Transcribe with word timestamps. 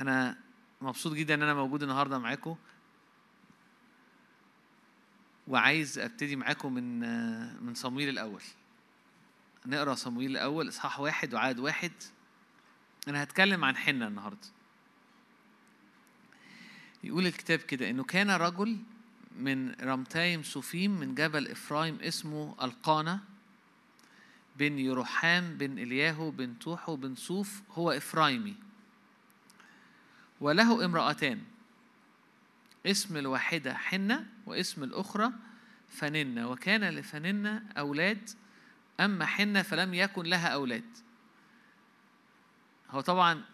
أنا 0.00 0.36
مبسوط 0.80 1.12
جدا 1.12 1.34
إن 1.34 1.42
أنا 1.42 1.54
موجود 1.54 1.82
النهاردة 1.82 2.18
معاكم. 2.18 2.56
وعايز 5.48 5.98
أبتدي 5.98 6.36
معاكم 6.36 6.74
من 6.74 7.00
من 7.64 7.74
صمويل 7.74 8.08
الأول. 8.08 8.42
نقرأ 9.66 9.94
صمويل 9.94 10.30
الأول 10.30 10.68
إصحاح 10.68 11.00
واحد 11.00 11.34
وعدد 11.34 11.58
واحد. 11.58 11.92
أنا 13.08 13.22
هتكلم 13.22 13.64
عن 13.64 13.76
حنة 13.76 14.06
النهاردة. 14.06 14.48
يقول 17.04 17.26
الكتاب 17.26 17.58
كده 17.58 17.90
إنه 17.90 18.04
كان 18.04 18.30
رجل 18.30 18.78
من 19.38 19.70
رمتايم 19.70 20.42
صوفيم 20.42 20.90
من 20.90 21.14
جبل 21.14 21.48
إفرايم 21.48 21.98
اسمه 22.00 22.54
القانة 22.62 23.20
بن 24.56 24.78
يروحام 24.78 25.58
بن 25.58 25.78
إلياهو 25.78 26.30
بن 26.30 26.58
توحو 26.58 26.96
بن 26.96 27.14
صوف 27.14 27.62
هو 27.72 27.90
إفرايمي. 27.90 28.67
وله 30.40 30.84
امرأتان 30.84 31.42
اسم 32.86 33.16
الواحدة 33.16 33.74
حنة 33.74 34.26
واسم 34.46 34.82
الأخرى 34.82 35.32
فننة. 35.88 36.50
وكان 36.50 36.84
لفننة 36.84 37.62
أولاد 37.78 38.30
أما 39.00 39.26
حنة 39.26 39.62
فلم 39.62 39.94
يكن 39.94 40.22
لها 40.22 40.48
أولاد. 40.48 40.84
هو 42.90 43.00
طبعا 43.00 43.44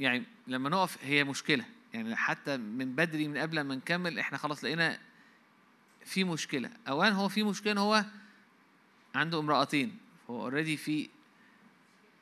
يعني 0.00 0.24
لما 0.46 0.68
نقف 0.68 1.04
هي 1.04 1.24
مشكلة. 1.24 1.64
يعني 1.94 2.16
حتى 2.16 2.56
من 2.56 2.94
بدري 2.94 3.28
من 3.28 3.38
قبل 3.38 3.60
ما 3.60 3.74
نكمل 3.74 4.18
إحنا 4.18 4.38
خلاص 4.38 4.64
لقينا 4.64 4.98
في 6.04 6.24
مشكلة. 6.24 6.70
أولا 6.88 7.10
هو 7.10 7.28
في 7.28 7.42
مشكلة 7.42 7.80
هو 7.80 8.04
عنده 9.14 9.38
امرأتين. 9.38 9.98
هو 10.30 10.42
اوريدي 10.42 10.76
في 10.76 11.08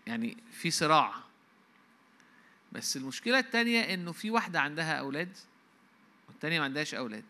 يعني 0.06 0.37
في 0.53 0.70
صراع. 0.70 1.30
بس 2.73 2.97
المشكلة 2.97 3.39
التانية 3.39 3.95
إنه 3.95 4.13
في 4.13 4.31
واحدة 4.31 4.61
عندها 4.61 4.93
أولاد 4.93 5.37
والتانية 6.29 6.59
ما 6.59 6.65
عندهاش 6.65 6.95
أولاد. 6.95 7.25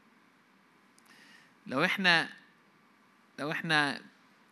لو 1.66 1.84
إحنا 1.84 2.28
لو 3.38 3.50
إحنا 3.50 4.00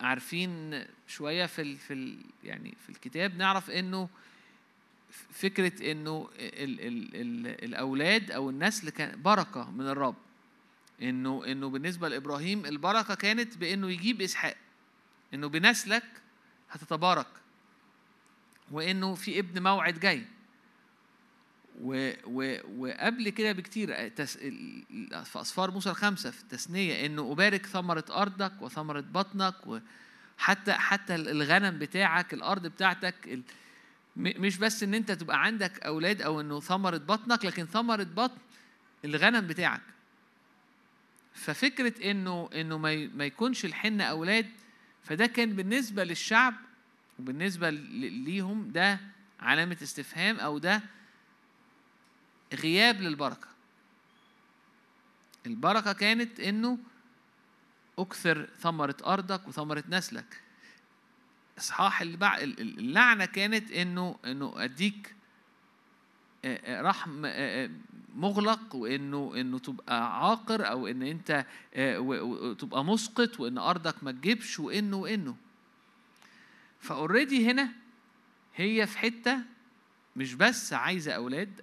عارفين 0.01 0.85
شوية 1.07 1.45
في 1.45 1.61
ال 1.61 1.77
في 1.77 1.93
ال 1.93 2.17
يعني 2.43 2.73
في 2.85 2.89
الكتاب 2.89 3.37
نعرف 3.37 3.69
إنه 3.69 4.09
فكرة 5.31 5.91
إنه 5.91 6.29
ال 6.39 6.81
ال 6.81 7.15
ال 7.15 7.63
الأولاد 7.65 8.31
أو 8.31 8.49
النسل 8.49 8.89
كان 8.89 9.21
بركة 9.21 9.71
من 9.71 9.87
الرب. 9.87 10.15
إنه 11.01 11.45
إنه 11.45 11.69
بالنسبة 11.69 12.09
لإبراهيم 12.09 12.65
البركة 12.65 13.15
كانت 13.15 13.57
بإنه 13.57 13.91
يجيب 13.91 14.21
إسحاق. 14.21 14.57
إنه 15.33 15.47
بنسلك 15.47 16.03
هتتبارك. 16.71 17.27
وإنه 18.71 19.15
في 19.15 19.39
ابن 19.39 19.63
موعد 19.63 19.99
جاي. 19.99 20.25
و 21.79 22.11
و 22.25 22.57
وقبل 22.77 23.29
كده 23.29 23.51
بكتير 23.51 24.07
تس... 24.07 24.37
في 24.37 25.41
أسفار 25.41 25.71
موسى 25.71 25.89
الخمسة 25.89 26.31
في 26.31 26.41
التثنية 26.41 27.05
إنه 27.05 27.31
أبارك 27.31 27.65
ثمرة 27.65 28.05
أرضك 28.11 28.61
وثمرة 28.61 28.99
بطنك 29.01 29.55
وحتى 29.67 30.73
حتى 30.73 31.15
الغنم 31.15 31.79
بتاعك 31.79 32.33
الأرض 32.33 32.67
بتاعتك. 32.67 33.39
مش 34.17 34.57
بس 34.57 34.83
إن 34.83 34.93
أنت 34.93 35.11
تبقى 35.11 35.43
عندك 35.43 35.79
أولاد 35.83 36.21
أو 36.21 36.41
إنه 36.41 36.59
ثمرة 36.59 36.97
بطنك 36.97 37.45
لكن 37.45 37.65
ثمرة 37.65 38.03
بطن 38.03 38.37
الغنم 39.05 39.47
بتاعك 39.47 39.81
ففكرة 41.33 42.11
إنه 42.11 42.49
إنه 42.55 42.77
ما. 42.77 43.07
ما 43.07 43.25
يكونش 43.25 43.65
الحنة 43.65 44.03
أولاد 44.03 44.45
فده 45.03 45.25
كان 45.25 45.53
بالنسبة 45.55 46.03
للشعب 46.03 46.53
وبالنسبة 47.19 47.69
ليهم 47.69 48.71
ده 48.71 48.99
علامة 49.39 49.77
استفهام 49.83 50.39
أو 50.39 50.57
ده 50.57 50.81
غياب 52.53 53.01
للبركة. 53.01 53.47
البركة 55.45 55.93
كانت 55.93 56.39
إنه 56.39 56.77
أكثر 57.99 58.49
ثمرة 58.59 58.95
أرضك 59.05 59.47
وثمرة 59.47 59.83
نسلك. 59.89 60.41
إصحاح 61.57 62.01
اللي 62.01 62.43
اللعنة 62.61 63.25
كانت 63.25 63.71
إنه 63.71 64.19
إنه 64.25 64.53
أديك 64.57 65.15
رحم 66.67 67.25
مغلق 68.15 68.75
وإنه 68.75 69.33
إنه 69.35 69.59
تبقى 69.59 70.19
عاقر 70.19 70.69
أو 70.69 70.87
إن 70.87 71.01
أنت 71.01 71.45
تبقى 72.59 72.85
مسقط 72.85 73.39
وإن 73.39 73.57
أرضك 73.57 74.03
ما 74.03 74.11
تجيبش 74.11 74.59
وإنه 74.59 74.97
وإنه. 74.97 75.35
فأوريدي 76.79 77.51
هنا 77.51 77.71
هي 78.55 78.87
في 78.87 78.97
حتة 78.97 79.37
مش 80.15 80.33
بس 80.33 80.73
عايزة 80.73 81.11
أولاد 81.11 81.59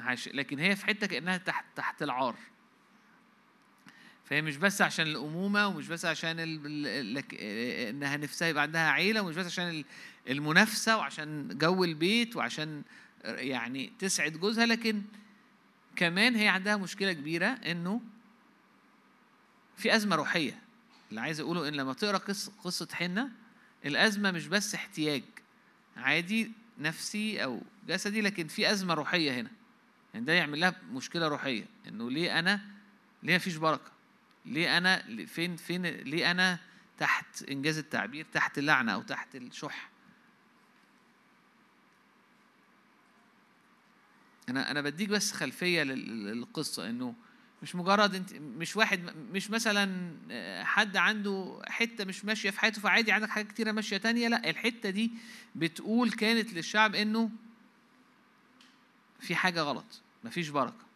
أكيد 0.00 0.36
لكن 0.36 0.58
هي 0.58 0.76
في 0.76 0.86
حتة 0.86 1.06
كأنها 1.06 1.36
تحت 1.36 1.64
تحت 1.76 2.02
العار. 2.02 2.36
فهي 4.24 4.42
مش 4.42 4.56
بس 4.56 4.82
عشان 4.82 5.06
الأمومة 5.06 5.66
ومش 5.66 5.88
بس 5.88 6.04
عشان 6.04 6.40
ال... 6.40 6.60
ال... 6.86 7.24
إنها 7.88 8.16
نفسها 8.16 8.48
يبقى 8.48 8.62
عندها 8.62 8.90
عيلة 8.90 9.22
ومش 9.22 9.36
بس 9.36 9.46
عشان 9.46 9.84
المنافسة 10.28 10.96
وعشان 10.96 11.58
جو 11.58 11.84
البيت 11.84 12.36
وعشان 12.36 12.82
يعني 13.24 13.92
تسعد 13.98 14.32
جوزها 14.32 14.66
لكن 14.66 15.02
كمان 15.96 16.34
هي 16.34 16.48
عندها 16.48 16.76
مشكلة 16.76 17.12
كبيرة 17.12 17.46
إنه 17.46 18.00
في 19.76 19.96
أزمة 19.96 20.16
روحية. 20.16 20.58
اللي 21.10 21.20
عايز 21.20 21.40
أقوله 21.40 21.68
إن 21.68 21.74
لما 21.74 21.92
تقرأ 21.92 22.18
قصه 22.18 22.52
قصة 22.64 22.88
حنة 22.92 23.30
الأزمة 23.86 24.30
مش 24.30 24.46
بس 24.46 24.74
احتياج 24.74 25.22
عادي 25.96 26.52
نفسي 26.78 27.44
أو 27.44 27.62
جسدي 27.88 28.20
لكن 28.20 28.46
في 28.46 28.70
أزمة 28.70 28.94
روحية 28.94 29.32
هنا. 29.40 29.50
يعني 30.14 30.26
ده 30.26 30.32
يعمل 30.32 30.60
لها 30.60 30.74
مشكلة 30.92 31.28
روحية 31.28 31.66
إنه 31.88 32.10
ليه 32.10 32.38
أنا 32.38 32.60
ليه 33.22 33.36
مفيش 33.36 33.56
بركة؟ 33.56 33.92
ليه 34.46 34.78
أنا 34.78 35.02
فين 35.26 35.56
فين 35.56 35.86
ليه 35.86 36.30
أنا 36.30 36.58
تحت 36.98 37.42
إنجاز 37.42 37.78
التعبير 37.78 38.26
تحت 38.32 38.58
اللعنه 38.58 38.92
أو 38.92 39.02
تحت 39.02 39.36
الشح؟ 39.36 39.90
أنا 44.48 44.70
أنا 44.70 44.80
بديك 44.80 45.08
بس 45.08 45.32
خلفية 45.32 45.82
للقصة 45.82 46.90
إنه 46.90 47.14
مش 47.62 47.74
مجرد 47.74 48.14
أنت 48.14 48.34
مش 48.34 48.76
واحد 48.76 49.00
مش 49.32 49.50
مثلا 49.50 50.14
حد 50.64 50.96
عنده 50.96 51.62
حتة 51.68 52.04
مش 52.04 52.24
ماشية 52.24 52.50
في 52.50 52.60
حياته 52.60 52.80
فعادي 52.80 53.12
عندك 53.12 53.28
حاجات 53.28 53.48
كتيرة 53.52 53.72
ماشية 53.72 53.96
تانية 53.96 54.28
لا 54.28 54.50
الحتة 54.50 54.90
دي 54.90 55.10
بتقول 55.54 56.10
كانت 56.12 56.52
للشعب 56.52 56.94
إنه 56.94 57.30
في 59.20 59.34
حاجة 59.34 59.60
غلط. 59.60 60.00
مفيش 60.24 60.48
بركة. 60.48 60.90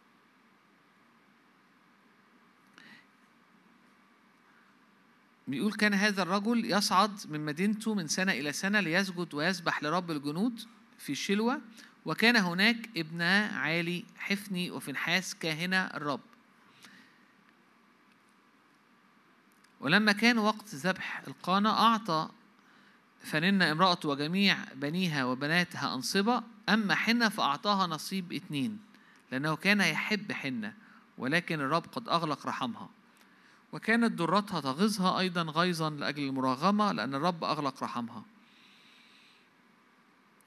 بيقول 5.47 5.73
كان 5.73 5.93
هذا 5.93 6.21
الرجل 6.21 6.71
يصعد 6.71 7.19
من 7.29 7.45
مدينته 7.45 7.93
من 7.93 8.07
سنة 8.07 8.31
إلى 8.31 8.53
سنة 8.53 8.79
ليسجد 8.79 9.33
ويسبح 9.33 9.83
لرب 9.83 10.11
الجنود 10.11 10.61
في 10.99 11.15
شلوة 11.15 11.61
وكان 12.05 12.35
هناك 12.35 12.89
ابنا 12.97 13.47
عالي 13.47 14.05
حفني 14.17 14.71
وفنحاس 14.71 15.35
كاهنا 15.35 15.97
الرب. 15.97 16.21
ولما 19.79 20.11
كان 20.11 20.37
وقت 20.37 20.75
ذبح 20.75 21.23
القانة 21.27 21.69
أعطى 21.69 22.29
فنن 23.25 23.61
امرأته 23.61 24.09
وجميع 24.09 24.57
بنيها 24.75 25.25
وبناتها 25.25 25.95
أنصبة 25.95 26.43
أما 26.69 26.95
حنة 26.95 27.29
فأعطاها 27.29 27.87
نصيب 27.87 28.33
اتنين 28.33 28.79
لأنه 29.31 29.55
كان 29.55 29.81
يحب 29.81 30.31
حنة 30.31 30.73
ولكن 31.17 31.59
الرب 31.59 31.85
قد 31.91 32.09
أغلق 32.09 32.47
رحمها. 32.47 32.89
وكانت 33.73 34.11
ضرتها 34.19 34.61
تغيظها 34.61 35.19
أيضا 35.19 35.41
غيظا 35.41 35.89
لأجل 35.89 36.23
المراغمة 36.23 36.91
لأن 36.91 37.15
الرب 37.15 37.43
أغلق 37.43 37.83
رحمها. 37.83 38.23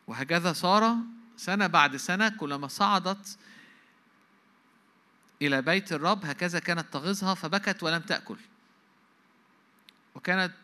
وهكذا 0.06 0.52
صار 0.52 0.96
سنة 1.36 1.66
بعد 1.66 1.96
سنة 1.96 2.28
كلما 2.28 2.68
صعدت 2.68 3.38
إلى 5.42 5.62
بيت 5.62 5.92
الرب 5.92 6.24
هكذا 6.24 6.58
كانت 6.58 6.92
تغيظها 6.92 7.34
فبكت 7.34 7.82
ولم 7.82 8.00
تأكل. 8.00 8.36
وكانت 10.14 10.54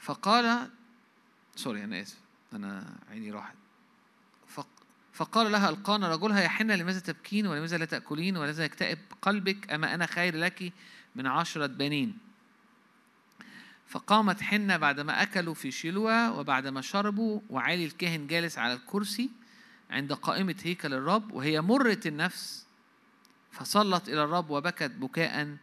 فقال 0.00 0.70
سوري 1.56 1.84
أنا 1.84 2.00
آسف 2.00 2.18
أنا 2.52 2.96
عيني 3.10 3.30
راحت. 3.30 3.56
فقال 5.12 5.52
لها 5.52 5.68
ألقانا 5.68 6.14
رجلها 6.14 6.40
يا 6.40 6.48
حنة 6.48 6.74
لماذا 6.74 7.00
تبكين؟ 7.00 7.46
ولماذا 7.46 7.78
لا 7.78 7.84
تأكلين؟ 7.84 8.36
ولماذا 8.36 8.64
يكتئب 8.64 8.98
قلبك؟ 9.22 9.72
أما 9.72 9.94
أنا 9.94 10.06
خير 10.06 10.36
لك 10.36 10.72
من 11.16 11.26
عشرة 11.26 11.66
بنين. 11.66 12.18
فقامت 13.86 14.42
حنة 14.42 14.76
بعدما 14.76 15.22
أكلوا 15.22 15.54
في 15.54 15.70
شلوى 15.70 16.28
وبعدما 16.28 16.80
شربوا 16.80 17.40
وعالي 17.50 17.84
الكاهن 17.84 18.26
جالس 18.26 18.58
على 18.58 18.72
الكرسي 18.72 19.30
عند 19.90 20.12
قائمة 20.12 20.56
هيكل 20.62 20.94
الرب 20.94 21.32
وهي 21.32 21.60
مرة 21.60 22.00
النفس. 22.06 22.66
فصلت 23.52 24.08
إلى 24.08 24.24
الرب 24.24 24.50
وبكت 24.50 24.90
بكاء 24.90 25.56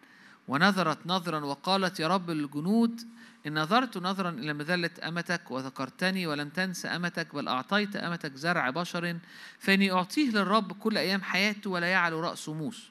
ونظرت 0.48 1.08
نظرا 1.08 1.40
وقالت 1.40 2.00
يا 2.00 2.08
رب 2.08 2.30
الجنود 2.30 3.02
إن 3.48 3.60
نظرت 3.60 3.98
نظرا 3.98 4.30
إلى 4.30 4.54
مذلة 4.54 4.90
أمتك 5.04 5.52
وذكرتني 5.52 6.28
ولم 6.28 6.50
تنس 6.50 6.86
أمتك 6.86 7.36
بل 7.36 7.48
أعطيت 7.48 7.96
أمتك 7.96 8.36
زرع 8.36 8.70
بشر 8.70 9.18
فإني 9.60 9.92
أعطيه 9.92 10.30
للرب 10.30 10.74
كل 10.74 10.98
أيام 10.98 11.24
حياته 11.24 11.70
ولا 11.70 11.88
يعلو 11.88 12.20
رأسه 12.20 12.54
موس 12.54 12.90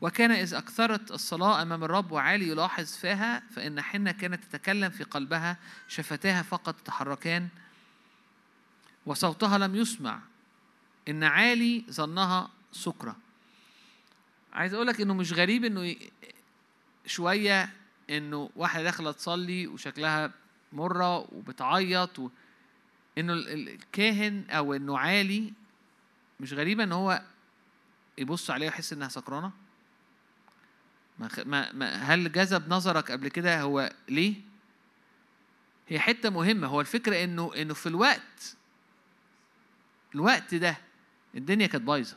وكان 0.00 0.30
إذ 0.30 0.54
أكثرت 0.54 1.10
الصلاة 1.10 1.62
أمام 1.62 1.84
الرب 1.84 2.12
وعالي 2.12 2.48
يلاحظ 2.48 2.96
فيها 2.96 3.42
فإن 3.50 3.82
حنة 3.82 4.10
كانت 4.12 4.44
تتكلم 4.44 4.90
في 4.90 5.04
قلبها 5.04 5.56
شفتاها 5.88 6.42
فقط 6.42 6.74
تحركان 6.84 7.48
وصوتها 9.06 9.58
لم 9.58 9.74
يسمع. 9.74 10.20
إن 11.08 11.24
عالي 11.24 11.84
ظنها 11.90 12.50
سكرة. 12.72 13.16
عايز 14.52 14.74
أقول 14.74 14.86
لك 14.86 15.00
إنه 15.00 15.14
مش 15.14 15.32
غريب 15.32 15.64
إنه 15.64 15.96
شوية 17.06 17.70
إنه 18.10 18.50
واحدة 18.56 18.82
داخلة 18.82 19.12
تصلي 19.12 19.66
وشكلها 19.66 20.32
مرة 20.72 21.18
وبتعيط 21.18 22.18
و... 22.18 22.30
إنه 23.18 23.32
الكاهن 23.32 24.44
أو 24.50 24.74
إنه 24.74 24.98
عالي 24.98 25.52
مش 26.40 26.52
غريبة 26.52 26.84
إن 26.84 26.92
هو 26.92 27.22
يبص 28.18 28.50
عليها 28.50 28.68
ويحس 28.68 28.92
إنها 28.92 29.08
سكرانة؟ 29.08 29.52
ما 31.18 31.72
ما 31.72 31.94
هل 31.94 32.32
جذب 32.32 32.68
نظرك 32.68 33.10
قبل 33.10 33.28
كده 33.28 33.60
هو 33.60 33.92
ليه؟ 34.08 34.34
هي 35.88 36.00
حتة 36.00 36.30
مهمة. 36.30 36.66
هو 36.66 36.80
الفكرة 36.80 37.24
إنه 37.24 37.52
إنه 37.56 37.74
في 37.74 37.86
الوقت 37.86 38.56
الوقت 40.14 40.54
ده 40.54 40.76
الدنيا 41.34 41.66
كانت 41.66 41.84
بايظة 41.84 42.16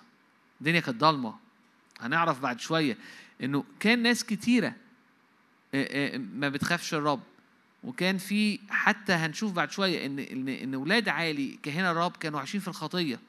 الدنيا 0.61 0.79
كانت 0.79 0.97
ضلمة. 1.01 1.39
هنعرف 1.99 2.39
بعد 2.39 2.59
شوية 2.59 2.97
إنه 3.43 3.63
كان 3.79 4.03
ناس 4.03 4.23
كتيرة 4.23 4.75
ما 6.17 6.49
بتخافش 6.49 6.93
الرب. 6.93 7.21
وكان 7.83 8.17
في 8.17 8.59
حتى 8.69 9.13
هنشوف 9.13 9.51
بعد 9.53 9.71
شوية 9.71 10.05
إن 10.05 10.19
إن 10.19 10.49
إن 10.49 10.75
ولاد 10.75 11.09
عالي 11.09 11.59
كهنة 11.63 11.91
الرب 11.91 12.17
كانوا 12.17 12.39
عايشين 12.39 12.61
في 12.61 12.67
الخطية. 12.67 13.19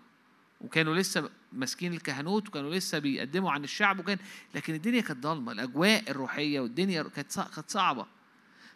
وكانوا 0.60 0.96
لسه 0.96 1.30
ماسكين 1.52 1.94
الكهنوت 1.94 2.48
وكانوا 2.48 2.74
لسه 2.74 2.98
بيقدموا 2.98 3.50
عن 3.50 3.64
الشعب 3.64 3.98
وكان 3.98 4.18
لكن 4.54 4.74
الدنيا 4.74 5.00
كانت 5.00 5.22
ضلمة 5.22 5.52
الأجواء 5.52 6.10
الروحية 6.10 6.60
والدنيا 6.60 7.02
كانت 7.02 7.40
كانت 7.54 7.70
صعبة. 7.70 8.06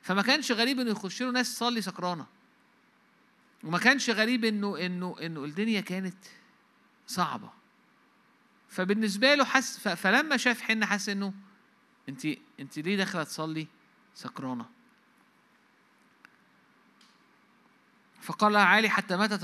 فما 0.03 0.23
كانش 0.23 0.53
غريب 0.53 0.81
إنه 0.81 0.91
يخش 0.91 1.23
له 1.23 1.31
ناس 1.31 1.55
تصلي 1.55 1.83
سكرانة. 1.83 2.27
وما 3.65 3.79
كانش 3.79 4.11
غريب 4.11 4.45
إنه 4.45 4.87
إنه 4.87 5.17
إنه 5.23 5.45
الدنيا 5.45 5.81
كانت 5.81 6.17
صعبة. 7.07 7.51
فبالنسبة 8.69 9.35
له 9.35 9.45
حس 9.45 9.89
فلما 9.89 10.37
شاف 10.37 10.61
حنة 10.61 10.87
حس 10.87 11.09
إنه 11.09 11.33
انت 12.09 12.27
انت 12.61 12.79
ليه 12.79 12.97
داخلة 12.97 13.23
تصلي 13.23 13.67
سكرانة؟ 14.15 14.65
فقال 18.23 18.53
لها 18.53 18.63
عالي 18.63 18.89
حتى 18.89 19.17
متى 19.17 19.39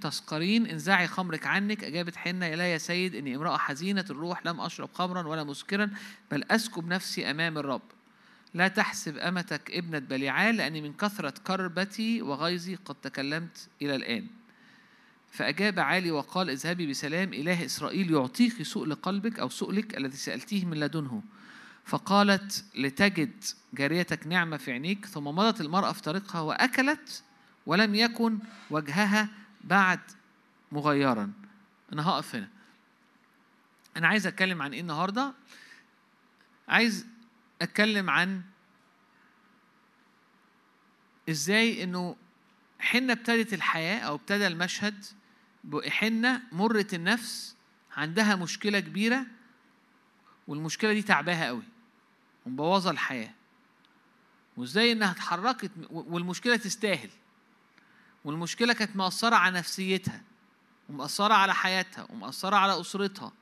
تسقرين 0.00 0.66
انزعي 0.66 1.06
خمرك 1.06 1.46
عنك. 1.46 1.84
أجابت 1.84 2.16
حنة 2.16 2.54
لا 2.54 2.72
يا 2.72 2.78
سيد 2.78 3.14
إني 3.14 3.36
امرأة 3.36 3.56
حزينة 3.56 4.04
الروح 4.10 4.46
لم 4.46 4.60
أشرب 4.60 4.88
خمرا 4.94 5.28
ولا 5.28 5.44
مسكرا 5.44 5.90
بل 6.30 6.44
أسكب 6.50 6.86
نفسي 6.86 7.30
أمام 7.30 7.58
الرب. 7.58 7.82
لا 8.54 8.68
تحسب 8.68 9.16
أمتك 9.16 9.70
ابنة 9.70 9.98
بليعال 9.98 10.56
لأني 10.56 10.80
من 10.80 10.92
كثرة 10.92 11.34
كربتي 11.46 12.22
وغيظي 12.22 12.74
قد 12.74 12.94
تكلمت 12.94 13.68
إلى 13.82 13.94
الآن. 13.94 14.26
فأجاب 15.32 15.78
عالي 15.78 16.10
وقال 16.10 16.50
اذهبي 16.50 16.86
بسلام 16.86 17.34
إله 17.34 17.64
إسرائيل 17.64 18.10
يعطيك 18.10 18.62
سؤل 18.62 18.94
قلبك 18.94 19.38
أو 19.38 19.48
سؤلك 19.48 19.96
الذي 19.96 20.16
سألتيه 20.16 20.64
من 20.64 20.80
لدنه. 20.80 21.22
فقالت 21.84 22.64
لتجد 22.74 23.44
جاريتك 23.74 24.26
نعمة 24.26 24.56
في 24.56 24.72
عينيك 24.72 25.06
ثم 25.06 25.24
مضت 25.24 25.60
المرأة 25.60 25.92
في 25.92 26.02
طريقها 26.02 26.40
وأكلت 26.40 27.22
ولم 27.66 27.94
يكن 27.94 28.38
وجهها 28.70 29.28
بعد 29.64 30.00
مغيرا. 30.72 31.32
أنا 31.92 32.08
هقف 32.08 32.34
هنا. 32.34 32.48
أنا 33.96 34.08
عايز 34.08 34.26
أتكلم 34.26 34.62
عن 34.62 34.72
إيه 34.72 34.80
النهاردة؟ 34.80 35.34
عايز 36.68 37.06
أتكلم 37.62 38.10
عن 38.10 38.42
إزاي 41.30 41.84
إنه 41.84 42.16
حنة 42.78 43.12
ابتدت 43.12 43.54
الحياة 43.54 43.98
أو 43.98 44.14
ابتدى 44.14 44.46
المشهد 44.46 45.04
بحنة 45.64 46.42
مرة 46.52 46.86
النفس 46.92 47.56
عندها 47.96 48.36
مشكلة 48.36 48.80
كبيرة 48.80 49.26
والمشكلة 50.50 50.92
دي 50.92 51.02
تعباها 51.02 51.46
قوي 51.46 51.62
ومبوظة 52.46 52.90
الحياة. 52.90 53.34
وإزاي 54.56 54.92
إنها 54.92 55.10
اتحركت 55.10 55.70
والمشكلة 55.90 56.56
تستاهل. 56.56 57.10
والمشكلة 58.24 58.72
كانت 58.72 58.96
مأثرة 58.96 59.36
على 59.36 59.58
نفسيتها 59.58 60.22
ومأثرة 60.88 61.34
على 61.34 61.54
حياتها 61.54 62.06
ومأثرة 62.10 62.56
على 62.56 62.80
أسرتها 62.80 63.32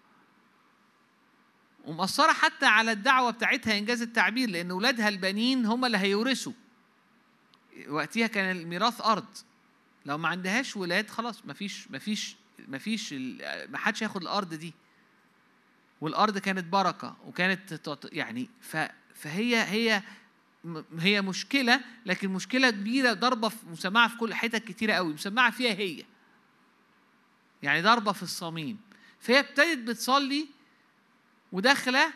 ومأثرة 1.85 2.33
حتى 2.33 2.67
على 2.67 2.93
الدعوة 2.93 3.31
بتاعتها 3.31 3.79
إنجاز 3.79 4.03
التعبير 4.03 4.51
لأن 4.51 4.71
أولادها 4.71 5.09
البنين 5.09 5.67
هم 5.67 5.85
اللي 5.85 5.99
هيورثوا. 5.99 6.53
وقتها 7.89 8.27
كان 8.27 8.57
الميراث 8.57 9.01
أرض. 9.01 9.37
لو 10.07 10.19
ما 10.19 10.29
عندهاش 10.29 10.77
ولاد 10.77 11.11
خلاص 11.11 11.47
مفيش 11.47 11.91
مفيش 11.91 12.37
مفيش 12.69 13.13
ما 13.69 13.79
حدش 13.79 14.03
هياخد 14.03 14.23
الأرض 14.23 14.55
دي. 14.55 14.75
والأرض 16.01 16.39
كانت 16.39 16.65
بركة 16.65 17.17
وكانت 17.27 17.81
يعني 18.13 18.51
فهي 19.15 19.57
هي 19.57 20.03
هي 20.99 21.23
مشكلة 21.23 21.81
لكن 22.07 22.29
مشكلة 22.29 22.71
كبيرة 22.71 23.13
ضربة 23.13 23.53
مسمعة 23.67 24.09
في 24.09 24.17
كل 24.17 24.35
حتت 24.35 24.65
كتيرة 24.65 24.93
قوي 24.93 25.13
مسمعة 25.13 25.51
فيها 25.51 25.73
هي. 25.73 26.05
يعني 27.63 27.83
ضربة 27.83 28.13
في 28.13 28.23
الصميم. 28.23 28.79
فهي 29.21 29.39
ابتدت 29.39 29.79
بتصلي 29.79 30.47
وداخلة 31.53 32.13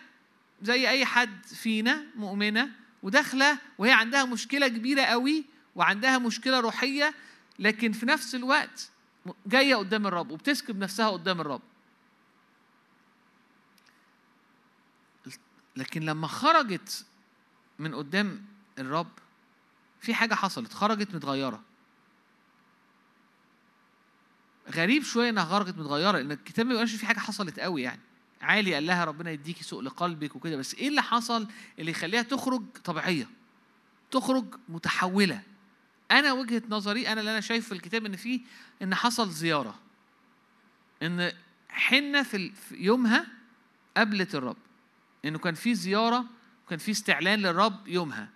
زي 0.62 0.88
أي 0.88 1.04
حد 1.04 1.46
فينا 1.46 2.04
مؤمنة 2.16 2.70
وداخلة 3.02 3.58
وهي 3.78 3.92
عندها 3.92 4.24
مشكلة 4.24 4.68
كبيرة 4.68 5.02
قوي 5.02 5.44
وعندها 5.76 6.18
مشكلة 6.18 6.60
روحية 6.60 7.14
لكن 7.58 7.92
في 7.92 8.06
نفس 8.06 8.34
الوقت 8.34 8.90
جاية 9.46 9.74
قدام 9.74 10.06
الرب 10.06 10.30
وبتسكب 10.30 10.78
نفسها 10.78 11.10
قدام 11.10 11.40
الرب. 11.40 11.62
لكن 15.76 16.02
لما 16.02 16.26
خرجت 16.26 17.06
من 17.78 17.94
قدام 17.94 18.44
الرب 18.78 19.10
في 20.00 20.14
حاجة 20.14 20.34
حصلت 20.34 20.72
خرجت 20.72 21.14
متغيرة. 21.14 21.62
غريب 24.70 25.02
شوية 25.02 25.30
إنها 25.30 25.44
خرجت 25.44 25.78
متغيرة 25.78 26.18
لأن 26.18 26.32
الكتاب 26.32 26.66
ما 26.66 26.86
في 26.86 27.06
حاجة 27.06 27.18
حصلت 27.18 27.60
قوي 27.60 27.82
يعني. 27.82 28.00
عالي 28.42 28.74
قال 28.74 28.86
لها 28.86 29.04
ربنا 29.04 29.30
يديكي 29.30 29.64
سوء 29.64 29.82
لقلبك 29.82 30.36
وكده 30.36 30.56
بس 30.56 30.74
إيه 30.74 30.88
اللي 30.88 31.02
حصل؟ 31.02 31.48
اللي 31.78 31.90
يخليها 31.90 32.22
تخرج 32.22 32.62
طبيعية 32.84 33.28
تخرج 34.10 34.44
متحولة. 34.68 35.42
أنا 36.10 36.32
وجهة 36.32 36.62
نظري 36.68 37.08
أنا 37.08 37.20
اللي 37.20 37.30
أنا 37.30 37.40
شايف 37.40 37.68
في 37.68 37.72
الكتاب 37.72 38.06
إن 38.06 38.16
في 38.16 38.40
إن 38.82 38.94
حصل 38.94 39.30
زيارة. 39.30 39.78
إن 41.02 41.32
حنة 41.68 42.22
في 42.22 42.52
يومها 42.72 43.26
قابلت 43.96 44.34
الرب. 44.34 44.56
إنه 45.24 45.38
كان 45.38 45.54
في 45.54 45.74
زيارة 45.74 46.24
وكان 46.66 46.78
في 46.78 46.90
استعلان 46.90 47.38
للرب 47.38 47.88
يومها. 47.88 48.28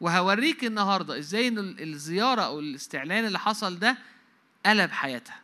وهوريك 0.00 0.64
النهارده 0.64 1.18
إزاي 1.18 1.48
إن 1.48 1.58
الزيارة 1.58 2.42
أو 2.42 2.60
الاستعلان 2.60 3.26
اللي 3.26 3.38
حصل 3.38 3.78
ده 3.78 3.98
قلب 4.66 4.90
حياتها. 4.90 5.40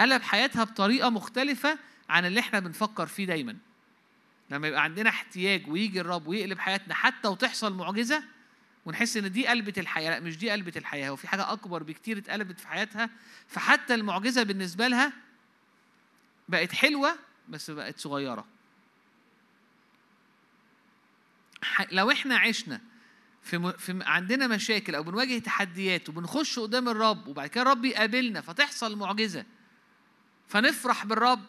قلب 0.00 0.22
حياتها 0.22 0.64
بطريقة 0.64 1.10
مختلفة 1.10 1.78
عن 2.08 2.24
اللي 2.24 2.40
إحنا 2.40 2.60
بنفكر 2.60 3.06
فيه 3.06 3.26
دايما. 3.26 3.56
لما 4.50 4.68
يبقى 4.68 4.82
عندنا 4.82 5.10
احتياج 5.10 5.68
ويجي 5.68 6.00
الرب 6.00 6.26
ويقلب 6.26 6.58
حياتنا 6.58 6.94
حتى 6.94 7.28
وتحصل 7.28 7.74
معجزة 7.74 8.22
ونحس 8.86 9.16
إن 9.16 9.32
دي 9.32 9.46
قلبة 9.46 9.72
الحياة 9.78 10.10
لأ 10.10 10.20
مش 10.20 10.38
دي 10.38 10.50
قلبة 10.50 10.72
الحياة 10.76 11.10
هو 11.10 11.16
في 11.16 11.28
حاجة 11.28 11.52
أكبر 11.52 11.82
بكتير 11.82 12.18
اتقلبت 12.18 12.60
في 12.60 12.68
حياتها. 12.68 13.10
فحتى 13.48 13.94
المعجزة 13.94 14.42
بالنسبة 14.42 14.88
لها 14.88 15.12
بقت 16.48 16.72
حلوة 16.72 17.14
بس 17.48 17.70
بقت 17.70 17.98
صغيرة. 17.98 18.44
لو 21.92 22.10
إحنا 22.10 22.36
عشنا 22.36 22.80
في, 23.42 23.72
في 23.78 24.00
عندنا 24.02 24.46
مشاكل 24.46 24.94
أو 24.94 25.02
بنواجه 25.02 25.38
تحديات 25.38 26.08
وبنخش 26.08 26.58
قدام 26.58 26.88
الرب 26.88 27.26
وبعد 27.26 27.48
كده 27.48 27.62
الرب 27.62 27.84
يقابلنا 27.84 28.40
فتحصل 28.40 28.98
معجزة 28.98 29.44
فنفرح 30.48 31.04
بالرب. 31.04 31.44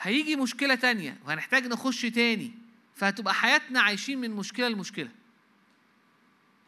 هيجي 0.00 0.36
مشكلة 0.36 0.74
تانية 0.74 1.18
وهنحتاج 1.24 1.66
نخش 1.66 2.02
تاني 2.02 2.52
فهتبقى 2.96 3.34
حياتنا 3.34 3.80
عايشين 3.80 4.20
من 4.20 4.30
مشكلة 4.30 4.68
لمشكلة. 4.68 5.08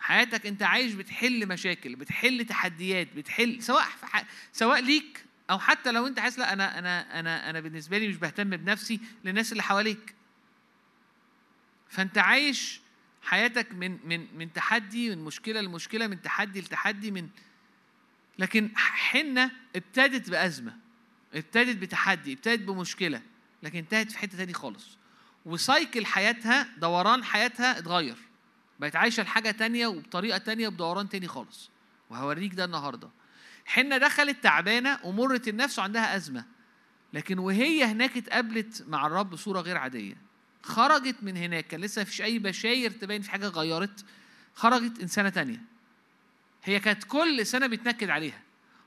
حياتك 0.01 0.47
أنت 0.47 0.63
عايش 0.63 0.93
بتحل 0.93 1.49
مشاكل 1.49 1.97
بتحل 1.97 2.45
تحديات 2.45 3.09
بتحل 3.17 3.63
سواء 3.63 3.87
سواء 4.53 4.81
ليك 4.81 5.25
أو 5.51 5.59
حتى 5.59 5.93
لو 5.93 6.07
أنت 6.07 6.21
حاسس 6.21 6.39
لا 6.39 6.53
أنا 6.53 6.79
أنا 6.79 7.21
أنا 7.21 7.51
أنا 7.51 7.61
بالنسبة 7.61 7.99
لي 7.99 8.09
مش 8.09 8.17
بهتم 8.17 8.51
بنفسي 8.51 9.01
للناس 9.25 9.53
اللي 9.53 9.63
حواليك. 9.63 10.14
فانت 11.89 12.19
عايش 12.19 12.81
حياتك 13.23 13.73
من 13.73 13.99
من 14.09 14.39
من 14.39 14.53
تحدي 14.53 15.11
من 15.11 15.25
مشكلة 15.25 15.61
لمشكلة 15.61 16.07
من 16.07 16.23
تحدي 16.23 16.61
لتحدي 16.61 17.11
من 17.11 17.29
لكن 18.39 18.71
حنة 18.77 19.51
ابتدت 19.77 20.31
بأزمة 20.31 20.77
ابتدت 21.35 21.77
بتحدي 21.77 22.33
ابتدت 22.33 22.63
بمشكلة 22.63 23.23
لكن 23.63 23.79
انتهت 23.79 24.11
في 24.11 24.19
حتة 24.19 24.37
تاني 24.37 24.53
خالص. 24.53 24.99
وسايكل 25.47 26.07
حياتها 26.07 26.69
دوران 26.79 27.25
حياتها 27.25 27.79
اتغير 27.79 28.17
بقت 28.81 28.97
عايشة 28.97 29.23
لحاجة 29.23 29.51
تانية 29.51 29.87
وبطريقة 29.87 30.39
تانية 30.39 30.69
بدوران 30.69 31.09
تاني 31.09 31.29
خالص. 31.29 31.71
وهوريك 32.11 32.55
ده 32.55 32.65
النهارده. 32.65 33.09
حنة 33.67 33.97
دخلت 33.99 34.43
تعبانة 34.43 34.99
ومرت 35.05 35.49
النفس 35.49 35.79
وعندها 35.79 36.17
أزمة 36.17 36.45
لكن 37.13 37.39
وهي 37.39 37.85
هناك 37.85 38.17
اتقابلت 38.17 38.85
مع 38.89 39.07
الرب 39.07 39.31
بصورة 39.31 39.61
غير 39.61 39.77
عادية. 39.77 40.17
خرجت 40.65 41.17
من 41.23 41.37
هناك. 41.37 41.67
كان 41.67 41.81
لسه 41.81 42.03
مفيش 42.03 42.23
أي 42.23 42.39
بشاير 42.39 42.91
تبين 42.91 43.23
في 43.23 43.31
حاجة 43.31 43.49
غيرت. 43.49 44.05
خرجت 44.55 45.01
إنسانة 45.01 45.29
تانية. 45.29 45.61
هي 46.65 46.81
كانت 46.81 47.05
كل 47.05 47.47
سنة 47.47 47.67
بيتنكد 47.67 48.11
عليها. 48.11 48.41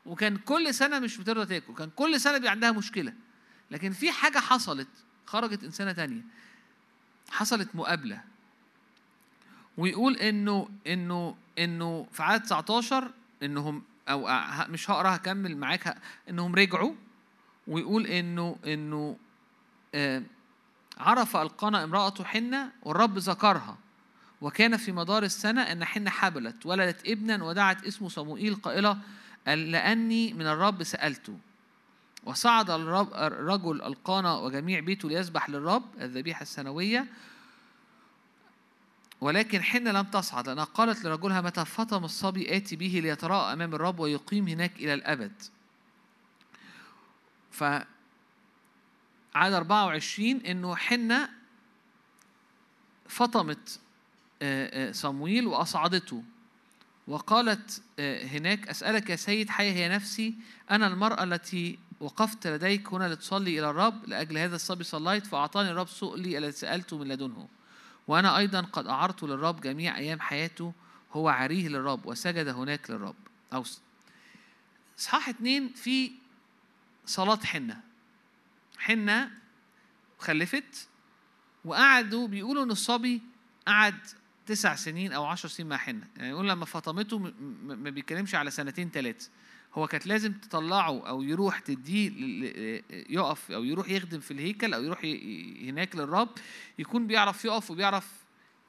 وكان 0.05 0.37
كل 0.37 0.73
سنة 0.73 0.99
مش 0.99 1.17
بترضى 1.17 1.45
تاكل. 1.45 1.73
كان 1.73 1.89
كل 1.95 2.21
سنة 2.21 2.33
بيبقى 2.37 2.51
عندها 2.51 2.71
مشكلة. 2.71 3.13
لكن 3.71 3.91
في 3.91 4.11
حاجة 4.11 4.37
حصلت 4.37 4.87
خرجت 5.25 5.63
إنسانة 5.63 5.91
تانية. 5.91 6.21
حصلت 7.29 7.75
مقابلة. 7.75 8.21
ويقول 9.77 10.17
إنه 10.17 10.69
إنه 10.87 11.37
إنه 11.59 12.07
في 12.11 12.23
عدد 12.23 12.43
19 12.43 13.11
إنهم 13.43 13.83
أو 14.09 14.27
مش 14.69 14.89
هقرأ 14.91 15.15
هكمل 15.15 15.57
معاك 15.57 15.97
إنهم 16.29 16.55
رجعوا. 16.55 16.93
ويقول 17.67 18.07
إنه 18.07 18.57
إنه 18.65 19.17
آه 19.95 20.23
عرف 20.99 21.35
القنا 21.35 21.83
امرأة 21.83 22.23
حنة 22.23 22.71
والرب 22.83 23.17
ذكرها 23.17 23.77
وكان 24.41 24.77
في 24.77 24.91
مدار 24.91 25.23
السنة 25.23 25.61
أن 25.61 25.85
حنة 25.85 26.09
حبلت 26.09 26.65
ولدت 26.65 27.07
ابنا 27.07 27.43
ودعت 27.43 27.85
اسمه 27.85 28.09
صموئيل 28.09 28.55
قائلة 28.55 28.97
لأني 29.45 30.33
من 30.33 30.47
الرب 30.47 30.83
سألته. 30.83 31.37
وصعد 32.23 32.69
الرب 32.69 33.13
الرجل 33.13 33.81
ألقانا 33.81 34.37
وجميع 34.37 34.79
بيته 34.79 35.09
ليسبح 35.09 35.49
للرب 35.49 35.83
الذبيحة 36.01 36.41
السنوية. 36.41 37.07
ولكن 39.21 39.63
حنة 39.63 39.91
لم 39.91 40.05
تصعد 40.05 40.47
لأنها 40.47 40.63
قالت 40.63 41.05
لرجلها 41.05 41.41
متى 41.41 41.65
فطم 41.65 42.05
الصبي 42.05 42.57
آتي 42.57 42.75
به 42.75 42.99
ليتراءى 43.03 43.53
أمام 43.53 43.75
الرب 43.75 43.99
ويقيم 43.99 44.47
هناك 44.47 44.75
إلى 44.75 44.93
الأبد. 44.93 45.41
ف 47.51 47.63
عدد 49.35 49.53
24 49.53 50.29
إنه 50.29 50.75
حنة 50.75 51.29
فطمت 53.07 53.79
صمويل 54.91 55.47
وأصعدته. 55.47 56.23
وقالت 57.07 57.81
هناك 57.99 58.67
أسألك 58.67 59.09
يا 59.09 59.15
سيد 59.15 59.49
حي 59.49 59.71
هي 59.71 59.89
نفسي 59.89 60.35
أنا 60.71 60.87
المرأة 60.87 61.23
التي 61.23 61.79
وقفت 61.99 62.47
لديك 62.47 62.93
هنا 62.93 63.13
لتصلي 63.13 63.59
إلى 63.59 63.69
الرب 63.69 64.07
لأجل 64.07 64.37
هذا 64.37 64.55
الصبي 64.55 64.83
صليت 64.83 65.27
فأعطاني 65.27 65.71
الرب 65.71 65.87
سؤلي 65.87 66.37
الذي 66.37 66.51
سألته 66.51 66.97
من 66.97 67.07
لدنه. 67.07 67.47
وأنا 68.07 68.37
أيضا 68.37 68.61
قد 68.61 68.87
أعرت 68.87 69.23
للرب 69.23 69.61
جميع 69.61 69.97
أيام 69.97 70.19
حياته 70.19 70.73
هو 71.13 71.29
عريه 71.29 71.67
للرب 71.67 72.05
وسجد 72.05 72.47
هناك 72.47 72.91
للرب. 72.91 73.15
أو 73.53 73.63
إصحاح 74.99 75.29
اتنين 75.29 75.73
في 75.73 76.11
صلاة 77.05 77.39
حنة. 77.43 77.81
حنة 78.77 79.31
خلفت 80.19 80.87
وقعدوا 81.65 82.27
بيقولوا 82.27 82.63
إن 82.63 82.71
الصبي 82.71 83.21
قعد 83.67 83.97
تسع 84.45 84.75
سنين 84.75 85.13
أو 85.13 85.25
عشر 85.25 85.49
سنين 85.49 85.69
مع 85.69 85.77
حنة. 85.77 86.07
يعني 86.17 86.29
يقول 86.29 86.49
لما 86.49 86.65
فطمته 86.65 87.19
ما 87.63 87.89
بيتكلمش 87.89 88.35
على 88.35 88.51
سنتين 88.51 88.89
ثلاثة 88.89 89.29
هو 89.73 89.87
كانت 89.87 90.07
لازم 90.07 90.33
تطلعه 90.33 91.07
أو 91.07 91.23
يروح 91.23 91.59
تديه 91.59 92.11
يقف 93.09 93.51
أو 93.51 93.63
يروح 93.63 93.89
يخدم 93.89 94.19
في 94.19 94.31
الهيكل 94.31 94.73
أو 94.73 94.83
يروح 94.83 95.05
هناك 95.61 95.95
للرب 95.95 96.29
يكون 96.79 97.07
بيعرف 97.07 97.45
يقف 97.45 97.71
وبيعرف 97.71 98.11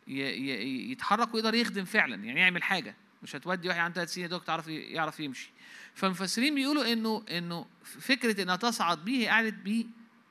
يتحرك 0.06 1.34
ويقدر 1.34 1.54
يخدم 1.54 1.84
فعلا 1.84 2.24
يعني 2.24 2.40
يعمل 2.40 2.62
حاجة. 2.62 2.96
مش 3.22 3.36
هتودي 3.36 3.68
واحد 3.68 3.80
عنده 3.80 3.94
ثلاث 3.94 4.14
سنين 4.14 4.28
دوك 4.28 4.44
تعرف 4.44 4.68
يعرف 4.68 5.20
يمشي. 5.20 5.50
فالمفسرين 5.94 6.54
بيقولوا 6.54 6.92
إنه 6.92 7.24
إنه 7.30 7.66
فكرة 7.82 8.42
إنها 8.42 8.56
تصعد 8.56 9.04
بيه 9.04 9.30
قعدت 9.30 9.54
بيه 9.54 9.86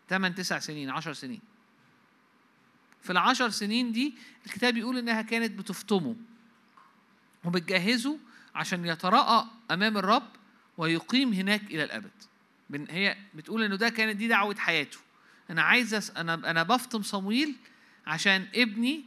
8 0.09 0.35
9 0.35 0.59
سنين 0.59 0.89
10 0.89 1.13
سنين. 1.13 1.41
في 3.01 3.11
العشر 3.11 3.49
سنين 3.49 3.91
دي 3.91 4.15
الكتاب 4.45 4.73
بيقول 4.73 4.97
إنها 4.97 5.21
كانت 5.21 5.51
بتفطمه 5.59 6.15
وبتجهزه 7.45 8.19
عشان 8.55 8.85
يتراءى 8.85 9.47
أمام 9.71 9.97
الرب 9.97 10.27
ويقيم 10.77 11.33
هناك 11.33 11.63
إلى 11.63 11.83
الأبد. 11.83 12.11
هي 12.89 13.17
بتقول 13.33 13.63
إنه 13.63 13.75
ده 13.75 13.89
كانت 13.89 14.15
دي 14.15 14.27
دعوة 14.27 14.55
حياته. 14.55 14.97
أنا 15.49 15.61
عايز 15.61 16.11
أنا 16.17 16.33
أنا 16.33 16.63
بفطم 16.63 17.01
صمويل 17.01 17.55
عشان 18.07 18.47
ابني 18.55 19.05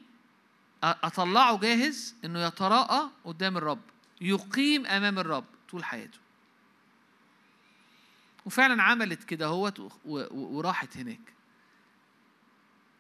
أطلعه 0.83 1.59
جاهز 1.59 2.14
إنه 2.25 2.47
يتراءى 2.47 3.11
قدام 3.25 3.57
الرب 3.57 3.80
يقيم 4.21 4.87
أمام 4.87 5.19
الرب 5.19 5.45
طول 5.71 5.85
حياته. 5.85 6.19
وفعلا 8.50 8.83
عملت 8.83 9.25
كده 9.25 9.47
هوت 9.47 9.92
وراحت 10.04 10.97
هناك. 10.97 11.21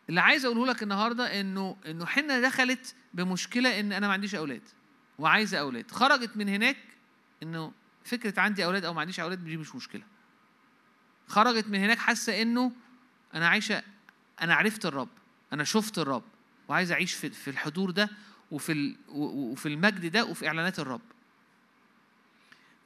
اللي 0.08 0.20
عايز 0.20 0.44
أقوله 0.44 0.66
لك 0.66 0.82
النهارده 0.82 1.40
إنه 1.40 1.76
إنه 1.86 2.06
حنة 2.06 2.40
دخلت 2.40 2.94
بمشكلة 3.14 3.80
إن 3.80 3.92
أنا 3.92 4.06
ما 4.06 4.12
عنديش 4.12 4.34
أولاد 4.34 4.62
وعايزة 5.18 5.58
أولاد. 5.58 5.90
خرجت 5.90 6.36
من 6.36 6.48
هناك 6.48 6.76
إنه 7.42 7.72
فكرة 8.04 8.40
عندي 8.40 8.64
أولاد 8.64 8.84
أو 8.84 8.94
ما 8.94 9.00
عنديش 9.00 9.20
أولاد 9.20 9.44
دي 9.44 9.56
مش 9.56 9.74
مشكلة. 9.74 10.02
خرجت 11.28 11.66
من 11.68 11.78
هناك 11.78 11.98
حاسة 11.98 12.42
إنه 12.42 12.72
أنا 13.34 13.48
عايشة 13.48 13.82
أنا 14.42 14.54
عرفت 14.54 14.86
الرب 14.86 15.08
أنا 15.52 15.64
شفت 15.64 15.98
الرب 15.98 16.24
وعايز 16.68 16.92
أعيش 16.92 17.14
في 17.14 17.30
في 17.30 17.50
الحضور 17.50 17.90
ده 17.90 18.10
وفي 18.50 18.96
وفي 19.08 19.66
المجد 19.66 20.06
ده 20.12 20.24
وفي 20.24 20.46
إعلانات 20.48 20.78
الرب. 20.78 21.00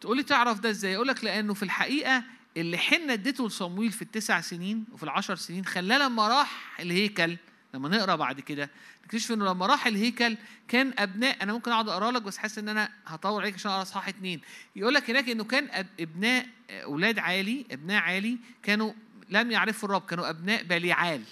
تقولي 0.01 0.23
تعرف 0.23 0.61
ده 0.61 0.71
إزاي؟ 0.71 0.97
أقول 0.97 1.09
لك 1.09 1.25
لأنه 1.25 1.55
في 1.55 1.63
الحقيقة 1.63 2.25
اللي 2.57 2.79
حنة 2.79 3.13
اديته 3.13 3.47
لصمويل 3.47 3.93
في 3.93 4.03
التسع 4.03 4.41
سنين 4.41 4.85
وفي 4.93 5.03
العشر 5.03 5.37
سنين 5.37 5.65
خلاه 5.65 5.99
لما 5.99 6.29
راح 6.29 6.81
الهيكل 6.81 7.37
لما 7.75 7.89
نقرأ 7.89 8.17
بعد 8.17 8.41
كده 8.41 8.71
نكتشف 9.05 9.33
إنه 9.33 9.45
لما 9.45 9.67
راح 9.67 9.87
الهيكل 9.87 10.37
كان 10.69 10.95
أبناء 10.99 11.43
أنا 11.43 11.53
ممكن 11.53 11.71
أقعد 11.71 11.89
أقرأ 11.89 12.11
لك 12.11 12.23
بس 12.23 12.37
حاسس 12.37 12.59
إن 12.59 12.69
أنا 12.69 12.93
هطول 13.07 13.43
عليك 13.43 13.55
عشان 13.55 13.71
أقرأ 13.71 13.83
اصحاح 13.83 14.09
اتنين. 14.09 14.41
يقول 14.77 14.95
لك 14.95 15.11
هناك 15.11 15.29
إنه 15.29 15.45
كان 15.45 15.87
أبناء 16.01 16.47
أولاد 16.71 17.19
عالي 17.19 17.67
أبناء 17.71 18.03
عالي 18.03 18.39
كانوا 18.63 18.93
لم 19.31 19.51
يعرفوا 19.51 19.89
الرب 19.89 20.07
كانوا 20.07 20.31
أبناء 20.31 20.63
بليعال. 20.63 21.23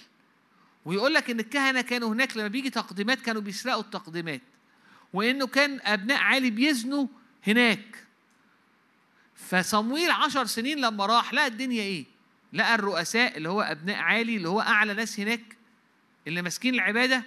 ويقول 0.85 1.13
لك 1.13 1.29
إن 1.29 1.39
الكهنة 1.39 1.81
كانوا 1.81 2.13
هناك 2.13 2.37
لما 2.37 2.47
بيجي 2.47 2.69
تقديمات 2.69 3.21
كانوا 3.21 3.41
بيسرقوا 3.41 3.81
التقديمات. 3.81 4.41
وإنه 5.13 5.47
كان 5.47 5.79
أبناء 5.83 6.17
عالي 6.17 6.49
بيزنوا 6.51 7.07
هناك. 7.47 8.02
فصمويل 9.49 10.11
عشر 10.11 10.45
سنين 10.45 10.79
لما 10.79 11.05
راح 11.05 11.33
لقى 11.33 11.47
الدنيا 11.47 11.81
إيه؟ 11.81 12.05
لقى 12.53 12.75
الرؤساء 12.75 13.37
اللي 13.37 13.49
هو 13.49 13.61
أبناء 13.61 13.97
عالي 13.97 14.35
اللي 14.37 14.49
هو 14.49 14.61
أعلى 14.61 14.93
ناس 14.93 15.19
هناك 15.19 15.57
اللي 16.27 16.41
ماسكين 16.41 16.73
العبادة 16.73 17.23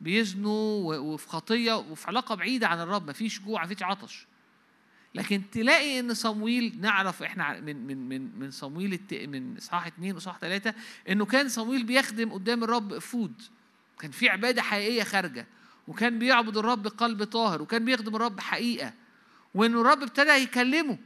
بيزنوا 0.00 0.96
وفي 0.96 1.28
خطية 1.28 1.72
وفي 1.72 2.06
علاقة 2.06 2.34
بعيدة 2.34 2.68
عن 2.68 2.80
الرب 2.80 3.10
مفيش 3.10 3.40
جوع 3.40 3.64
مفيش 3.64 3.82
عطش. 3.82 4.26
لكن 5.14 5.42
تلاقي 5.52 6.00
إن 6.00 6.14
صمويل 6.14 6.78
نعرف 6.80 7.22
إحنا 7.22 7.60
من 7.60 7.86
من 7.86 8.08
من 8.08 8.38
من 8.38 8.50
صمويل. 8.50 9.00
من 9.12 9.56
إصحاح 9.56 9.86
اثنين 9.86 10.14
وإصحاح 10.14 10.38
ثلاثة 10.38 10.74
إنه 11.08 11.24
كان 11.24 11.48
صمويل 11.48 11.84
بيخدم 11.84 12.32
قدام 12.32 12.64
الرب 12.64 12.98
فود 12.98 13.42
كان 13.98 14.10
في 14.10 14.28
عبادة 14.28 14.62
حقيقية 14.62 15.02
خارجة 15.02 15.46
وكان 15.88 16.18
بيعبد 16.18 16.56
الرب 16.56 16.82
بقلب 16.82 17.24
طاهر 17.24 17.62
وكان 17.62 17.84
بيخدم 17.84 18.16
الرب 18.16 18.40
حقيقة 18.40 18.92
وانه 19.54 19.80
الرب 19.80 20.02
ابتدى 20.02 20.30
يكلمه. 20.30 20.98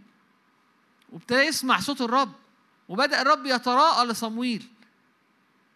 وابتدى 1.13 1.41
يسمع 1.41 1.81
صوت 1.81 2.01
الرب 2.01 2.33
وبدأ 2.89 3.23
الرب 3.23 3.47
يتراءى 3.47 4.07
لصمويل. 4.07 4.69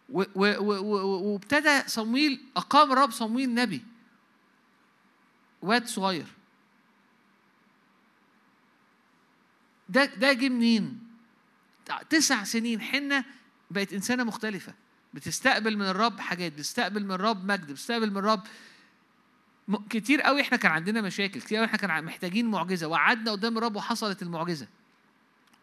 وابتدى 0.08 1.82
صمويل 1.86 2.44
أقام 2.56 2.92
الرب 2.92 3.10
صمويل 3.10 3.54
نبي. 3.54 3.84
واد 5.62 5.86
صغير. 5.86 6.26
ده 9.88 10.04
ده 10.04 10.32
جه 10.32 10.48
منين؟ 10.48 11.06
تسع 12.10 12.44
سنين 12.44 12.80
حنة 12.80 13.24
بقت 13.70 13.92
إنسانة 13.92 14.24
مختلفة. 14.24 14.74
بتستقبل 15.14 15.76
من 15.76 15.86
الرب 15.86 16.20
حاجات 16.20 16.52
بتستقبل 16.52 17.04
من 17.04 17.12
الرب 17.12 17.44
مجد 17.44 17.72
بتستقبل 17.72 18.10
من 18.10 18.16
الرب 18.16 18.40
كتير 19.90 20.22
قوي 20.22 20.40
إحنا 20.40 20.56
كان 20.56 20.72
عندنا 20.72 21.00
مشاكل 21.00 21.40
كتير 21.40 21.58
قوي 21.58 21.66
إحنا 21.66 21.78
كان 21.78 22.04
محتاجين 22.04 22.46
معجزة 22.46 22.86
وقعدنا 22.86 23.30
قدام 23.30 23.58
الرب 23.58 23.76
وحصلت 23.76 24.22
المعجزة. 24.22 24.68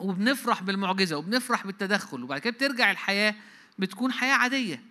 وبنفرح 0.04 0.64
بالمعجزة 0.64 1.18
وبنفرح 1.18 1.66
بالتدخل 1.66 2.24
وبعد 2.24 2.42
كده 2.42 2.54
بترجع 2.54 2.92
الحياة 2.92 3.36
بتكون 3.80 4.12
حياة 4.12 4.34
عادية. 4.34 4.84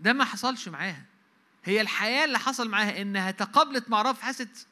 ده 0.00 0.12
ما 0.12 0.24
حصلش 0.24 0.68
معاها. 0.68 1.04
هي 1.64 1.80
الحياة 1.80 2.24
اللي 2.24 2.38
حصل 2.38 2.68
معاها 2.68 3.02
إنها 3.02 3.30
تقابلت 3.30 3.90
مع 3.90 4.02
رب 4.02 4.16
حست 4.20 4.66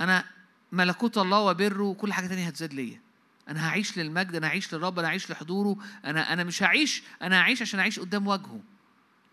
أنا 0.00 0.24
ملكوت 0.72 1.18
الله 1.18 1.40
وبره 1.40 1.82
وكل 1.82 2.12
حاجة 2.12 2.26
تانية 2.26 2.46
هتزاد 2.46 2.74
ليا. 2.74 3.00
أنا 3.48 3.68
هعيش 3.68 3.98
للمجد 3.98 4.34
أنا 4.34 4.46
هعيش 4.46 4.74
للرب 4.74 4.98
أنا 4.98 5.08
هعيش 5.08 5.30
لحضوره. 5.30 5.76
أنا 6.04 6.32
أنا 6.32 6.44
مش 6.44 6.62
هعيش 6.62 7.02
أنا 7.22 7.40
هعيش 7.40 7.62
عشان 7.62 7.80
أعيش 7.80 7.98
قدام 7.98 8.26
وجهه. 8.26 8.60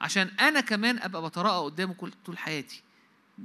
عشان 0.02 0.28
أنا 0.40 0.62
كمان 0.62 1.00
أبقى 1.00 1.30
بتراءى 1.30 1.66
قدامه 1.66 1.94
كل 1.94 2.12
طول 2.26 2.38
حياتي. 2.38 2.84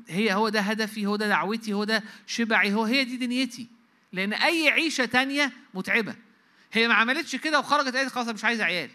هي 0.09 0.35
هو 0.35 0.49
ده 0.49 0.61
هدفي 0.61 1.07
هو 1.07 1.17
ده 1.17 1.29
دعوتي 1.29 1.73
هو 1.73 1.85
ده 1.85 2.03
شبعي 2.27 2.75
هو 2.75 2.85
هي 2.85 3.05
دي 3.05 3.17
دنيتي. 3.17 3.78
لأن 4.13 4.33
أي 4.33 4.69
عيشة 4.69 5.05
تانية 5.05 5.53
متعبة. 5.75 6.17
هي 6.73 6.89
ما 6.89 6.95
عملتش 6.95 7.37
كده 7.37 7.59
وخرجت 7.59 7.97
قالت 7.97 8.13
خلاص 8.13 8.29
مش 8.29 8.45
عايزه 8.45 8.65
عيال. 8.65 8.91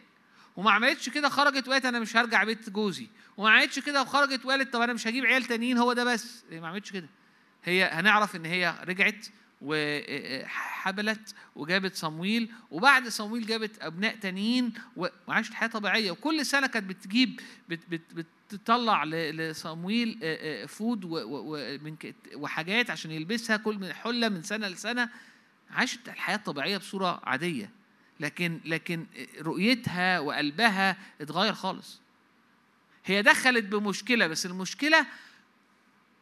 وما 0.55 0.71
عملتش 0.71 1.09
كده 1.09 1.29
خرجت 1.29 1.67
وقالت 1.67 1.85
أنا 1.85 1.99
مش 1.99 2.17
هرجع 2.17 2.43
بيت 2.43 2.69
جوزي. 2.69 3.07
وما 3.37 3.49
عملتش 3.49 3.79
كده 3.79 4.01
وخرجت 4.01 4.45
وقالت 4.45 4.73
طب 4.73 4.81
أنا 4.81 4.93
مش 4.93 5.07
هجيب 5.07 5.25
عيال 5.25 5.43
تانيين 5.43 5.77
هو 5.77 5.93
ده 5.93 6.03
بس. 6.03 6.43
هي 6.51 6.59
ما 6.61 6.67
عملتش 6.67 6.91
كده. 6.91 7.09
هي 7.63 7.83
هنعرف 7.93 8.35
إن 8.35 8.45
هي 8.45 8.75
رجعت 8.83 9.27
وحبلت 9.61 11.35
وجابت 11.55 11.95
صمويل. 11.95 12.51
وبعد 12.71 13.07
صمويل 13.07 13.45
جابت 13.45 13.81
أبناء 13.81 14.15
تانيين. 14.15 14.73
وعاشت 15.27 15.53
حياة 15.53 15.69
طبيعية. 15.69 16.11
وكل 16.11 16.45
سنة 16.45 16.67
كانت 16.67 16.85
بتجيب 16.89 17.39
بت 17.69 17.79
بت 17.89 18.27
بتطلع 18.55 19.03
لصمويل 19.03 20.19
فود 20.67 21.05
وحاجات 22.35 22.89
عشان 22.89 23.11
يلبسها 23.11 23.57
كل 23.57 23.77
من 23.77 23.93
حلة 23.93 24.29
من 24.29 24.43
سنة 24.43 24.67
لسنة. 24.67 25.09
عاشت 25.69 26.09
الحياة 26.09 26.35
الطبيعية 26.35 26.77
بصورة 26.77 27.21
عادية 27.23 27.69
لكن 28.19 28.59
لكن 28.65 29.05
رؤيتها 29.39 30.19
وقلبها 30.19 30.97
اتغير 31.21 31.53
خالص. 31.53 32.01
هي 33.05 33.21
دخلت 33.21 33.65
بمشكلة 33.65 34.27
بس 34.27 34.45
المشكلة 34.45 35.05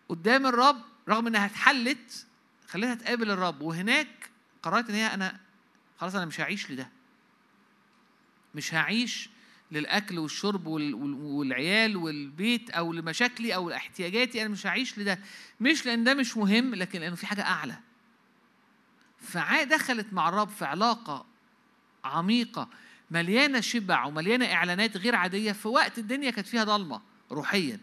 قدام 0.09 0.45
الرب 0.45 0.81
رغم 1.09 1.27
إنها 1.27 1.45
اتحلت 1.45 2.25
خليتها 2.67 2.95
تقابل 2.95 3.31
الرب. 3.31 3.61
وهناك 3.61 4.29
قررت 4.63 4.89
إن 4.89 4.95
هي 4.95 5.07
أنا 5.07 5.39
خلاص 5.97 6.15
أنا 6.15 6.25
مش 6.25 6.39
هعيش 6.39 6.71
لده. 6.71 6.89
مش 8.55 8.73
هعيش 8.73 9.29
للأكل 9.71 10.19
والشرب 10.19 10.67
والعيال 10.67 11.97
والبيت 11.97 12.69
أو 12.69 12.93
لمشاكلي 12.93 13.55
أو 13.55 13.69
لاحتياجاتي 13.69 14.41
أنا 14.41 14.49
مش 14.49 14.67
هعيش 14.67 14.99
لده. 14.99 15.19
مش 15.59 15.85
لأن 15.85 16.03
ده 16.03 16.13
مش 16.13 16.37
مهم 16.37 16.75
لكن 16.75 16.99
لأنه 16.99 17.15
في 17.15 17.25
حاجة 17.27 17.41
أعلى. 17.41 17.77
فدخلت 19.17 20.13
مع 20.13 20.29
الرب 20.29 20.49
في 20.49 20.65
علاقة 20.65 21.25
عميقة 22.03 22.67
مليانة 23.11 23.59
شبع 23.59 24.05
ومليانة 24.05 24.53
إعلانات 24.53 24.97
غير 24.97 25.15
عادية 25.15 25.51
في 25.51 25.67
وقت 25.67 25.97
الدنيا 25.99 26.31
كانت 26.31 26.47
فيها 26.47 26.63
ضلمة 26.63 27.01
روحيا. 27.31 27.79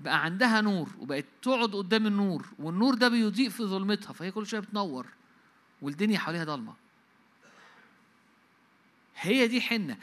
بقى 0.00 0.24
عندها 0.24 0.60
نور 0.60 0.88
وبقت 0.98 1.24
تقعد 1.42 1.74
قدام 1.74 2.06
النور 2.06 2.46
والنور 2.58 2.94
ده 2.94 3.08
بيضيء 3.08 3.48
في 3.50 3.62
ظلمتها 3.62 4.12
فهي 4.12 4.30
كل 4.30 4.46
شوية 4.46 4.60
بتنور 4.60 5.06
والدنيا 5.82 6.18
حواليها 6.18 6.44
ضلمة. 6.44 6.74
هي 9.22 9.46
دي 9.46 9.60
حنة. 9.60 9.96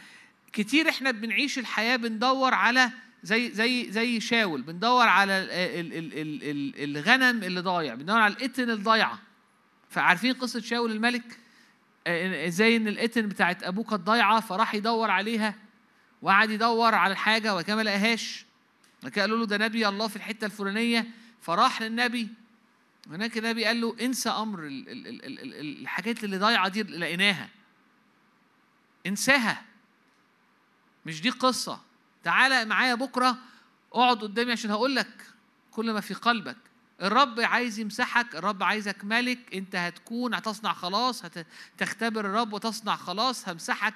كتير 0.54 0.90
إحنا 0.90 1.12
بنعيش 1.12 1.60
الحياة 1.60 1.96
بندور 1.96 2.54
على 2.54 2.92
زي 3.24 3.52
زي 3.52 3.92
زي 3.92 4.20
شاول 4.20 4.62
بندور 4.62 5.08
على 5.08 5.38
ال 5.40 5.52
ال 5.52 6.14
ال 6.14 6.44
ال 6.44 6.98
الغنم 6.98 7.44
اللي 7.44 7.60
ضايع 7.62 7.96
بندور 7.96 8.18
على 8.20 8.34
القتن 8.34 8.70
الضايعة. 8.70 9.20
فعارفين 9.90 10.34
قصة 10.34 10.62
شاول 10.62 10.92
الملك؟ 10.92 11.40
زي 12.48 12.76
إن 12.76 12.88
القتن 12.88 13.28
بتاعت 13.28 13.64
ابوه 13.64 13.84
كانت 13.84 14.02
ضايعه 14.02 14.40
فراح 14.40 14.76
يدور 14.76 15.12
عليها 15.12 15.56
وقعد 16.22 16.50
يدور 16.50 16.96
على 16.96 17.12
الحاجة 17.12 17.56
وكان 17.56 17.78
ما 17.78 17.82
لقاهاش. 17.82 18.46
قالوا 19.18 19.38
له 19.38 19.46
ده 19.46 19.58
نبي 19.58 19.88
الله 19.88 20.08
في 20.08 20.16
الحتة 20.16 20.46
الفلانية. 20.46 21.08
فراح 21.42 21.82
للنبي. 21.82 22.28
هناك 23.10 23.38
النبي 23.38 23.66
قال 23.66 23.82
له 23.82 23.96
انسى 24.02 24.30
أمر 24.30 24.60
الحاجات 24.62 26.24
اللي 26.24 26.38
ضايعة 26.38 26.68
دي 26.68 26.84
لقيناها. 26.84 27.50
انساها. 29.06 29.66
مش 31.06 31.22
دي 31.22 31.30
قصة. 31.30 31.82
تعالى 32.24 32.66
معايا 32.66 32.96
بكرة 32.96 33.38
اقعد 33.94 34.22
قدامي 34.22 34.52
عشان 34.52 34.72
هقول 34.72 34.96
لك 34.96 35.26
كل 35.72 35.92
ما 35.92 36.02
في 36.02 36.14
قلبك. 36.14 36.58
الرب 37.02 37.40
عايز 37.40 37.80
يمسحك 37.80 38.36
الرب 38.36 38.64
عايزك 38.64 39.04
ملك 39.04 39.56
انت 39.56 39.76
هتكون 39.76 40.34
هتصنع 40.34 40.74
خلاص 40.74 41.26
هتختبر 41.26 42.26
الرب 42.26 42.54
وتصنع 42.54 42.96
خلاص 42.96 43.50
همسحك. 43.50 43.96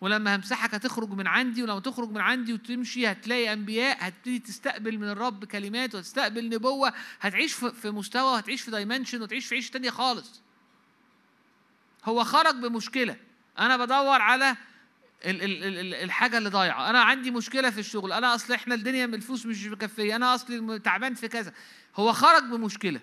ولما 0.00 0.36
همسحك 0.36 0.74
هتخرج 0.74 1.10
من 1.10 1.26
عندي 1.26 1.62
ولما 1.62 1.80
تخرج 1.80 2.10
من 2.10 2.20
عندي 2.20 2.52
وتمشي 2.52 3.06
هتلاقي 3.06 3.52
أنبياء 3.52 3.96
هتبتدي 4.00 4.38
تستقبل 4.38 4.98
من 4.98 5.08
الرب 5.08 5.44
كلمات 5.44 5.94
وتستقبل 5.94 6.48
نبوة. 6.48 6.92
هتعيش 7.20 7.52
في 7.52 7.90
مستوى 7.90 8.38
هتعيش 8.38 8.62
في 8.62 8.70
دايمنشن 8.70 9.22
وتعيش 9.22 9.46
في 9.46 9.54
عيشة 9.54 9.70
تانية 9.72 9.90
خالص. 9.90 10.42
هو 12.04 12.24
خرج 12.24 12.54
بمشكلة. 12.54 13.16
أنا 13.60 13.76
بدور 13.76 14.20
على 14.20 14.56
ال 15.24 15.42
ال 15.42 15.64
ال 15.64 15.94
الحاجة 15.94 16.38
اللي 16.38 16.48
ضايعة. 16.48 16.90
أنا 16.90 17.02
عندي 17.02 17.30
مشكلة 17.30 17.70
في 17.70 17.80
الشغل. 17.80 18.12
أنا 18.12 18.34
أصل 18.34 18.52
إحنا 18.52 18.74
الدنيا 18.74 19.04
الفلوس 19.04 19.46
مش 19.46 19.66
مكفيه 19.66 20.16
أنا 20.16 20.34
أصلي 20.34 20.78
تعبان 20.78 21.14
في 21.14 21.28
كذا. 21.28 21.52
هو 21.96 22.12
خرج 22.12 22.42
بمشكلة 22.42 23.00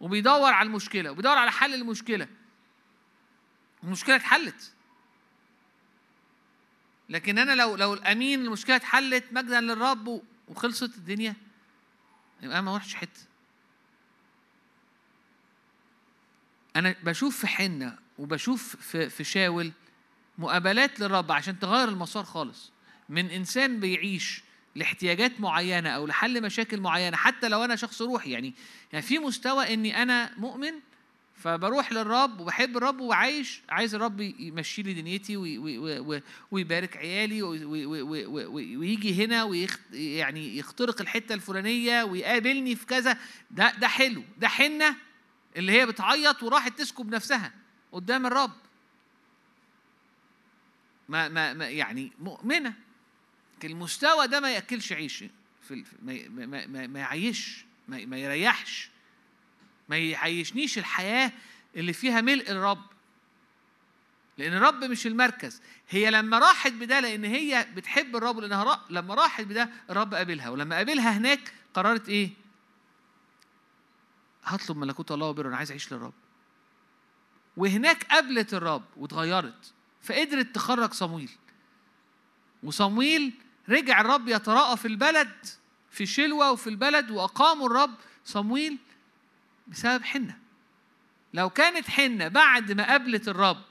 وبيدور 0.00 0.52
على 0.52 0.66
المشكلة 0.66 1.10
وبيدور 1.10 1.38
على 1.38 1.50
حل 1.52 1.74
المشكلة. 1.74 2.28
المشكلة 3.84 4.16
اتحلت. 4.16 4.72
لكن 7.08 7.38
أنا 7.38 7.54
لو 7.54 7.76
لو 7.76 7.94
الأمين 7.94 8.44
المشكلة 8.44 8.76
اتحلت 8.76 9.24
مجدا 9.32 9.60
للرب 9.60 10.22
وخلصت 10.48 10.96
الدنيا 10.96 11.34
يبقى 12.42 12.58
أنا 12.58 12.64
ما 12.64 12.70
اروحش 12.70 12.94
حتة. 12.94 13.20
أنا 16.76 16.94
بشوف 17.02 17.40
في 17.40 17.46
حنة 17.46 17.98
وبشوف 18.18 18.76
في 18.76 19.10
في 19.10 19.24
شاول 19.24 19.72
مقابلات 20.40 21.00
للرب 21.00 21.32
عشان 21.32 21.58
تغير 21.58 21.88
المسار 21.88 22.24
خالص. 22.24 22.72
من 23.08 23.30
إنسان 23.30 23.80
بيعيش 23.80 24.42
لاحتياجات 24.74 25.40
معينة 25.40 25.88
أو 25.88 26.06
لحل 26.06 26.42
مشاكل 26.42 26.80
معينة 26.80 27.16
حتى 27.16 27.48
لو 27.48 27.64
أنا 27.64 27.76
شخص 27.76 28.02
روحي 28.02 28.30
يعني 28.30 28.54
يعني 28.92 29.06
في 29.06 29.18
مستوى 29.18 29.74
إني 29.74 30.02
أنا 30.02 30.30
مؤمن 30.38 30.72
فبروح 31.34 31.92
للرب 31.92 32.40
وبحب 32.40 32.76
الرب 32.76 33.00
وعايش 33.00 33.62
عايز 33.68 33.94
الرب 33.94 34.20
يمشي 34.20 34.82
لي 34.82 34.94
دنيتي 34.94 35.36
ويبارك 36.50 36.96
عيالي 36.96 37.42
ويجي 37.42 39.24
هنا 39.24 39.66
يعني 39.92 40.58
يخترق 40.58 41.00
الحتة 41.00 41.34
الفلانية 41.34 42.02
ويقابلني 42.02 42.76
في 42.76 42.86
كذا. 42.86 43.18
ده 43.50 43.72
ده 43.78 43.88
حلو. 43.88 44.22
ده 44.38 44.48
حنة 44.48 44.96
اللي 45.56 45.72
هي 45.72 45.86
بتعيط 45.86 46.42
وراحت 46.42 46.78
تسكب 46.78 47.14
نفسها 47.14 47.52
قدام 47.92 48.26
الرب. 48.26 48.52
ما 51.10 51.28
ما, 51.28 51.52
ما 51.54 51.68
يعني 51.68 52.12
مؤمنة. 52.18 52.74
المستوى 53.64 54.26
ده 54.26 54.40
ما 54.40 54.52
يأكلش 54.54 54.92
عيش 54.92 55.24
في 55.62 55.84
ما 56.02 56.46
ما 56.46 56.66
ما, 56.66 56.86
ما 56.86 57.00
يعيش 57.00 57.64
ما, 57.88 58.06
ما 58.06 58.18
يريحش. 58.18 58.90
ما 59.88 59.98
يعيشنيش 59.98 60.78
الحياة 60.78 61.32
اللي 61.76 61.92
فيها 61.92 62.20
ملء 62.20 62.50
الرب. 62.50 62.84
لأن 64.38 64.52
الرب 64.52 64.84
مش 64.84 65.06
المركز. 65.06 65.62
هي 65.88 66.10
لما 66.10 66.38
راحت 66.38 66.72
بده 66.72 67.00
لأن 67.00 67.24
هي 67.24 67.66
بتحب 67.74 68.16
الرب 68.16 68.38
لأنها 68.38 68.64
رأ... 68.64 68.80
لما 68.90 69.14
راحت 69.14 69.44
بده 69.44 69.70
الرب 69.90 70.14
قابلها. 70.14 70.48
ولما 70.48 70.76
قابلها 70.76 71.18
هناك 71.18 71.52
قررت 71.74 72.08
إيه؟ 72.08 72.30
هطلب 74.44 74.76
ملكوت 74.76 75.12
الله 75.12 75.26
وبره 75.26 75.48
أنا 75.48 75.56
عايز 75.56 75.70
أعيش 75.70 75.92
للرب. 75.92 76.14
وهناك 77.56 78.04
قابلت 78.04 78.54
الرب 78.54 78.84
واتغيرت. 78.96 79.72
فقدرت 80.02 80.54
تخرج 80.54 80.92
صمويل. 80.92 81.30
وصمويل 82.62 83.32
رجع 83.68 84.00
الرب 84.00 84.28
يتراءى 84.28 84.76
في 84.76 84.88
البلد 84.88 85.46
في 85.90 86.06
شلوة 86.06 86.52
وفي 86.52 86.66
البلد 86.70 87.10
وأقاموا 87.10 87.66
الرب 87.66 87.94
صمويل 88.24 88.78
بسبب 89.68 90.04
حنة. 90.04 90.38
لو 91.34 91.50
كانت 91.50 91.90
حنة 91.90 92.28
بعد 92.28 92.72
ما 92.72 92.86
قابلت 92.86 93.28
الرب 93.28 93.62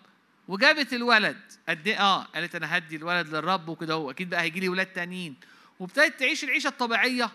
وجابت 0.47 0.93
الولد 0.93 1.41
قد 1.69 1.87
إيه؟ 1.87 2.01
آه 2.01 2.23
قالت 2.23 2.55
أنا 2.55 2.77
هدي 2.77 2.95
الولد 2.95 3.27
للرب 3.27 3.69
وكده 3.69 3.93
هو 3.93 4.11
أكيد 4.11 4.29
بقى 4.29 4.41
هيجي 4.41 4.59
لي 4.59 4.69
ولاد 4.69 4.85
تانيين. 4.85 5.35
وابتدت 5.79 6.19
تعيش 6.19 6.43
العيشة 6.43 6.67
الطبيعية 6.67 7.31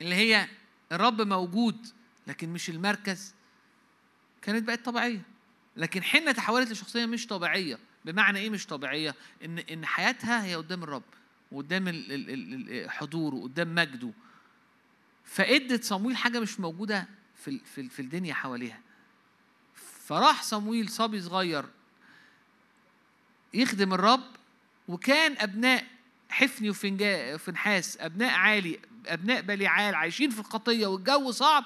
اللي 0.00 0.14
هي 0.14 0.48
الرب 0.92 1.20
موجود 1.22 1.86
لكن 2.26 2.48
مش 2.48 2.70
المركز. 2.70 3.34
كانت 4.42 4.64
بقت 4.66 4.84
طبيعية. 4.84 5.22
لكن 5.76 6.02
حنه 6.02 6.32
تحولت 6.32 6.70
لشخصية 6.70 7.06
مش 7.06 7.26
طبيعية. 7.26 7.78
بمعنى 8.04 8.38
إيه 8.38 8.50
مش 8.50 8.66
طبيعية؟ 8.66 9.14
إن 9.44 9.58
إن 9.58 9.86
حياتها 9.86 10.44
هي 10.44 10.54
قدام 10.54 10.82
الرب 10.82 11.02
وقدام 11.52 12.04
حضوره 12.88 13.42
قدام 13.42 13.74
مجده. 13.74 14.10
فادت 15.24 15.84
صمويل 15.84 16.16
حاجة 16.16 16.40
مش 16.40 16.60
موجودة 16.60 17.08
في 17.44 17.88
في 17.88 18.02
الدنيا 18.02 18.34
حواليها. 18.34 18.80
فراح 20.06 20.42
صمويل 20.42 20.88
صبي 20.88 21.20
صغير 21.20 21.64
يخدم 23.54 23.94
الرب 23.94 24.24
وكان 24.88 25.36
أبناء 25.38 25.86
حفني 26.28 26.70
وفنحاس 26.70 27.98
أبناء 28.00 28.30
عالي 28.34 28.80
أبناء 29.06 29.40
بليعال 29.40 29.94
عايشين 29.94 30.30
في 30.30 30.40
الخطيه 30.40 30.86
والجو 30.86 31.30
صعب. 31.30 31.64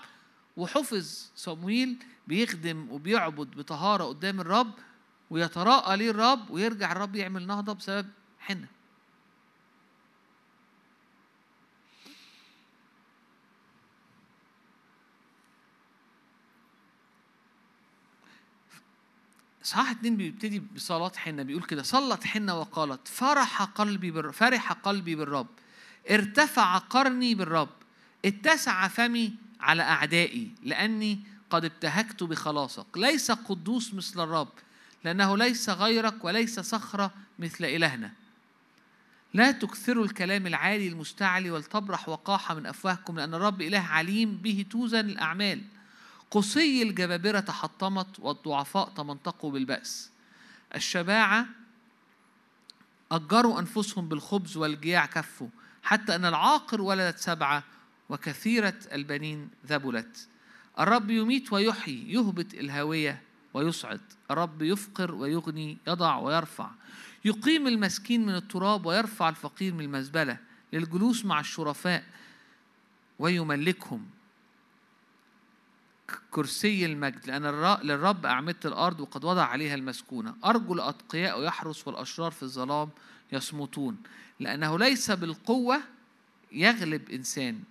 وحفظ 0.57 1.31
صمويل 1.37 1.97
بيخدم 2.29 2.87
وبيعبد 2.91 3.57
بطهارة 3.57 4.05
قدام 4.05 4.41
الرب 4.41 4.73
ويتراءى 5.31 5.97
ليه 5.97 6.11
الرب 6.11 6.51
ويرجع 6.51 6.93
الرب 6.93 7.17
يعمل 7.17 7.47
نهضة 7.47 7.73
بسبب 7.73 8.07
حنة. 8.39 8.69
صح 19.63 19.91
اتنين 19.91 20.17
بيبتدي 20.17 20.61
بصلاة 20.61 21.13
حنة 21.17 21.43
بيقول 21.43 21.63
كده 21.63 21.83
صلت 21.83 22.25
حنة 22.25 22.61
وقالت 22.61 23.09
فرح 23.09 23.63
قلبي 23.63 24.11
بالرب 24.11 24.33
فرح 24.33 24.73
قلبي 24.73 25.15
بالرب 25.15 25.47
ارتفع 26.11 26.79
قرني 26.79 27.35
بالرب 27.35 27.69
اتسع 28.25 28.89
فمي 28.89 29.35
على 29.61 29.83
أعدائي 29.83 30.51
لأني 30.63 31.21
قد 31.51 31.65
ابتهجت 31.65 32.23
بخلاصك. 32.23 32.87
ليس 32.97 33.31
قدوس 33.31 33.95
مثل 33.95 34.21
الرب 34.21 34.53
لأنه 35.05 35.37
ليس 35.37 35.71
غيرك 35.71 36.25
وليس 36.25 36.61
صخرة 36.61 37.15
مثل 37.39 37.65
إلهنا. 37.65 38.13
لا 39.35 39.51
تكثروا 39.51 40.05
الكلام 40.05 40.47
العالي 40.47 40.89
المستعلي 40.89 41.51
ولتبرح 41.51 42.09
وقاحة 42.09 42.55
من 42.55 42.67
أفواهكم 42.67 43.17
لأن 43.17 43.35
الرب 43.35 43.63
إله 43.63 43.81
عليم 43.81 44.37
به 44.37 44.65
توزن 44.71 45.09
الأعمال. 45.09 45.63
قصي 46.31 46.83
الجبابرة 46.83 47.41
تحطمت 47.41 48.21
والضعفاء 48.21 48.89
تمنطقوا 48.89 49.51
بالبأس. 49.51 50.11
الشباعة 50.75 51.47
أجروا 53.13 53.61
أنفسهم 53.61 54.09
بالخبز 54.09 54.57
والجياع 54.57 55.07
كفوا 55.07 55.49
حتى 55.83 56.15
أن 56.15 56.25
العاقر 56.25 56.81
ولدت 56.81 57.19
سبعة 57.19 57.65
وكثيرة 58.09 58.75
البنين 58.93 59.51
ذبلت. 59.67 60.29
الرب 60.81 61.11
يميت 61.11 61.53
ويحيي 61.53 62.13
يهبط 62.13 62.55
الهاوية 62.55 63.23
ويصعد. 63.55 64.01
الرب 64.31 64.63
يفقر 64.63 65.15
ويغني 65.15 65.79
يضع 65.87 66.17
ويرفع. 66.17 66.71
يقيم 67.25 67.67
المسكين 67.67 68.27
من 68.27 68.35
التراب 68.35 68.87
ويرفع 68.87 69.29
الفقير 69.29 69.75
من 69.75 69.85
المزبلة 69.85 70.39
للجلوس 70.73 71.25
مع 71.25 71.41
الشرفاء 71.41 72.05
ويملكهم. 73.19 74.07
كرسي 76.31 76.87
المجد 76.87 77.27
لأن 77.27 77.43
للرب 77.83 78.27
أعمدة 78.27 78.59
الأرض 78.65 79.01
وقد 79.01 79.25
وضع 79.25 79.45
عليها 79.45 79.75
المسكونة. 79.75 80.35
أرجو 80.45 80.75
الأتقياء 80.75 81.43
يحرس 81.43 81.89
والأشرار 81.89 82.31
في 82.31 82.43
الظلام 82.43 82.91
يصمتون. 83.33 83.97
لأنه 84.41 84.79
ليس 84.79 85.11
بالقوة 85.11 85.81
يغلب 86.53 87.11
إنسان. 87.11 87.63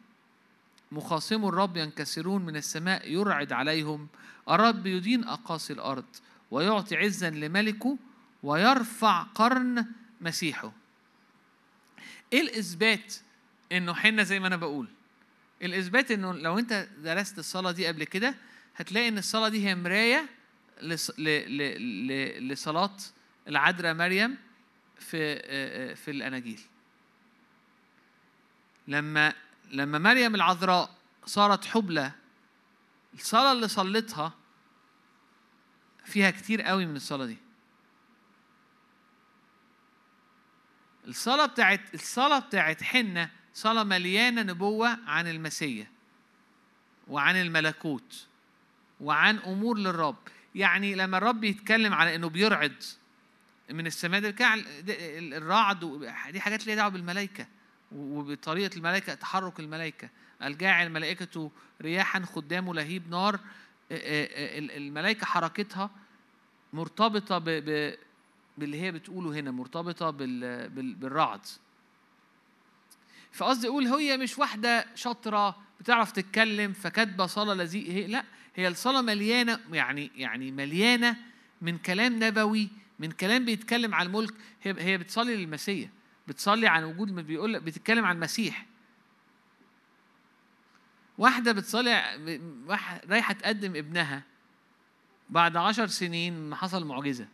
مخاصم 0.92 1.46
الرب 1.46 1.78
ينكسرون 1.78 2.46
من 2.46 2.56
السماء 2.56 3.12
يرعد 3.12 3.52
عليهم. 3.54 4.08
الرب 4.50 4.86
يدين 4.88 5.24
أقاصي 5.24 5.74
الأرض 5.74 6.06
ويعطي 6.52 6.96
عزا 6.98 7.30
لملكه 7.30 7.98
ويرفع 8.44 9.22
قرن 9.24 9.86
مسيحه. 10.22 10.72
إيه 12.34 12.42
الإثبات 12.42 13.16
إنه 13.72 13.94
حنه 13.94 14.24
زي 14.24 14.40
ما 14.40 14.48
أنا 14.48 14.56
بقول؟ 14.56 14.88
الإثبات 15.62 16.12
إنه 16.12 16.34
لو 16.34 16.60
أنت 16.60 16.88
درست 17.04 17.40
الصلاة 17.40 17.72
دي 17.72 17.88
قبل 17.88 18.04
كده 18.04 18.36
هتلاقي 18.76 19.08
إن 19.08 19.18
الصلاة 19.18 19.50
دي 19.50 19.68
هي 19.68 19.76
مراية 19.76 20.30
لص- 20.82 21.20
ل- 21.20 21.58
ل- 21.58 22.08
ل- 22.08 22.48
لصلاة 22.48 22.96
العذراء 23.48 23.94
مريم 23.94 24.38
في 25.00 25.36
في 25.96 26.12
الأناجيل. 26.12 26.60
لما 28.88 29.34
لما 29.72 29.98
مريم 29.98 30.36
العذراء 30.36 30.96
صارت 31.26 31.66
حبلى 31.66 32.12
الصلاة 33.14 33.52
اللي 33.52 33.68
صلتها 33.68 34.34
فيها 36.06 36.32
كتير 36.32 36.62
قوي 36.62 36.86
من 36.86 36.96
الصلاة 36.96 37.26
دي. 37.26 37.38
الصلاة 41.08 41.46
بتاعت 41.46 41.94
الصلاة 41.94 42.40
بتاعت 42.40 42.84
حنة 42.84 43.30
صلاة 43.54 43.84
مليانة 43.84 44.42
نبوة 44.44 44.98
عن 45.08 45.28
المسيح 45.28 45.88
وعن 47.08 47.36
الملكوت 47.36 48.28
وعن 49.02 49.38
أمور 49.38 49.78
للرب. 49.78 50.18
يعني 50.56 50.96
لما 50.96 51.18
الرب 51.18 51.44
يتكلم 51.44 51.94
على 51.94 52.16
إنه 52.16 52.30
بيرعد 52.30 52.84
من 53.70 53.88
السماء 53.88 54.22
ده 54.22 54.36
الرعد 55.38 55.80
دي 56.32 56.40
حاجات 56.42 56.68
ليها 56.68 56.76
دعوة 56.76 56.90
بالملائكة. 56.90 57.48
وبطريقة 57.92 58.78
الملائكة 58.78 59.14
تحرك 59.14 59.60
الملائكة. 59.60 60.10
الجاعل 60.44 60.90
ملائكته 60.90 61.52
رياحا 61.82 62.20
خدامه 62.20 62.74
لهيب 62.74 63.10
نار. 63.10 63.40
الملائكة 63.92 65.26
حركتها 65.26 65.90
مرتبطة 66.74 67.38
باللي 67.38 68.82
هي 68.82 68.92
بتقوله 68.92 69.40
هنا 69.40 69.52
مرتبطة 69.52 70.10
بال... 70.10 70.70
بال... 70.70 70.94
بالرعد. 70.94 71.46
فقصدي 73.32 73.68
أقول 73.68 73.88
هي 73.88 74.18
مش 74.18 74.38
واحدة 74.38 74.86
شاطرة 74.96 75.58
بتعرف 75.80 76.12
تتكلم 76.12 76.74
فكاتبة 76.74 77.26
صلاة 77.26 77.54
لذيذ. 77.54 77.92
هي 77.92 78.08
لا 78.08 78.24
هي 78.56 78.68
الصلاة 78.68 79.02
مليانة 79.02 79.60
يعني 79.72 80.12
يعني 80.16 80.52
مليانة 80.52 81.16
من 81.62 81.78
كلام 81.78 82.24
نبوي 82.24 82.70
من 83.00 83.12
كلام 83.12 83.46
بيتكلم 83.46 83.96
عن 83.96 84.06
الملك. 84.06 84.34
هي 84.64 84.76
هي 84.80 84.98
بتصلي 84.98 85.36
للمسيح. 85.36 85.90
بتصلي 86.28 86.68
عن 86.68 86.84
وجود 86.84 87.16
بيقول 87.16 87.60
بتتكلم 87.60 88.06
عن 88.06 88.16
المسيح. 88.16 88.66
واحدة 91.18 91.52
بتصلي 91.52 91.92
رايحة 93.10 93.34
تقدم 93.34 93.76
ابنها 93.76 94.24
بعد 95.30 95.58
عشر 95.58 95.88
سنين 95.88 96.56
حصل 96.56 96.86
معجزة. 96.86 97.28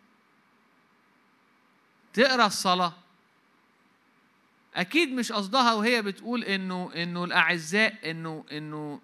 تقرأ 2.13 2.45
الصلاة. 2.45 2.93
أكيد 4.75 5.09
مش 5.09 5.31
قصدها 5.31 5.73
وهي 5.73 6.01
بتقول 6.01 6.43
إنه 6.43 6.91
إنه 6.95 7.23
الأعزاء 7.23 8.11
إنه 8.11 8.45
إنه 8.51 9.01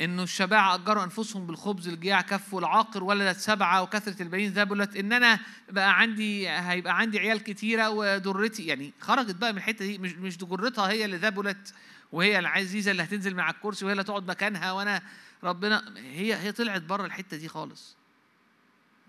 إنه 0.00 0.22
الشباعة 0.22 0.74
أجروا 0.74 1.04
أنفسهم 1.04 1.46
بالخبز 1.46 1.88
الجياع 1.88 2.20
كفوا 2.20 2.60
العاقر 2.60 3.04
ولدت 3.04 3.36
سبعه 3.36 3.82
وكثرة 3.82 4.22
البنين 4.22 4.50
ذبلت 4.52 4.96
ان 4.96 5.12
أنا 5.12 5.40
بقى 5.70 5.98
عندي 6.00 6.48
هيبقى 6.48 6.98
عندي 6.98 7.18
عيال 7.18 7.42
كتيرة 7.42 7.90
وضرتي 7.90 8.66
يعني 8.66 8.92
خرجت 9.00 9.34
بقى 9.36 9.52
من 9.52 9.58
الحتة 9.58 9.84
دي 9.86 9.98
مش 9.98 10.12
مش 10.12 10.38
ضرتها 10.38 10.88
هي 10.90 11.04
اللي 11.04 11.16
ذبلت 11.16 11.74
وهي 12.12 12.38
العزيزة 12.38 12.90
اللي 12.90 13.02
هتنزل 13.02 13.40
على 13.40 13.54
الكرسي 13.54 13.84
وهي 13.84 13.92
اللي 13.92 14.04
تقعد 14.04 14.28
مكانها 14.30 14.72
وأنا 14.72 15.02
ربنا 15.44 15.94
هي 15.96 16.34
هي 16.34 16.52
طلعت 16.52 16.82
بره 16.82 17.06
الحتة 17.06 17.36
دي 17.36 17.48
خالص. 17.48 17.96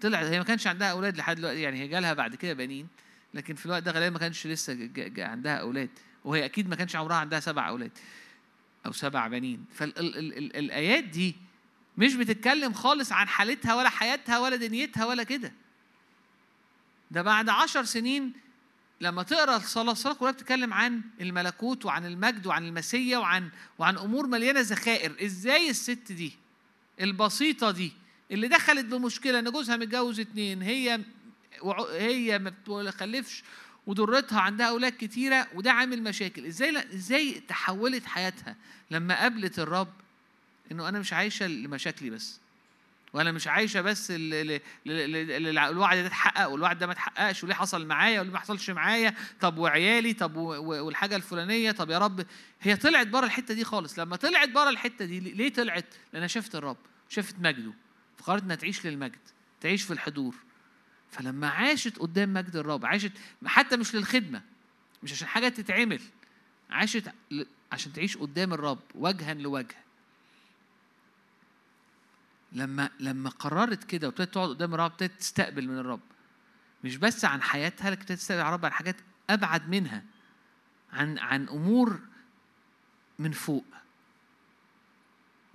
طلعت 0.02 0.26
هي 0.26 0.38
ما 0.40 0.46
كانش 0.46 0.68
عندها 0.68 0.92
أولاد 0.92 1.18
لحد 1.18 1.36
دلوقتي 1.36 1.62
يعني 1.62 1.80
هي 1.82 1.88
جالها 1.88 2.14
بعد 2.14 2.36
كده 2.36 2.54
بنين 2.54 2.88
لكن 3.34 3.56
في 3.56 3.66
الوقت 3.66 3.84
ده 3.84 3.92
غالبا 3.92 4.10
ما 4.10 4.20
كانش 4.20 4.48
لسه 4.48 4.90
عندها 5.18 5.56
أولاد 5.56 5.90
وهي 6.26 6.46
أكيد 6.46 6.70
ما 6.70 6.76
كانش 6.76 6.96
عمرها 6.96 7.16
عندها 7.16 7.40
سبع 7.40 7.68
أولاد. 7.68 7.92
أو 8.86 8.92
سبع 8.92 9.28
بنين. 9.28 9.66
فالايات 9.74 11.04
دي 11.04 11.36
مش 11.98 12.16
بتتكلم 12.16 12.74
خالص 12.74 13.12
عن 13.12 13.28
حالتها 13.28 13.76
ولا 13.76 13.90
حياتها 13.90 14.40
ولا 14.40 14.56
دنيتها 14.56 15.06
ولا 15.06 15.24
كده. 15.24 15.54
ده 17.12 17.22
بعد 17.22 17.50
عشر 17.50 17.84
سنين 17.84 18.34
لما 19.02 19.24
تقرأ 19.24 19.56
الصلاه 19.58 19.92
الصلاة 19.92 20.14
كلها 20.14 20.32
بتتكلم 20.32 20.74
عن 20.74 21.02
الملكوت 21.22 21.86
وعن 21.86 22.06
المجد 22.06 22.48
وعن 22.48 22.68
المسيا 22.68 23.18
وعن 23.18 23.50
وعن 23.80 23.98
أمور 23.98 24.28
مليانة 24.28 24.60
ذخائر. 24.60 25.26
إزاي 25.26 25.70
الست 25.70 26.12
دي 26.12 26.34
البسيطة 27.02 27.72
دي 27.72 27.92
اللي 28.32 28.48
دخلت 28.48 28.86
بمشكلة 28.86 29.40
إن 29.40 29.52
جوزها 29.52 29.78
متجوز 29.78 30.20
اتنين 30.20 30.62
هي 30.62 31.00
هي 31.92 32.40
ما 32.40 32.54
بتخلفش 32.68 33.44
وضرتها 33.88 34.40
عندها 34.42 34.70
أولاد 34.70 34.94
كتيرة 35.00 35.48
وده 35.54 35.72
عامل 35.72 36.04
مشاكل. 36.04 36.46
إزاي 36.46 36.94
إزاي 36.94 37.40
تحولت 37.48 38.06
حياتها 38.06 38.56
لما 38.92 39.20
قابلت 39.22 39.60
الرب 39.60 39.94
إنه 40.72 40.90
أنا 40.90 41.00
مش 41.00 41.14
عايشة 41.14 41.48
لمشاكلي 41.48 42.10
بس 42.10 42.40
وأنا 43.14 43.32
مش 43.32 43.48
عايشة 43.48 43.82
بس 43.82 44.14
الوعد 44.88 45.98
ده 45.98 46.06
اتحقق 46.08 46.48
والوعد 46.50 46.78
ده 46.80 46.88
ما 46.88 46.94
اتحققش 46.94 47.44
وليه 47.44 47.54
حصل 47.54 47.86
معايا 47.86 48.22
وليه 48.22 48.32
ما 48.32 48.40
حصلش 48.40 48.70
معايا؟ 48.70 49.14
طب 49.42 49.58
وعيالي؟ 49.58 50.14
طب 50.14 50.36
والحاجة 50.36 51.16
الفلانية؟ 51.16 51.72
طب 51.72 51.90
يا 51.90 51.98
رب. 51.98 52.26
هي 52.62 52.76
طلعت 52.76 53.08
بره 53.08 53.26
الحتة 53.26 53.54
دي 53.54 53.64
خالص. 53.64 54.00
لما 54.00 54.16
طلعت 54.16 54.50
بره 54.50 54.70
الحتة 54.70 55.06
دي 55.06 55.20
ليه 55.20 55.54
طلعت؟ 55.54 55.86
لانها 56.14 56.28
شافت 56.28 56.56
الرب 56.56 56.78
شافت 57.10 57.36
مجده 57.40 57.72
فقررت 58.18 58.44
إنها 58.44 58.56
تعيش 58.56 58.86
للمجد 58.86 59.20
تعيش 59.62 59.84
في 59.84 59.94
الحضور. 59.94 60.36
فلما 61.16 61.50
عاشت 61.50 62.00
قدام 62.00 62.34
مجد 62.34 62.56
الرب 62.56 62.86
عاشت 62.86 63.12
حتى 63.46 63.78
مش 63.78 63.96
للخدمة 63.96 64.42
مش 65.04 65.12
عشان 65.12 65.28
حاجة 65.28 65.50
تتعمل 65.50 66.02
عاشت 66.70 67.12
عشان 67.72 67.94
تعيش 67.94 68.18
قدام 68.18 68.54
الرب 68.54 68.80
وجها 68.96 69.34
لوجه. 69.34 69.76
لما 72.52 72.90
لما 73.00 73.30
قررت 73.30 73.84
كده 73.84 74.08
وابتدت 74.08 74.34
تقعد 74.34 74.50
قدام 74.50 74.74
الرب 74.74 74.92
ابتدت 74.92 75.20
تستقبل 75.20 75.68
من 75.68 75.78
الرب. 75.78 76.00
مش 76.84 76.98
بس 76.98 77.26
عن 77.26 77.42
حياتها 77.42 77.90
لكن 77.90 78.02
ابتدت 78.02 78.20
تستقبل 78.20 78.42
الرب 78.42 78.66
عن 78.66 78.72
حاجات 78.72 78.96
أبعد 79.30 79.70
منها 79.70 80.04
عن 80.94 81.18
عن 81.18 81.48
أمور 81.50 82.00
من 83.20 83.32
فوق. 83.32 83.66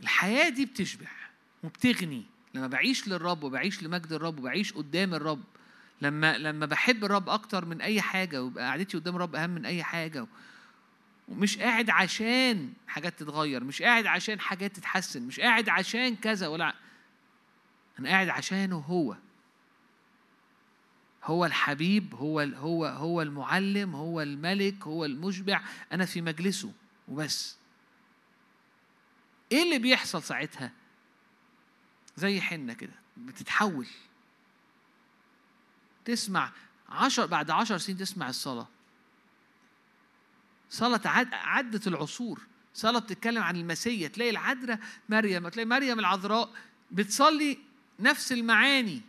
الحياة 0.01 0.49
دي 0.49 0.67
بتشبع 0.67 1.11
وبتغني. 1.63 2.25
لما 2.55 2.67
بعيش 2.67 3.09
للرب 3.09 3.43
وبعيش 3.43 3.83
لمجد 3.83 4.13
الرب 4.13 4.39
وبعيش 4.39 4.73
قدام 4.73 5.15
الرب 5.15 5.43
لما 6.03 6.39
لما 6.39 6.67
بحب 6.67 7.05
الرب 7.05 7.29
أكتر 7.29 7.65
من 7.65 7.81
أي 7.81 8.01
حاجة 8.01 8.43
ويبقى 8.43 8.65
قعدتي 8.65 8.97
قدام 8.97 9.17
الرب 9.17 9.35
أهم 9.37 9.51
من 9.51 9.67
أي 9.67 9.83
حاجة 9.83 10.27
ومش 11.29 11.59
قاعد 11.59 11.91
عشان 11.91 12.73
حاجات 12.87 13.19
تتغير 13.19 13.65
مش 13.65 13.83
قاعد 13.83 14.07
عشان 14.07 14.41
حاجات 14.41 14.77
تتحسن 14.77 15.23
مش 15.23 15.41
قاعد 15.41 15.69
عشان 15.69 16.17
كذا 16.17 16.47
ولا 16.47 16.75
أنا 17.99 18.09
قاعد 18.09 18.29
عشانه 18.29 18.77
هو. 18.77 19.17
هو 21.25 21.45
الحبيب 21.45 22.15
هو 22.15 22.41
هو 22.41 22.87
هو 22.87 23.23
المعلم 23.23 23.97
هو 23.97 24.21
الملك 24.21 24.87
هو 24.87 25.05
المشبع 25.05 25.61
أنا 25.93 26.05
في 26.07 26.21
مجلسه 26.21 26.73
وبس. 27.09 27.57
إيه 29.53 29.63
اللي 29.63 29.79
بيحصل 29.79 30.23
ساعتها؟ 30.23 30.73
زي 32.21 32.41
حنة 32.41 32.73
كده 32.73 32.93
بتتحول. 33.17 33.87
تسمع 36.05 36.53
عشر 36.89 37.27
بعد 37.27 37.51
عشر 37.51 37.79
سنين 37.79 37.99
تسمع 37.99 38.29
الصلاة. 38.29 38.69
صلاة 40.71 41.01
عدت 41.33 41.87
العصور. 41.87 42.41
صلاة 42.75 43.01
بتتكلم 43.01 43.43
عن 43.43 43.57
المسيا 43.57 44.09
تلاقي 44.09 44.31
العذراء 44.31 44.79
مريم. 45.09 45.49
تلاقي 45.49 45.67
مريم 45.67 45.99
العذراء 45.99 46.51
بتصلي 46.91 47.59
نفس 48.01 48.33
المعاني. 48.33 49.03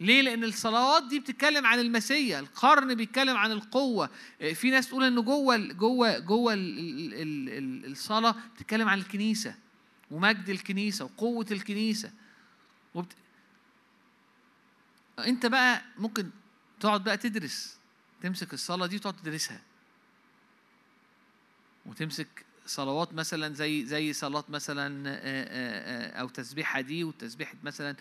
ليه؟ 0.00 0.22
لأن 0.22 0.44
الصلوات 0.44 1.04
دي 1.04 1.20
بتتكلم 1.20 1.66
عن 1.66 1.78
المسيا، 1.78 2.40
القرن 2.40 2.94
بيتكلم 2.94 3.36
عن 3.36 3.52
القوة، 3.52 4.10
في 4.54 4.70
ناس 4.70 4.88
تقول 4.88 5.04
إنه 5.04 5.22
جوه 5.22 5.56
جوه 5.56 6.18
جوه 6.18 6.54
الصلاة 7.86 8.34
بتتكلم 8.54 8.88
عن 8.88 8.98
الكنيسة. 8.98 9.54
ومجد 10.14 10.48
الكنيسة 10.48 11.04
وقوة 11.04 11.46
الكنيسة. 11.50 12.10
وبت... 12.94 13.12
انت 15.18 15.46
بقى 15.46 15.82
ممكن 15.98 16.30
تقعد 16.80 17.04
بقى 17.04 17.16
تدرس 17.16 17.76
تمسك 18.22 18.54
الصلاة 18.54 18.86
دي 18.86 18.96
وتقعد 18.96 19.16
تدرسها. 19.16 19.60
وتمسك 21.86 22.44
صلوات 22.66 23.14
مثلا 23.14 23.54
زي 23.54 23.86
زي 23.86 24.12
صلاة 24.12 24.44
مثلا 24.48 25.10
أو 26.20 26.28
تسبيحة 26.28 26.80
دي 26.80 27.04
وتسبيحة 27.04 27.54
مثلا 27.62 27.96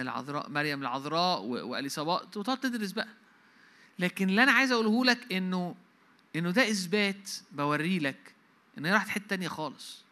العذراء 0.00 0.48
مريم 0.50 0.82
العذراء 0.82 1.42
وأليصابات 1.42 2.36
وتقعد 2.36 2.60
تدرس 2.60 2.92
بقى. 2.92 3.08
لكن 3.98 4.28
اللي 4.28 4.42
أنا 4.42 4.52
عايز 4.52 4.72
أقوله 4.72 5.04
لك 5.04 5.32
إنه 5.32 5.76
إنه 6.36 6.50
ده 6.50 6.70
إثبات 6.70 7.30
بوري 7.52 7.98
لك 7.98 8.34
إن 8.78 8.86
هي 8.86 8.92
راحت 8.92 9.08
حتة 9.08 9.26
تانية 9.26 9.48
خالص. 9.48 10.09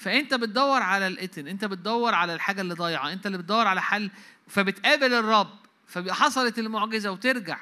فأنت 0.00 0.34
بتدور 0.34 0.82
على 0.82 1.06
الإتن 1.06 1.48
أنت 1.48 1.64
بتدور 1.64 2.14
على 2.14 2.34
الحاجة 2.34 2.60
اللي 2.60 2.74
ضايعة 2.74 3.12
أنت 3.12 3.26
اللي 3.26 3.38
بتدور 3.38 3.66
على 3.66 3.82
حل 3.82 4.10
فبتقابل 4.48 5.14
الرب 5.14 5.58
فحصلت 5.86 6.58
المعجزة 6.58 7.10
وترجع 7.10 7.58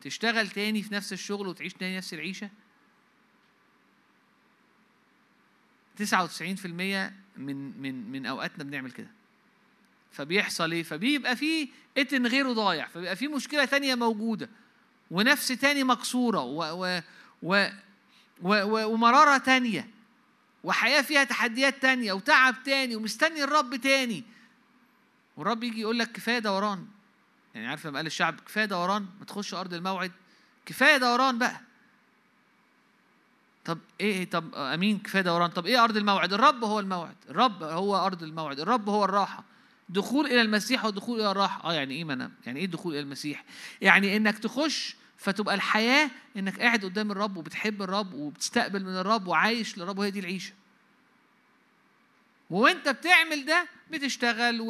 تشتغل 0.00 0.48
تاني 0.48 0.82
في 0.82 0.94
نفس 0.94 1.12
الشغل 1.12 1.46
وتعيش 1.48 1.74
تاني 1.74 1.96
نفس 1.96 2.14
العيشة. 2.14 2.50
99% 5.98 6.02
من 7.36 7.82
من 7.82 8.10
من 8.12 8.26
أوقاتنا 8.26 8.64
بنعمل 8.64 8.90
كده. 8.90 9.10
فبيحصل 10.12 10.72
إيه؟ 10.72 10.82
فبيبقى 10.82 11.36
في 11.36 11.68
اتن 11.98 12.26
غيره 12.26 12.52
ضايع 12.52 12.86
فبيبقى 12.86 13.16
في 13.16 13.28
مشكلة 13.28 13.64
تانية 13.64 13.94
موجودة 13.94 14.48
ونفس 15.10 15.48
تاني 15.48 15.84
مكسورة 15.84 16.40
و 16.40 16.84
و 16.84 17.00
و 17.42 17.68
و 18.42 18.84
ومرارة 18.86 19.38
تانية. 19.38 19.95
وحياة 20.66 21.02
فيها 21.02 21.24
تحديات 21.24 21.82
تانية 21.82 22.12
وتعب 22.12 22.62
تاني 22.64 22.96
ومستني 22.96 23.44
الرب 23.44 23.76
تاني. 23.76 24.24
والرب 25.36 25.64
يجي 25.64 25.80
يقول 25.80 25.98
لك 25.98 26.12
كفاية 26.12 26.38
دوران. 26.38 26.86
يعني 27.54 27.66
عارف 27.66 27.86
لما 27.86 27.98
قال 27.98 28.06
الشعب 28.06 28.40
كفاية 28.40 28.64
دوران؟ 28.64 29.06
ما 29.18 29.24
تخش 29.24 29.54
أرض 29.54 29.74
الموعد. 29.74 30.12
كفاية 30.66 30.96
دوران 30.96 31.38
بقى. 31.38 31.60
طب 33.64 33.78
إيه؟ 34.00 34.30
طب 34.30 34.54
آمين 34.54 34.98
كفاية 34.98 35.22
دوران. 35.22 35.50
طب 35.50 35.66
إيه 35.66 35.84
أرض 35.84 35.96
الموعد؟ 35.96 36.32
الرب 36.32 36.64
هو 36.64 36.80
الموعد. 36.80 37.16
الرب 37.30 37.62
هو 37.62 38.06
أرض 38.06 38.22
الموعد. 38.22 38.60
الرب 38.60 38.88
هو 38.88 39.04
الراحة. 39.04 39.44
دخول 39.88 40.26
إلى 40.26 40.40
المسيح 40.40 40.84
ودخول 40.84 41.20
إلى 41.20 41.30
الراحة. 41.30 41.64
آه 41.70 41.72
يعني 41.72 41.94
إيه 41.94 42.04
ما 42.04 42.30
يعني 42.46 42.58
إيه 42.58 42.64
الدخول 42.66 42.92
إلى 42.92 43.00
المسيح؟ 43.00 43.44
يعني 43.80 44.16
إنك 44.16 44.38
تخش 44.38 44.96
فتبقى 45.18 45.54
الحياة 45.54 46.10
إنك 46.36 46.60
قاعد 46.60 46.84
قدام 46.84 47.10
الرب 47.10 47.36
وبتحب 47.36 47.82
الرب 47.82 48.14
وبتستقبل 48.14 48.84
من 48.84 48.96
الرب 48.96 49.26
وعايش 49.28 49.78
للرب 49.78 49.98
وهي 49.98 50.10
دي 50.10 50.20
العيشة. 50.20 50.52
وأنت 52.50 52.88
بتعمل 52.88 53.44
ده 53.46 53.66
بتشتغل 53.90 54.60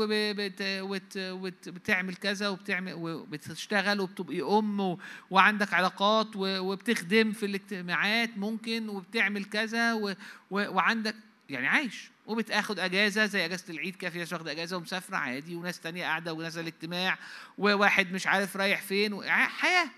وبتعمل 1.11 2.15
كذا 2.15 2.49
وبتعمل 2.49 2.93
وبتشتغل 2.95 4.01
وبتبقي 4.01 4.43
أم 4.43 4.99
وعندك 5.31 5.75
علاقات 5.75 6.29
وبتخدم 6.37 7.33
في 7.33 7.47
الاجتماعات 7.47 8.39
ممكن 8.39 8.89
وبتعمل 8.89 9.45
كذا 9.45 10.17
وعندك 10.51 11.15
يعني 11.51 11.67
عايش. 11.67 12.11
وبتاخد 12.27 12.79
أجازة 12.79 13.27
زي 13.27 13.45
أجازة 13.45 13.65
العيد 13.71 14.09
في 14.09 14.19
ناس 14.19 14.33
واخدة 14.33 14.53
أجازة 14.53 14.77
ومسافرة 14.77 15.17
عادي 15.17 15.55
وناس 15.57 15.81
تانية 15.81 16.05
قاعدة 16.05 16.33
ونازله 16.33 16.63
الاجتماع 16.63 17.19
وواحد 17.59 18.13
مش 18.13 18.27
عارف 18.27 18.57
رايح 18.57 18.83
فين 18.83 19.23
حياه 19.31 19.89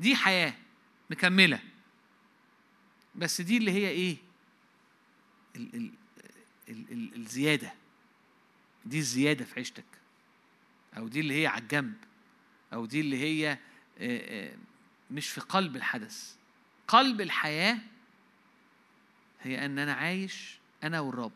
دي 0.00 0.16
حياة 0.16 0.54
مكملة. 1.10 1.60
بس 3.14 3.40
دي 3.40 3.56
اللي 3.56 3.72
هي 3.72 3.88
إيه؟ 3.88 4.16
ال 5.56 5.74
ال 5.74 5.90
ال 6.68 6.92
ال 6.92 7.14
الزيادة. 7.16 7.72
دي 8.84 8.98
الزيادة 8.98 9.44
في 9.44 9.54
عيشتك. 9.56 9.84
أو 10.96 11.08
دي 11.08 11.20
اللي 11.20 11.42
هي 11.42 11.46
على 11.46 11.62
الجنب. 11.62 11.96
أو 12.72 12.86
دي 12.86 13.00
اللي 13.00 13.18
هي 13.18 13.58
مش 15.10 15.28
في 15.28 15.40
قلب 15.40 15.76
الحدث. 15.76 16.34
قلب 16.88 17.20
الحياة 17.20 17.78
هي 19.42 19.64
أن 19.64 19.78
أنا 19.78 19.92
عايش 19.92 20.58
أنا 20.82 21.00
والرب. 21.00 21.32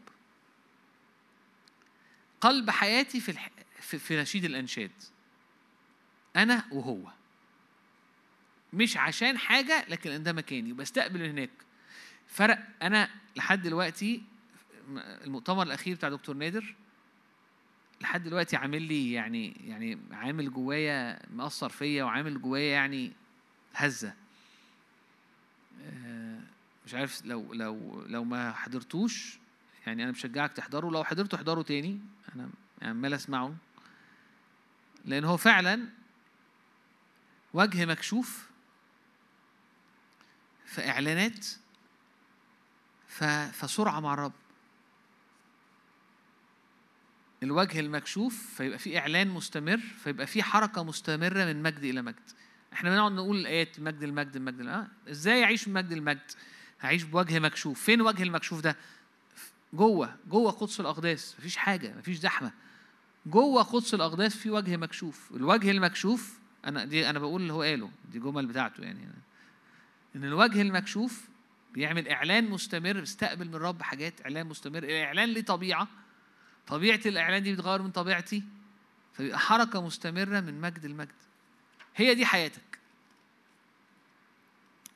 قلب 2.41 2.71
حياتي 2.71 3.21
في 3.21 3.31
الح... 3.31 3.51
في, 3.81 4.21
نشيد 4.21 4.45
الإنشاد. 4.45 4.93
أنا 6.37 6.65
وهو. 6.73 7.11
مش 8.75 8.97
عشان 8.97 9.39
حاجة 9.39 9.85
لكن 9.89 10.23
ده 10.23 10.33
مكاني 10.33 10.73
وبستقبل 10.73 11.23
هناك. 11.23 11.51
فرق 12.29 12.59
أنا 12.83 13.09
لحد 13.37 13.63
دلوقتي 13.63 14.23
المؤتمر 14.99 15.63
الأخير 15.63 15.95
بتاع 15.97 16.09
دكتور 16.09 16.37
نادر 16.37 16.75
لحد 18.01 18.25
دلوقتي 18.25 18.57
عامل 18.57 18.83
لي 18.83 19.13
يعني 19.13 19.57
يعني 19.67 19.99
عامل 20.13 20.53
جوايا 20.53 21.19
مأثر 21.31 21.69
فيا 21.69 22.05
وعامل 22.05 22.43
جوايا 22.43 22.73
يعني 22.73 23.13
هزة. 23.75 24.15
مش 26.87 26.95
عارف 26.95 27.25
لو 27.25 27.55
لو 27.55 28.05
لو 28.07 28.25
ما 28.25 28.53
حضرتوش 28.53 29.39
يعني 29.87 30.05
أنا 30.05 30.13
بشجعك 30.13 30.53
تحضره. 30.53 30.91
لو 30.91 31.05
حضرته 31.05 31.37
احضره 31.37 31.63
تاني 31.63 32.01
أنا 32.37 32.49
عمال 32.83 33.15
أسمعه. 33.15 33.55
لأن 35.05 35.25
هو 35.25 35.37
فعلا 35.37 35.89
وجه 37.55 37.87
مكشوف 37.87 38.49
في 40.75 40.89
إعلانات 40.91 41.47
فسرعة 43.53 44.01
مع 44.01 44.15
الرب. 44.15 44.33
الوجه 47.43 47.81
المكشوف 47.81 48.55
فيبقى 48.57 48.79
في 48.79 48.99
إعلان 48.99 49.29
مستمر 49.29 49.79
فيبقى 49.79 50.27
في 50.27 50.43
حركة 50.43 50.83
مستمرة 50.85 51.45
من 51.45 51.63
مجد 51.63 51.85
إلى 51.85 52.03
مجد. 52.03 52.31
إحنا 52.73 52.91
بنقعد 52.91 53.13
نقول 53.13 53.37
الايات 53.37 53.81
مجد 53.81 54.03
المجد 54.03 54.37
المجد 54.37 54.67
آه. 54.67 54.87
إزاي 55.11 55.45
أعيش 55.45 55.69
مجد 55.69 55.93
المجد 55.93 56.31
هعيش 56.81 57.03
بوجه 57.03 57.39
مكشوف. 57.39 57.81
فين 57.85 58.01
وجه 58.01 58.23
المكشوف 58.23 58.61
ده؟ 58.61 58.77
جوه 59.73 60.17
جوه 60.29 60.51
قدس 60.51 60.81
الأقداس. 60.81 61.37
مفيش 61.39 61.57
حاجة 61.57 61.95
مفيش 61.99 62.17
زحمة. 62.17 62.53
جوه 63.27 63.63
قدس 63.63 63.95
الأقداس 63.95 64.37
في 64.37 64.51
وجه 64.51 64.77
مكشوف. 64.77 65.31
الوجه 65.35 65.71
المكشوف 65.71 66.39
أنا 66.65 66.85
دي 66.85 67.11
أنا 67.11 67.19
بقول 67.19 67.43
اللي 67.43 67.53
هو 67.53 67.63
قاله 67.63 67.91
دي 68.13 68.19
جمل 68.19 68.47
بتاعته 68.47 68.83
يعني. 68.83 69.09
إن 70.17 70.25
الوجه 70.25 70.63
المكشوف 70.63 71.29
بيعمل 71.73 72.09
إعلان 72.09 72.51
مستمر 72.51 73.01
بيستقبل 73.01 73.49
من 73.49 73.55
الرب 73.55 73.83
حاجات 73.83 74.21
إعلان 74.21 74.47
مستمر 74.47 74.83
الاعلان 74.83 75.29
ليه 75.29 75.41
طبيعة 75.43 75.89
طبيعه 76.67 77.01
الإعلان 77.07 77.43
دي 77.43 77.53
بتغير 77.53 77.83
من 77.83 77.91
طبيعتي 77.91 78.43
فبيبقى 79.15 79.39
حركة 79.39 79.83
مستمرة 79.87 80.41
من 80.41 80.61
مجد 80.61 80.85
المجد 80.85 81.13
هي 81.97 82.15
دي 82.15 82.27
حياتك. 82.27 82.79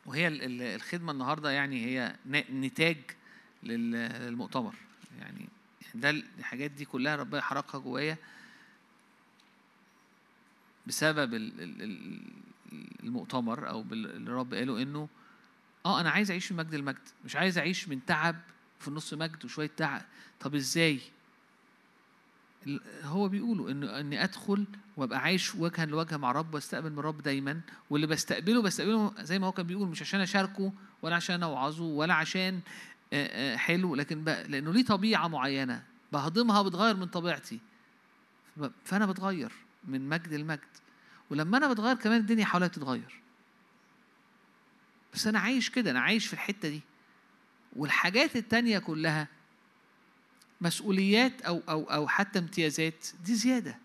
وهي 0.06 0.28
الخدمة 0.28 1.12
النهارده 1.12 1.50
يعني 1.50 1.84
هي 1.86 2.16
نتاج 2.50 2.96
للمؤتمر. 3.62 4.74
يعني 5.18 5.48
ده 5.94 6.10
الحاجات 6.10 6.70
دي 6.70 6.84
كلها 6.84 7.16
ربنا 7.16 7.40
حركها 7.40 7.78
جوايا 7.78 8.16
بسبب 10.86 11.34
المؤتمر 13.02 13.68
أو 13.68 13.82
باللي 13.82 14.16
الرب 14.16 14.54
قاله 14.54 14.82
إنه 14.82 15.08
آه 15.86 16.00
أنا 16.00 16.10
عايز 16.10 16.30
أعيش 16.30 16.52
من 16.52 16.58
مجد 16.58 16.74
المجد 16.74 17.08
مش 17.24 17.36
عايز 17.36 17.58
أعيش 17.58 17.88
من 17.88 18.04
تعب 18.06 18.36
في 18.80 18.88
النص 18.88 19.14
مجد 19.14 19.44
وشوية 19.44 19.70
تعب. 19.76 20.02
طب 20.40 20.54
إزاي؟ 20.54 21.00
هو 23.02 23.28
بيقولوا 23.28 23.70
إنه 23.70 24.00
إني 24.00 24.24
أدخل 24.24 24.64
وأبقى 24.96 25.18
عايش 25.18 25.54
وجها 25.54 25.86
لوجه 25.86 26.16
مع 26.16 26.32
رب 26.32 26.54
وأستقبل 26.54 26.92
من 26.92 26.98
رب 26.98 27.22
دايما. 27.22 27.60
واللي 27.90 28.06
بستقبله 28.06 28.62
بستقبله 28.62 29.12
زي 29.20 29.38
ما 29.38 29.46
هو 29.46 29.52
كان 29.52 29.66
بيقول 29.66 29.88
مش 29.88 30.02
عشان 30.02 30.20
أشاركه 30.20 30.72
ولا 31.02 31.16
عشان 31.16 31.42
أوعظه 31.42 31.84
ولا 31.84 32.14
عشان 32.14 32.60
حلو 33.56 33.94
لكن 33.94 34.24
لأنه 34.24 34.72
ليه 34.72 34.84
طبيعة 34.84 35.28
معينة. 35.28 35.84
بهضمها 36.12 36.62
بتغير 36.62 36.96
من 36.96 37.06
طبيعتي. 37.06 37.60
فأنا 38.84 39.06
بتغير 39.06 39.52
من 39.84 40.08
مجد 40.08 40.34
لمجد 40.34 40.60
ولما 41.30 41.56
أنا 41.58 41.72
بتغير 41.72 41.96
كمان 41.96 42.20
الدنيا 42.20 42.44
حواليا 42.44 42.68
بتتغير. 42.68 43.20
بس 45.14 45.26
أنا 45.26 45.38
عايش 45.38 45.70
كده 45.70 45.90
أنا 45.90 46.00
عايش 46.00 46.26
في 46.26 46.32
الحتة 46.32 46.68
دي. 46.68 46.80
والحاجات 47.76 48.36
التانية 48.36 48.78
كلها 48.78 49.28
مسؤوليات 50.60 51.42
أو 51.42 51.62
أو 51.68 51.84
أو 51.84 52.08
حتى 52.08 52.38
امتيازات 52.38 53.06
دي 53.24 53.34
زيادة. 53.34 53.78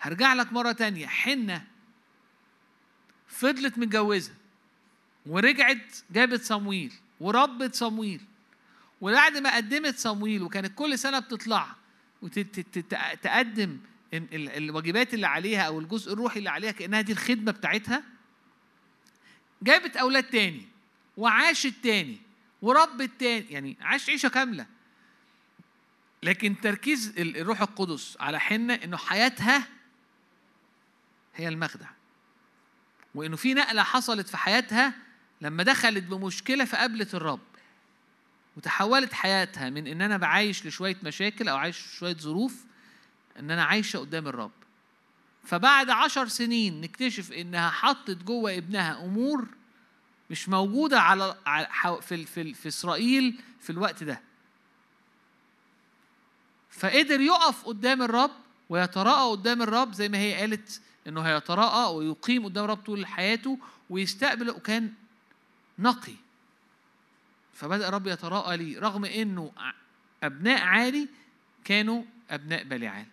هرجع 0.00 0.34
لك 0.34 0.52
مرة 0.52 0.72
تانية. 0.72 1.06
حنة. 1.06 1.66
فضلت 3.28 3.78
متجوزة. 3.78 4.32
ورجعت 5.26 5.96
جابت 6.10 6.42
صمويل. 6.42 6.92
وربت 7.20 7.74
صمويل. 7.74 8.20
وبعد 9.00 9.36
ما 9.36 9.56
قدمت 9.56 9.98
صمويل 9.98 10.42
وكانت 10.42 10.74
كل 10.74 10.98
سنة 10.98 11.18
بتطلع 11.18 11.74
وتقدم 12.22 13.78
الواجبات 14.32 15.14
اللي 15.14 15.26
عليها 15.26 15.62
أو 15.62 15.80
الجزء 15.80 16.12
الروحي 16.12 16.38
اللي 16.38 16.50
عليها 16.50 16.70
كأنها 16.70 17.00
دي 17.00 17.12
الخدمة 17.12 17.52
بتاعتها 17.52 18.02
جابت 19.62 19.96
أولاد 19.96 20.24
تاني 20.24 20.62
وعاشت 21.16 21.74
تاني 21.82 22.18
وربت 22.62 23.10
تاني 23.18 23.46
يعني 23.50 23.76
عاشت 23.80 24.10
عيشة 24.10 24.28
كاملة. 24.28 24.66
لكن 26.22 26.60
تركيز 26.60 27.14
الروح 27.18 27.60
القدس 27.60 28.16
على 28.20 28.40
حنة 28.40 28.74
إنه 28.74 28.96
حياتها 28.96 29.68
هي 31.34 31.48
المخدع. 31.48 31.88
وإنه 33.14 33.36
في 33.36 33.54
نقلة 33.54 33.82
حصلت 33.82 34.28
في 34.28 34.36
حياتها 34.36 34.94
لما 35.40 35.62
دخلت 35.62 36.04
بمشكلة 36.04 36.64
فقابلت 36.64 37.14
الرب 37.14 37.40
وتحولت 38.56 39.12
حياتها 39.12 39.70
من 39.70 39.86
إن 39.86 40.02
أنا 40.02 40.16
بعايش 40.16 40.66
لشوية 40.66 40.96
مشاكل 41.02 41.48
أو 41.48 41.56
عايش 41.56 41.78
شوية 41.98 42.16
ظروف 42.16 42.64
إن 43.38 43.50
أنا 43.50 43.64
عايشة 43.64 43.98
قدام 43.98 44.28
الرب. 44.28 44.50
فبعد 45.44 45.90
عشر 45.90 46.28
سنين 46.28 46.80
نكتشف 46.80 47.32
إنها 47.32 47.70
حطت 47.70 48.24
جوه 48.24 48.56
ابنها 48.56 49.04
أمور 49.04 49.46
مش 50.30 50.48
موجودة 50.48 51.00
على 51.00 51.36
في 52.02 52.26
في 52.26 52.54
في 52.54 52.68
إسرائيل 52.68 53.40
في 53.60 53.70
الوقت 53.70 54.04
ده. 54.04 54.20
فقدر 56.70 57.20
يقف 57.20 57.64
قدام 57.64 58.02
الرب 58.02 58.30
ويتراءى 58.68 59.30
قدام 59.30 59.62
الرب 59.62 59.92
زي 59.92 60.08
ما 60.08 60.18
هي 60.18 60.34
قالت 60.34 60.80
إنه 61.06 61.20
هيتراءى 61.20 61.94
ويقيم 61.94 62.44
قدام 62.44 62.64
الرب 62.64 62.84
طول 62.84 63.06
حياته 63.06 63.58
ويستقبل 63.90 64.50
وكان 64.50 64.92
نقي. 65.78 66.14
فبدأ 67.54 67.88
الرب 67.88 68.06
يتراءى 68.06 68.56
لي 68.56 68.78
رغم 68.78 69.04
إنه 69.04 69.52
أبناء 70.22 70.62
عالي 70.62 71.08
كانوا 71.64 72.02
أبناء 72.30 72.64
بليعال 72.64 73.06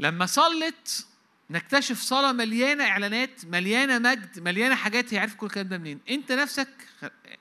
لما 0.00 0.26
صلت 0.26 1.06
نكتشف 1.50 2.00
صلاة 2.00 2.32
مليانة 2.32 2.84
إعلانات 2.84 3.44
مليانة 3.44 3.98
مجد 3.98 4.40
مليانة 4.40 4.74
حاجات 4.74 5.14
هي 5.14 5.18
عارف 5.18 5.34
كل 5.34 5.46
الكلام 5.46 5.68
ده 5.68 5.78
منين 5.78 6.00
أنت 6.10 6.32
نفسك 6.32 6.68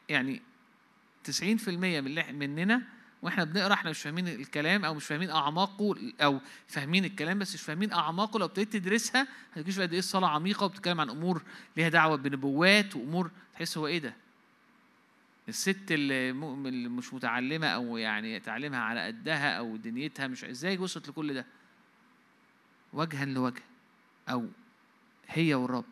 يعني 0.09 0.41
90% 1.41 1.41
من 1.69 2.35
مننا 2.35 2.81
وإحنا 3.21 3.43
بنقرأ 3.43 3.73
إحنا 3.73 3.89
مش 3.89 4.01
فاهمين 4.01 4.27
الكلام 4.27 4.85
أو 4.85 4.93
مش 4.93 5.05
فاهمين 5.05 5.29
أعماقه 5.29 5.95
أو 6.21 6.39
فاهمين 6.67 7.05
الكلام 7.05 7.39
بس 7.39 7.53
مش 7.53 7.61
فاهمين 7.61 7.93
أعماقه 7.93 8.39
لو 8.39 8.45
ابتديت 8.45 8.73
تدرسها 8.73 9.27
هتكتشف 9.53 9.81
قد 9.81 9.91
إيه 9.93 9.99
الصلاة 9.99 10.27
عميقة 10.27 10.63
وبتتكلم 10.65 11.01
عن 11.01 11.09
أمور 11.09 11.41
ليها 11.77 11.89
دعوة 11.89 12.17
بنبوات 12.17 12.95
وأمور 12.95 13.31
تحس 13.53 13.77
هو 13.77 13.87
إيه 13.87 13.99
ده؟ 13.99 14.13
الست 15.49 15.91
اللي 15.91 16.33
مش 16.89 17.13
متعلمة 17.13 17.67
أو 17.67 17.97
يعني 17.97 18.39
تعليمها 18.39 18.79
على 18.79 19.05
قدها 19.05 19.57
أو 19.57 19.77
دنيتها 19.77 20.27
مش 20.27 20.43
إزاي 20.43 20.77
وصلت 20.77 21.09
لكل 21.09 21.33
ده؟ 21.33 21.45
وجها 22.93 23.25
لوجه 23.25 23.63
أو 24.29 24.47
هي 25.27 25.53
والرب. 25.53 25.85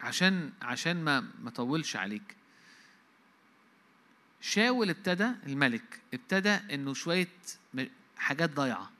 عشان 0.00 0.52
عشان 0.62 1.04
ما 1.04 1.20
ما 1.20 1.48
اطولش 1.48 1.96
عليك. 1.96 2.36
شاول 4.40 4.90
ابتدى 4.90 5.32
الملك 5.46 6.00
ابتدى 6.14 6.50
إنه 6.50 6.94
شوية 6.94 7.28
حاجات 8.16 8.50
ضايعة. 8.50 8.90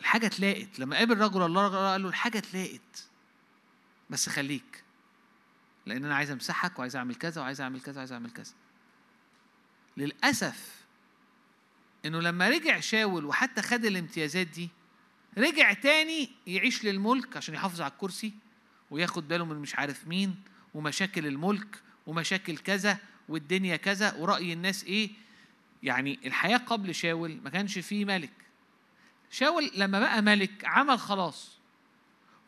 الحاجة 0.00 0.26
اتلاقت. 0.26 0.78
لما 0.78 0.96
قابل 0.96 1.18
رجل 1.18 1.42
الله 1.42 1.68
قال 1.68 2.02
له 2.02 2.08
الحاجة 2.08 2.38
اتلاقت. 2.38 3.08
بس 4.10 4.28
خليك. 4.28 4.84
لأن 5.86 6.04
أنا 6.04 6.16
عايز 6.16 6.30
أمسحك 6.30 6.78
وعايز 6.78 6.96
أعمل 6.96 7.14
كذا 7.14 7.40
وعايز 7.40 7.60
أعمل 7.60 7.80
كذا 7.80 7.96
وعايز 7.96 8.12
أعمل 8.12 8.30
كذا. 8.30 8.52
للأسف 9.96 10.81
إنه 12.04 12.20
لما 12.20 12.48
رجع 12.48 12.80
شاول 12.80 13.24
وحتى 13.24 13.62
خد 13.62 13.84
الامتيازات 13.84 14.46
دي 14.46 14.68
رجع 15.38 15.72
تاني 15.72 16.28
يعيش 16.46 16.84
للملك 16.84 17.36
عشان 17.36 17.54
يحافظ 17.54 17.80
على 17.80 17.92
الكرسي 17.92 18.32
وياخد 18.90 19.28
باله 19.28 19.44
من 19.44 19.56
مش 19.56 19.74
عارف 19.74 20.08
مين 20.08 20.34
ومشاكل 20.74 21.26
الملك 21.26 21.80
ومشاكل 22.06 22.58
كذا 22.58 22.98
والدنيا 23.28 23.76
كذا 23.76 24.14
ورأي 24.14 24.52
الناس 24.52 24.84
إيه. 24.84 25.10
يعني 25.82 26.18
الحياة 26.26 26.56
قبل 26.56 26.94
شاول 26.94 27.40
ما 27.44 27.50
كانش 27.50 27.78
فيه 27.78 28.04
ملك. 28.04 28.30
شاول 29.30 29.70
لما 29.76 30.00
بقى 30.00 30.22
ملك 30.22 30.64
عمل 30.64 30.98
خلاص 30.98 31.58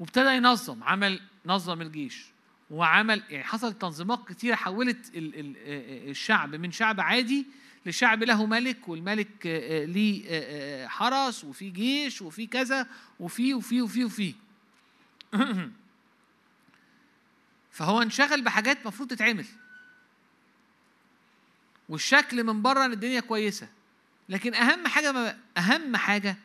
وابتدى 0.00 0.28
ينظم 0.30 0.84
عمل 0.84 1.20
نظم 1.46 1.80
الجيش 1.80 2.24
وعمل 2.70 3.22
يعني 3.30 3.44
حصلت 3.44 3.80
تنظيمات 3.80 4.28
كتيرة 4.28 4.54
حولت 4.54 5.10
الشعب 5.14 6.54
من 6.54 6.72
شعب 6.72 7.00
عادي 7.00 7.46
لشعب 7.86 8.22
له 8.22 8.46
ملك 8.46 8.88
والملك 8.88 9.46
ليه 9.88 10.88
حرس 10.88 11.44
وفي 11.44 11.70
جيش 11.70 12.22
وفي 12.22 12.46
كذا 12.46 12.86
وفي 13.20 13.54
وفي 13.54 13.82
وفي 13.82 14.04
وفي. 14.04 14.34
فهو 17.70 18.02
انشغل 18.02 18.42
بحاجات 18.42 18.80
المفروض 18.82 19.08
تتعمل. 19.10 19.46
والشكل 21.88 22.44
من 22.44 22.62
بره 22.62 22.84
إن 22.84 22.92
الدنيا 22.92 23.20
كويسة. 23.20 23.68
لكن 24.28 24.54
أهم 24.54 24.86
حاجة 24.86 25.12
ما 25.12 25.38
أهم 25.56 25.96
حاجة 25.96 26.36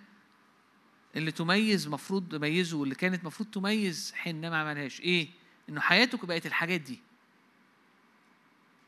اللي 1.15 1.32
تميز 1.32 1.88
مفروض 1.88 2.30
تميزه 2.30 2.78
واللي 2.78 2.95
كانت 2.95 3.25
مفروض 3.25 3.49
تميز 3.49 4.13
حنة 4.15 4.49
ما 4.49 4.58
عملهاش 4.58 5.02
إيه؟ 5.02 5.30
إنه 5.69 5.82
حياته 5.82 6.28
بقت 6.28 6.45
الحاجات 6.45 6.82
دي. 6.82 6.99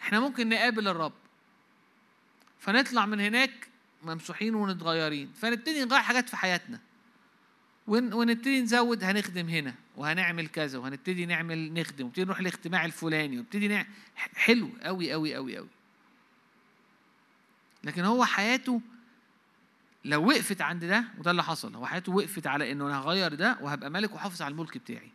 إحنا 0.01 0.19
ممكن 0.19 0.49
نقابل 0.49 0.87
الرب. 0.87 1.13
فنطلع 2.61 3.05
من 3.05 3.19
هناك 3.19 3.67
ممسوحين 4.03 4.55
ونتغيرين 4.55 5.31
فنبتدي 5.33 5.85
نغير 5.85 6.01
حاجات 6.01 6.29
في 6.29 6.37
حياتنا. 6.37 6.79
ونبتدي 7.87 8.61
نزود 8.61 9.03
هنخدم 9.03 9.49
هنا 9.49 9.75
وهنعمل 9.97 10.47
كذا 10.47 10.79
وهنبتدي 10.79 11.25
نعمل 11.25 11.73
نخدم 11.73 12.05
ونبتدي 12.05 12.25
نروح 12.25 12.39
الاجتماع 12.39 12.85
الفلاني 12.85 13.37
ونبتدي 13.37 13.67
نعمل 13.67 13.87
حلو 14.35 14.69
قوي 14.83 15.11
قوي 15.11 15.35
قوي 15.35 15.57
قوي 15.57 15.67
لكن 17.83 18.03
هو 18.03 18.25
حياته 18.25 18.81
لو 20.05 20.27
وقفت 20.27 20.61
عند 20.61 20.85
ده 20.85 21.03
وده 21.17 21.31
اللي 21.31 21.43
حصل 21.43 21.75
هو 21.75 21.85
حياته 21.85 22.11
وقفت 22.11 22.47
على 22.47 22.71
إنه 22.71 22.87
أنا 22.87 22.99
هغير 22.99 23.33
ده 23.33 23.57
وهبقى 23.61 23.89
ملك 23.89 24.13
وحافظ 24.13 24.41
على 24.41 24.51
الملك 24.51 24.77
بتاعي. 24.77 25.11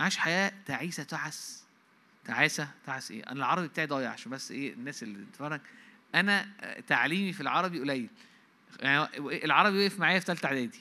عاش 0.00 0.16
حياة 0.16 0.52
تعيسة 0.66 1.02
تعس. 1.02 1.59
تعاسة 2.24 2.70
تعس 2.86 3.10
إيه؟ 3.10 3.22
أنا 3.22 3.32
العربي 3.32 3.68
بتاعي 3.68 3.86
ضايع 3.86 4.10
عشان 4.10 4.32
بس 4.32 4.50
إيه 4.50 4.72
الناس 4.72 5.02
اللي 5.02 5.18
بتتفرج. 5.18 5.60
أنا 6.14 6.48
تعليمي 6.86 7.32
في 7.32 7.40
العربي 7.40 7.80
قليل. 7.80 8.08
يعني 8.80 9.08
العربي 9.44 9.78
وقف 9.78 10.00
معايا 10.00 10.18
في 10.18 10.26
ثالثه 10.26 10.48
إعدادي. 10.48 10.80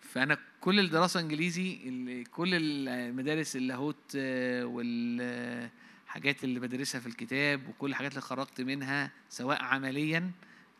فأنا 0.00 0.38
كل 0.60 0.80
الدراسه 0.80 1.20
إنجليزي 1.20 2.24
كل 2.24 2.48
المدارس 2.54 3.56
اللاهوت 3.56 4.16
والحاجات 4.64 6.44
اللي 6.44 6.60
بدرسها 6.60 7.00
في 7.00 7.06
الكتاب 7.06 7.68
وكل 7.68 7.90
الحاجات 7.90 8.10
اللي 8.10 8.22
خرجت 8.22 8.60
منها 8.60 9.10
سواء 9.28 9.62
عمليا 9.62 10.30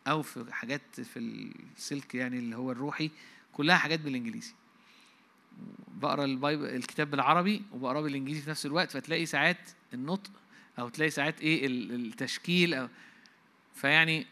أو 0.07 0.23
في 0.23 0.53
حاجات 0.53 1.01
في 1.01 1.19
السلك 1.19 2.15
يعني 2.15 2.39
اللي 2.39 2.57
هو 2.57 2.73
الروحي 2.73 3.11
كلها 3.53 3.77
حاجات 3.77 4.01
بالإنجليزي. 4.01 4.55
بقرأ 5.89 6.25
البايبل 6.25 6.65
الكتاب 6.65 7.11
بالعربي 7.11 7.63
وبقرأه 7.73 8.01
بالإنجليزي 8.01 8.41
في 8.43 8.51
نفس 8.51 8.67
الوقت 8.67 8.91
فتلاقي 8.91 9.27
ساعات 9.27 9.71
النطق 9.95 10.31
أو 10.79 10.89
تلاقي 10.89 11.11
ساعات 11.11 11.41
إيه 11.41 11.67
التشكيل 11.67 12.75
أو 12.75 12.89
فيعني 13.75 14.27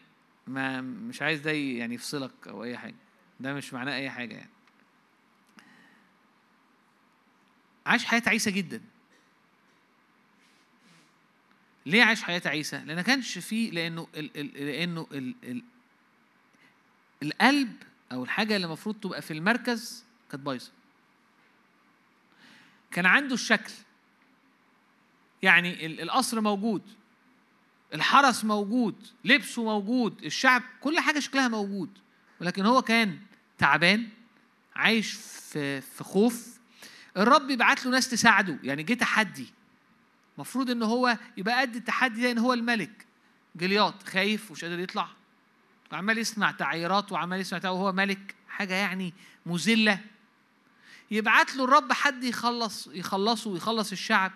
ما 0.47 0.81
مش 0.81 1.21
عايز 1.21 1.39
ده 1.39 1.51
يعني 1.51 1.95
يفصلك 1.95 2.47
أو 2.47 2.63
أي 2.63 2.77
حاجة. 2.77 2.95
ده 3.39 3.53
مش 3.53 3.73
معناه 3.73 3.95
أي 3.95 4.09
حاجة 4.09 4.33
يعني. 4.35 4.49
عاش 7.85 8.05
حياة 8.05 8.19
تعيسه 8.19 8.51
جدا. 8.51 8.81
ليه 11.85 12.03
عاش 12.03 12.23
حياة 12.23 12.39
تعيسه 12.39 12.83
لأن 12.83 13.01
كانش 13.01 13.37
فيه 13.37 13.71
لأنه 13.71 14.07
ال 14.15 14.37
ال 14.37 14.65
لأنه 14.65 15.07
ال 15.11 15.35
ال 15.43 15.63
القلب 17.23 17.73
أو 18.11 18.23
الحاجة 18.23 18.55
اللي 18.55 18.67
المفروض 18.67 18.95
تبقى 18.95 19.21
في 19.21 19.31
المركز 19.31 20.05
كانت 20.31 20.43
بايظة. 20.45 20.71
كان 22.93 23.05
عنده 23.05 23.33
الشكل. 23.33 23.71
يعني 25.41 25.85
القصر 25.85 26.41
موجود 26.41 26.81
الحرس 27.93 28.45
موجود 28.45 28.95
لبسه 29.25 29.63
موجود 29.63 30.23
الشعب 30.23 30.63
كل 30.81 30.99
حاجة 30.99 31.19
شكلها 31.19 31.47
موجود. 31.47 31.89
ولكن 32.41 32.65
هو 32.65 32.81
كان 32.81 33.19
تعبان 33.57 34.09
عايش 34.75 35.11
في 35.11 35.81
في 35.81 36.03
خوف. 36.03 36.59
الرب 37.17 37.49
يبعت 37.49 37.85
له 37.85 37.91
ناس 37.91 38.09
تساعده. 38.09 38.59
يعني 38.63 38.83
جه 38.83 38.93
تحدي. 38.93 39.47
المفروض 40.35 40.69
إن 40.69 40.83
هو 40.83 41.17
يبقى 41.37 41.61
قد 41.61 41.75
التحدي 41.75 42.21
ده 42.21 42.31
إن 42.31 42.37
هو 42.37 42.53
الملك. 42.53 43.05
جلياط 43.55 44.03
خايف 44.03 44.51
ومش 44.51 44.65
قادر 44.65 44.79
يطلع. 44.79 45.07
وعمال 45.91 46.17
يسمع 46.17 46.51
تعييرات 46.51 47.11
وعمال 47.11 47.39
يسمع 47.39 47.59
وهو 47.69 47.91
ملك. 47.91 48.35
حاجة 48.49 48.73
يعني 48.73 49.13
مذلة. 49.45 49.99
يبعت 51.13 51.55
له 51.55 51.63
الرب 51.63 51.93
حد 51.93 52.23
يخلص 52.23 52.87
يخلصه 52.87 53.49
ويخلص 53.49 53.91
الشعب. 53.91 54.31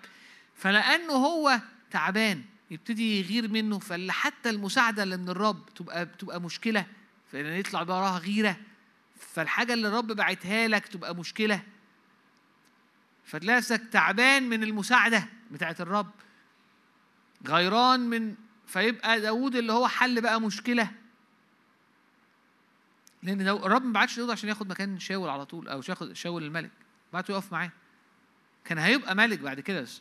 فلأنه 0.54 1.12
هو 1.12 1.60
تعبان 1.90 2.44
يبتدي 2.70 3.20
يغير 3.20 3.48
منه. 3.48 3.78
فاللي 3.78 4.12
حتى 4.12 4.50
المساعدة 4.50 5.02
اللي 5.02 5.16
من 5.16 5.28
الرب 5.28 5.68
تبقى 5.74 6.06
تبقى 6.06 6.40
مشكلة. 6.40 6.86
فإن 7.32 7.46
يطلع 7.46 7.80
وراها 7.80 8.18
غيرة. 8.18 8.56
فالحاجة 9.34 9.72
اللي 9.72 9.88
الرب 9.88 10.06
بعتها 10.06 10.68
لك 10.68 10.88
تبقى 10.88 11.14
مشكلة. 11.14 11.62
فتلاقي 13.24 13.56
نفسك 13.58 13.82
تعبان 13.92 14.48
من 14.48 14.62
المساعدة 14.62 15.28
بتاعت 15.50 15.80
الرب. 15.80 16.10
غيران 17.46 18.00
من 18.00 18.34
فيبقى 18.66 19.20
داود 19.20 19.56
اللي 19.56 19.72
هو 19.72 19.88
حل 19.88 20.20
بقى 20.20 20.40
مشكلة. 20.40 20.90
لأن 23.22 23.44
دو... 23.44 23.56
الرب 23.56 23.84
ما 23.84 23.92
بعتش 23.92 24.16
داود 24.16 24.30
عشان 24.30 24.48
ياخد 24.48 24.68
مكان 24.68 24.98
شاول 24.98 25.28
على 25.28 25.46
طول 25.46 25.68
أو 25.68 25.82
ياخد 25.88 26.12
شاول 26.12 26.42
الملك 26.44 26.70
بعته 27.12 27.32
يقف 27.32 27.52
معاه. 27.52 27.70
كان 28.64 28.78
هيبقى 28.78 29.14
ملك 29.14 29.38
بعد 29.38 29.60
كده 29.60 29.80
بس 29.80 30.00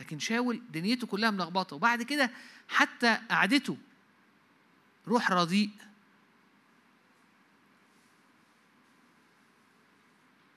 لكن 0.00 0.18
شاول 0.18 0.62
دنيته 0.70 1.06
كلها 1.06 1.30
ملخبطة. 1.30 1.76
وبعد 1.76 2.02
كده 2.02 2.30
حتى 2.68 3.18
قعدته 3.30 3.76
روح 5.08 5.32
رديء 5.32 5.70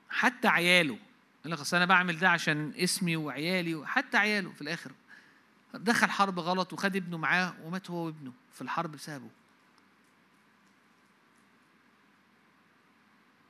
حتى 0.10 0.48
عياله 0.48 1.00
قال 1.44 1.54
لك 1.54 1.74
أنا 1.74 1.86
بعمل 1.86 2.20
ده 2.20 2.30
عشان 2.30 2.74
اسمي 2.78 3.16
وعيالي 3.16 3.76
وحتى 3.76 4.18
عياله 4.18 4.52
في 4.52 4.62
الآخر. 4.62 4.92
دخل 5.74 6.10
حرب 6.10 6.40
غلط 6.40 6.74
وخد 6.74 6.96
ابنه 6.96 7.18
معاه 7.18 7.54
ومات 7.64 7.90
هو 7.90 8.06
وابنه 8.06 8.34
في 8.54 8.62
الحرب 8.62 8.92
بسببه. 8.92 9.30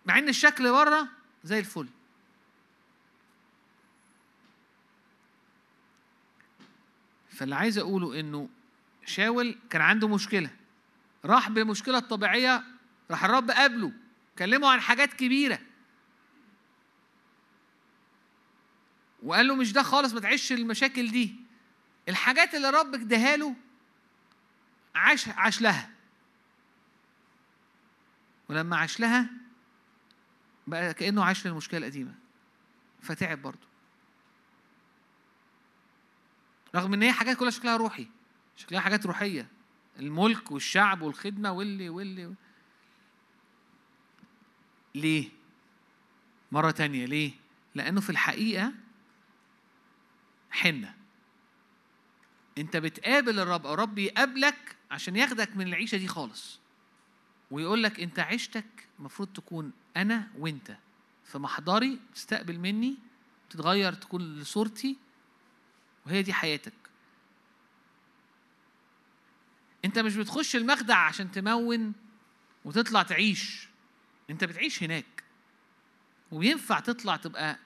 مع 0.05 0.19
إن 0.19 0.29
الشكل 0.29 0.71
بره 0.71 1.07
زي 1.43 1.59
الفل. 1.59 1.87
فاللي 7.29 7.55
عايز 7.55 7.77
أقوله 7.77 8.19
إنه 8.19 8.49
شاول 9.05 9.57
كان 9.69 9.81
عنده 9.81 10.07
مشكلة. 10.07 10.49
راح 11.25 11.49
بمشكله 11.49 11.99
طبيعيه 11.99 12.63
راح 13.11 13.25
الرب 13.25 13.51
قابله 13.51 13.91
كلمه 14.39 14.69
عن 14.71 14.81
حاجات 14.81 15.13
كبيرة. 15.13 15.59
وقال 19.23 19.47
له 19.47 19.55
مش 19.55 19.73
ده 19.73 19.83
خالص 19.83 20.13
ما 20.13 20.19
تعيش 20.19 20.51
المشاكل 20.51 21.11
دي. 21.11 21.35
الحاجات 22.09 22.55
اللي 22.55 22.69
ربك 22.69 22.99
اداها 22.99 23.37
له 23.37 23.55
عاش 24.95 25.27
عاش 25.27 25.61
لها. 25.61 25.89
ولما 28.49 28.77
عاش 28.77 28.99
لها 28.99 29.44
بقى 30.67 30.93
كأنه 30.93 31.23
عاش 31.23 31.47
للمشكله 31.47 31.77
القديمة. 31.77 32.13
فتعب 33.01 33.41
برضه. 33.41 33.67
رغم 36.75 36.93
إن 36.93 37.03
هي 37.03 37.11
حاجات 37.11 37.37
كلها 37.37 37.51
شكلها 37.51 37.77
روحي. 37.77 38.07
شكلها 38.57 38.81
حاجات 38.81 39.05
روحية. 39.05 39.47
الملك 39.99 40.51
والشعب 40.51 41.01
والخدمة 41.01 41.51
واللي 41.51 41.89
واللي 41.89 42.33
ليه؟ 44.95 45.29
مرة 46.51 46.71
تانية 46.71 47.05
ليه؟ 47.05 47.31
لأنه 47.75 48.01
في 48.01 48.09
الحقيقة 48.09 48.73
حنة. 50.51 50.95
أنت 52.57 52.77
بتقابل 52.77 53.39
الرب 53.39 53.65
أو 53.65 53.73
الرب 53.73 53.97
يقابلك 53.97 54.75
عشان 54.91 55.15
ياخدك 55.15 55.57
من 55.57 55.67
العيشة 55.67 55.97
دي 55.97 56.07
خالص. 56.07 56.59
ويقول 57.55 57.83
لك 57.83 57.99
انت 57.99 58.19
عيشتك 58.19 58.65
المفروض 58.99 59.27
تكون 59.33 59.71
أنا 59.97 60.27
وانت. 60.37 60.77
في 61.25 61.37
محضري 61.37 61.99
تستقبل 62.15 62.59
مني 62.59 62.95
تتغير 63.49 63.93
تكون 63.93 64.21
لصورتي 64.39 64.97
وهي 66.05 66.21
دي 66.21 66.33
حياتك. 66.33 66.73
انت 69.85 69.99
مش 69.99 70.15
بتخش 70.15 70.55
المخدع 70.55 70.97
عشان 70.97 71.31
تمون 71.31 71.93
وتطلع 72.65 73.03
تعيش. 73.03 73.67
انت 74.29 74.43
بتعيش 74.43 74.83
هناك. 74.83 75.23
وينفع 76.31 76.79
تطلع 76.79 77.15
تبقى 77.15 77.59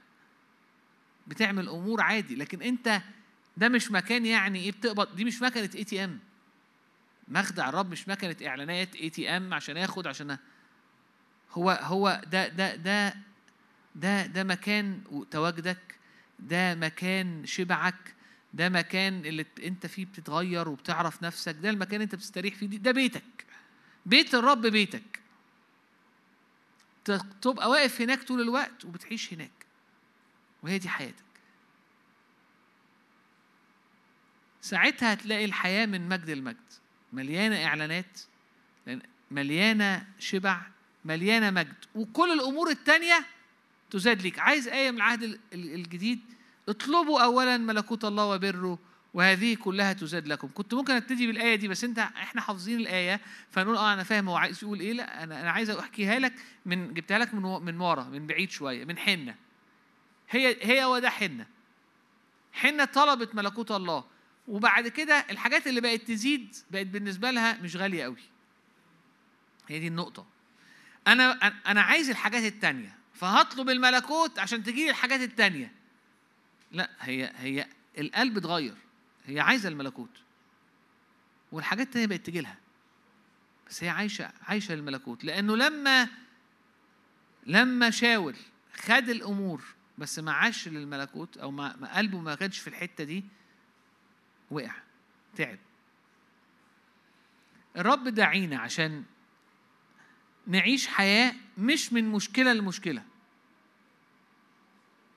بتعمل 1.28 1.70
امور 1.70 2.02
عادي 2.02 2.36
لكن 2.36 2.62
انت 2.62 3.02
ده 3.58 3.70
مش 3.70 3.92
مكان 3.92 4.26
يعني 4.26 4.60
إيه 4.60 4.72
بتقبض. 4.72 5.16
دي 5.16 5.26
مش 5.26 5.42
مكنة 5.42 5.70
ATM 5.76 6.20
مخدع 7.30 7.70
الرب 7.70 7.92
مش 7.92 8.08
مكنة 8.08 8.36
إعلانات 8.48 8.96
ATM 8.96 9.54
عشان 9.54 9.78
اخد 9.78 10.08
عشان 10.08 10.38
هو 11.52 11.70
هو 11.82 12.22
ده 12.28 12.48
ده 12.48 12.76
ده 12.76 13.16
ده 13.96 14.26
ده 14.26 14.44
مكان 14.44 15.02
تواجدك 15.32 15.96
ده 16.40 16.76
مكان 16.76 17.46
شبعك 17.46 18.16
ده 18.54 18.70
مكان 18.70 19.26
اللي 19.26 19.46
أنت 19.64 19.86
فيه 19.86 20.06
بتتغير 20.06 20.70
وبتعرف 20.70 21.24
نفسك 21.24 21.56
ده 21.56 21.70
المكان 21.70 22.02
أنت 22.02 22.16
بتستريح 22.16 22.56
فيه 22.56 22.68
ده 22.68 22.92
بيتك. 22.92 23.46
بيت 24.06 24.36
الرب 24.36 24.62
بيتك. 24.62 25.20
تبقى 27.42 27.70
واقف 27.70 28.02
هناك 28.02 28.24
طول 28.24 28.42
الوقت 28.42 28.86
وبتعيش 28.86 29.34
هناك. 29.34 29.66
وهي 30.64 30.78
دي 30.78 30.90
حياتك. 30.90 31.24
ساعتها 34.62 35.14
هتلاقي 35.14 35.46
الحياة 35.46 35.86
من 35.86 36.10
مجد 36.10 36.30
المجد. 36.30 36.74
مليانة 37.14 37.66
إعلانات 37.66 38.20
مليانة 39.32 40.08
شبع 40.20 40.62
مليانة 41.06 41.50
مجد. 41.50 41.76
وكل 41.96 42.32
الأمور 42.32 42.70
التانية 42.70 43.26
تزاد 43.92 44.22
ليك. 44.22 44.40
عايز 44.40 44.68
آية 44.68 44.92
من 44.92 44.98
العهد 44.98 45.40
الجديد؟ 45.54 46.20
اطلبوا 46.70 47.22
أولا 47.24 47.58
ملكوت 47.58 48.06
الله 48.06 48.26
وبره 48.26 48.80
وهذه 49.14 49.56
كلها 49.56 49.94
تزاد 49.94 50.28
لكم. 50.28 50.50
كنت 50.54 50.74
ممكن 50.74 50.94
أبتدي 50.94 51.28
بالآية 51.28 51.56
دي 51.56 51.68
بس 51.68 51.84
أنت 51.84 52.00
إحنا 52.00 52.42
حافظين 52.42 52.80
الآية 52.80 53.22
فنقول 53.52 53.78
آه 53.78 53.94
أنا 53.94 54.04
فاهم 54.04 54.30
هو 54.30 54.36
عايز 54.36 54.64
يقول 54.64 54.80
إيه. 54.80 54.94
لا 54.94 55.24
أنا 55.24 55.42
أنا 55.42 55.52
عايز 55.52 55.70
أحكيها 55.70 56.20
لك 56.20 56.34
من 56.66 56.94
جبتها 56.94 57.20
لك 57.20 57.34
من 57.34 57.42
من 57.42 57.82
ورا 57.82 58.04
من 58.04 58.28
بعيد 58.28 58.52
شوية 58.52 58.86
من 58.86 58.98
حنة. 58.98 59.36
هي 60.30 60.58
هي 60.62 60.86
وده 60.86 61.10
حنة. 61.10 61.46
حنة 62.54 62.86
طلبت 62.86 63.36
ملكوت 63.36 63.72
الله. 63.72 64.04
وبعد 64.50 64.88
كده 64.88 65.26
الحاجات 65.30 65.68
اللي 65.68 65.82
بقت 65.82 66.02
تزيد 66.02 66.56
بقت 66.72 66.88
بالنسبة 66.88 67.32
لها 67.32 67.62
مش 67.62 67.76
غالية 67.76 68.04
قوي. 68.04 68.22
هي 69.68 69.80
دي 69.80 69.88
النقطة. 69.88 70.26
أنا 71.08 71.32
أنا 71.68 71.82
عايز 71.82 72.10
الحاجات 72.10 72.44
التانية 72.44 72.98
فهطلب 73.14 73.70
الملكوت 73.70 74.40
عشان 74.40 74.64
تجي 74.64 74.90
الحاجات 74.90 75.20
التانية. 75.20 75.72
لا 76.72 76.90
هي 77.00 77.32
هي 77.38 77.68
القلب 77.98 78.38
اتغير. 78.38 78.76
هي 79.26 79.40
عايزة 79.40 79.70
الملكوت. 79.70 80.22
والحاجات 81.52 81.88
التانية 81.88 82.08
بقت 82.08 82.26
تجي 82.26 82.42
لها 82.42 82.58
بس 83.70 83.84
هي 83.84 83.90
عايشة 83.90 84.32
عايشة 84.42 84.74
الملكوت 84.74 85.24
لأنه 85.24 85.56
لما 85.56 86.08
لما 87.46 87.90
شاول 87.90 88.36
خد 88.74 89.10
الأمور 89.10 89.64
بس 89.98 90.20
ما 90.20 90.32
عاش 90.32 90.68
للملكوت 90.68 91.38
أو 91.38 91.52
ما 91.52 91.96
قلبه 91.98 92.20
ما 92.20 92.36
كانش 92.36 92.60
في 92.60 92.68
الحتة 92.68 93.04
دي 93.04 93.24
وقع 94.52 94.72
تعب. 95.36 95.58
الرب 97.78 98.08
دعينا 98.08 98.60
عشان 98.60 99.04
نعيش 100.48 100.88
حياة 100.88 101.36
مش 101.58 101.94
من 101.94 102.12
مشكلة 102.12 102.54
لمشكلة. 102.54 103.04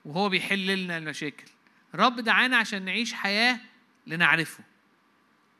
وهو 0.05 0.29
بيحل 0.29 0.67
لنا 0.67 0.97
المشاكل. 0.97 1.47
الرب 1.93 2.19
دعانا 2.19 2.57
عشان 2.57 2.85
نعيش 2.85 3.13
حياة 3.13 3.59
لنعرفه 4.07 4.63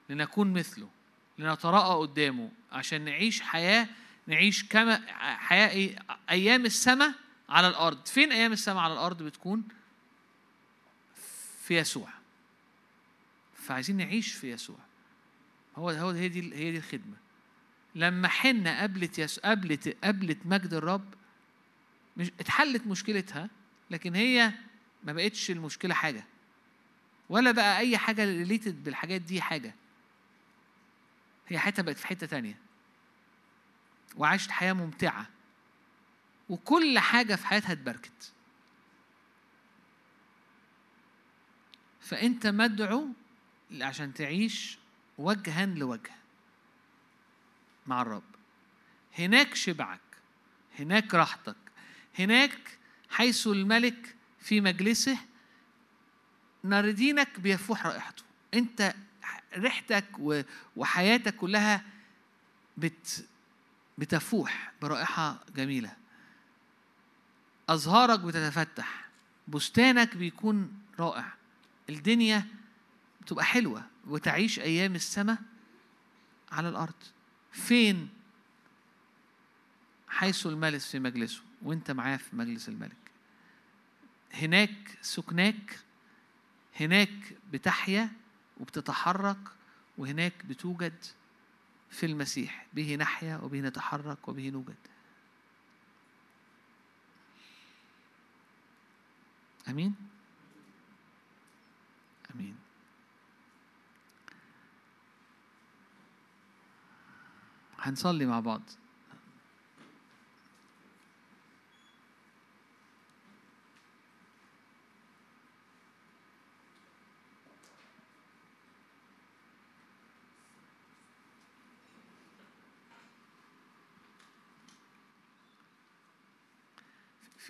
لنكون 0.10 0.54
مثله 0.54 0.90
لنتراءى 1.38 2.00
قدامه 2.00 2.52
عشان 2.72 3.06
نعيش 3.06 3.42
حياة 3.42 3.88
نعيش 4.28 4.64
كما 4.64 5.02
حياة 5.38 5.70
إيه؟ 5.70 6.00
أيام 6.30 6.66
السماء 6.66 7.14
على 7.50 7.68
الأرض. 7.68 8.06
فين 8.06 8.32
أيام 8.32 8.52
السماء 8.52 8.84
على 8.84 8.94
الأرض 8.94 9.24
بتكون؟ 9.24 9.64
في 11.64 11.78
يسوع. 11.78 12.10
فعايزين 13.64 13.98
نعيش 13.98 14.34
في 14.34 14.52
يسوع. 14.52 14.78
هو 15.76 15.90
هو 15.90 16.10
هي 16.10 16.30
دي 16.30 16.56
هي 16.56 16.72
دي 16.72 16.78
الخدمة. 16.78 17.16
لما 17.96 18.28
حنة 18.28 18.80
قابلت 18.80 19.20
يس 19.20 19.40
قابلت 19.40 19.98
قابلت 20.04 20.38
مجد 20.46 20.74
الرب 20.74 21.14
مش 22.18 22.32
اتحلت 22.40 22.88
مشكلتها 22.88 23.50
لكن 23.92 24.16
هي 24.16 24.52
ما 25.04 25.14
بقتش 25.14 25.52
المشكلة 25.52 25.94
حاجة. 25.94 26.26
ولا 27.30 27.52
بقى 27.52 27.78
أي 27.78 27.98
حاجة 27.98 28.26
related 28.26 28.84
بالحاجات 28.84 29.22
دي 29.22 29.42
حاجة. 29.42 29.76
هي 31.48 31.60
حياتها 31.60 31.84
بقت 31.84 31.98
في 31.98 32.08
حتة 32.08 32.28
تانية. 32.28 32.58
وعاشت 34.16 34.52
حياة 34.52 34.74
ممتعة. 34.74 35.30
وكل 36.50 37.00
حاجة 37.00 37.36
في 37.36 37.48
حياتها 37.48 37.72
اتبركت 37.72 38.34
فأنت 42.02 42.48
مدعو 42.48 43.08
عشان 43.82 44.14
تعيش 44.14 44.78
وجها 45.18 45.66
لوجه 45.66 46.12
مع 47.88 48.02
الرب. 48.02 48.24
هناك 49.20 49.56
شبعك 49.56 50.00
هناك 50.80 51.14
راحتك 51.14 51.56
هناك 52.20 52.78
حيث 53.10 53.48
الملك 53.48 54.16
في 54.40 54.62
مجلسه 54.62 55.18
ناردينك 56.64 57.40
بيفوح 57.40 57.86
رائحته. 57.86 58.24
انت 58.54 58.94
ريحتك 59.58 60.06
وحياتك 60.76 61.36
كلها 61.36 61.84
بت 62.78 63.26
بتفوح 63.98 64.72
برائحة 64.82 65.40
جميلة. 65.56 65.96
أزهارك 67.70 68.20
بتتفتح 68.20 69.06
بستانك 69.48 70.18
بيكون 70.18 70.80
رائع. 71.00 71.34
الدنيا 71.90 72.48
بتبقى 73.24 73.46
حلوة 73.46 73.84
وتعيش 74.08 74.60
أيام 74.60 74.96
السماء 74.96 75.38
على 76.52 76.70
الأرض. 76.70 76.94
فين؟ 77.52 78.10
حيث 80.08 80.48
الملك 80.48 80.92
في 80.92 81.00
مجلسه 81.00 81.42
وأنت 81.62 81.92
معاه 81.92 82.18
في 82.18 82.36
مجلس 82.36 82.70
الملك. 82.70 83.12
هناك 84.34 84.98
سكناك 85.02 85.80
هناك 86.80 87.38
بتحيا 87.52 88.12
وبتتحرك 88.60 89.38
وهناك 89.98 90.46
بتوجد 90.46 91.06
في 91.92 92.06
المسيح. 92.06 92.68
به 92.74 92.96
نحيا 92.96 93.38
وبه 93.38 93.60
نتحرك 93.60 94.28
وبه 94.28 94.50
نوجد. 94.50 94.76
آمين؟ 99.70 99.96
آمين. 102.36 102.63
هنصلي 107.84 108.26
مع 108.26 108.40
بعض. 108.40 108.62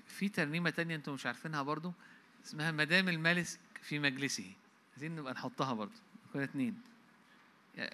في 0.08 0.30
ترنيمة 0.30 0.70
تانية 0.70 0.96
أنتم 0.96 1.14
مش 1.14 1.26
عارفينها 1.26 1.62
برضو 1.62 1.94
اسمها 2.46 2.72
مدام 2.72 3.10
الملك 3.10 3.48
في 3.82 4.00
مجلسه. 4.00 4.54
عايزين 4.92 5.16
نبقى 5.16 5.34
نحطها 5.34 5.74
برضو. 5.74 6.00
كل 6.34 6.40
اتنين. 6.40 6.82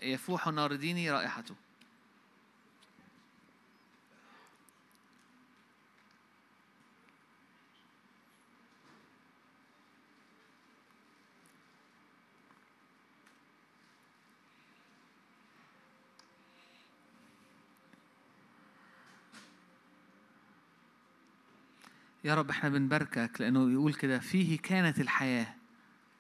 يفوح 0.01 0.47
نارديني 0.47 1.11
رائحته. 1.11 1.55
يا 22.29 22.35
رب 22.35 22.49
إحنا 22.49 22.69
بنباركك 22.69 23.41
لأنه 23.41 23.71
يقول 23.71 23.93
كده 23.93 24.19
فيه 24.19 24.57
كانت 24.57 24.99
الحياة 24.99 25.47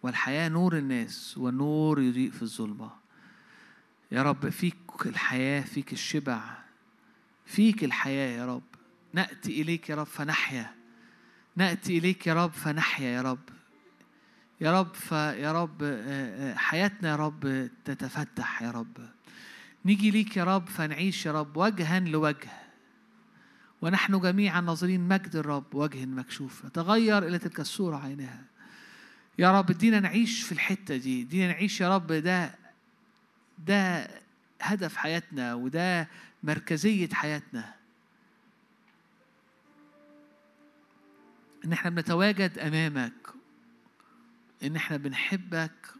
والحياة 0.03 0.49
نور 0.49 0.77
الناس 0.77 1.37
والنور 1.37 2.01
يضيء 2.01 2.31
في 2.31 2.41
الظلمة. 2.41 2.91
يا 4.11 4.23
رب 4.23 4.49
فيك 4.49 4.75
الحياة 5.05 5.61
فيك 5.61 5.93
الشبع 5.93 6.57
فيك 7.45 7.83
الحياة 7.83 8.37
يا 8.37 8.45
رب. 8.45 8.63
نأتي 9.13 9.61
إليك 9.61 9.89
يا 9.89 9.95
رب 9.95 10.05
فنحيا. 10.05 10.75
نأتي 11.55 11.97
إليك 11.97 12.27
يا 12.27 12.33
رب 12.33 12.51
فنحيا 12.51 13.07
يا 13.09 13.21
رب. 13.21 13.49
يا 14.61 14.79
رب 14.79 14.93
فيا 14.93 15.51
رب 15.51 15.83
آه، 15.83 16.51
آه، 16.51 16.55
حياتنا 16.55 17.09
يا 17.09 17.15
رب 17.15 17.69
تتفتح 17.85 18.61
يا 18.61 18.71
رب. 18.71 18.97
نيجي 19.85 20.11
ليك 20.11 20.37
يا 20.37 20.43
رب 20.43 20.69
فنعيش 20.69 21.25
يا 21.25 21.31
رب 21.31 21.57
وجها 21.57 21.99
لوجه. 21.99 22.68
ونحن 23.81 24.19
جميعا 24.19 24.61
ناظرين 24.61 25.07
مجد 25.07 25.35
الرب 25.35 25.75
وجه 25.75 26.05
مكشوف. 26.05 26.65
تغير 26.65 27.27
إلى 27.27 27.39
تلك 27.39 27.59
الصورة 27.59 27.97
عينها. 27.97 28.43
يا 29.39 29.59
رب 29.59 29.69
ادينا 29.69 29.99
نعيش 29.99 30.43
في 30.43 30.51
الحتة 30.51 30.97
دي. 30.97 31.21
ادينا 31.21 31.47
نعيش 31.47 31.81
يا 31.81 31.95
رب 31.95 32.07
ده 32.11 32.55
ده 33.67 34.07
هدف 34.61 34.95
حياتنا 34.97 35.53
وده 35.53 36.07
مركزية 36.43 37.09
حياتنا. 37.13 37.73
إن 41.65 41.73
إحنا 41.73 41.89
بنتواجد 41.89 42.59
أمامك. 42.59 43.13
إن 44.63 44.75
إحنا 44.75 44.97
بنحبك 44.97 45.93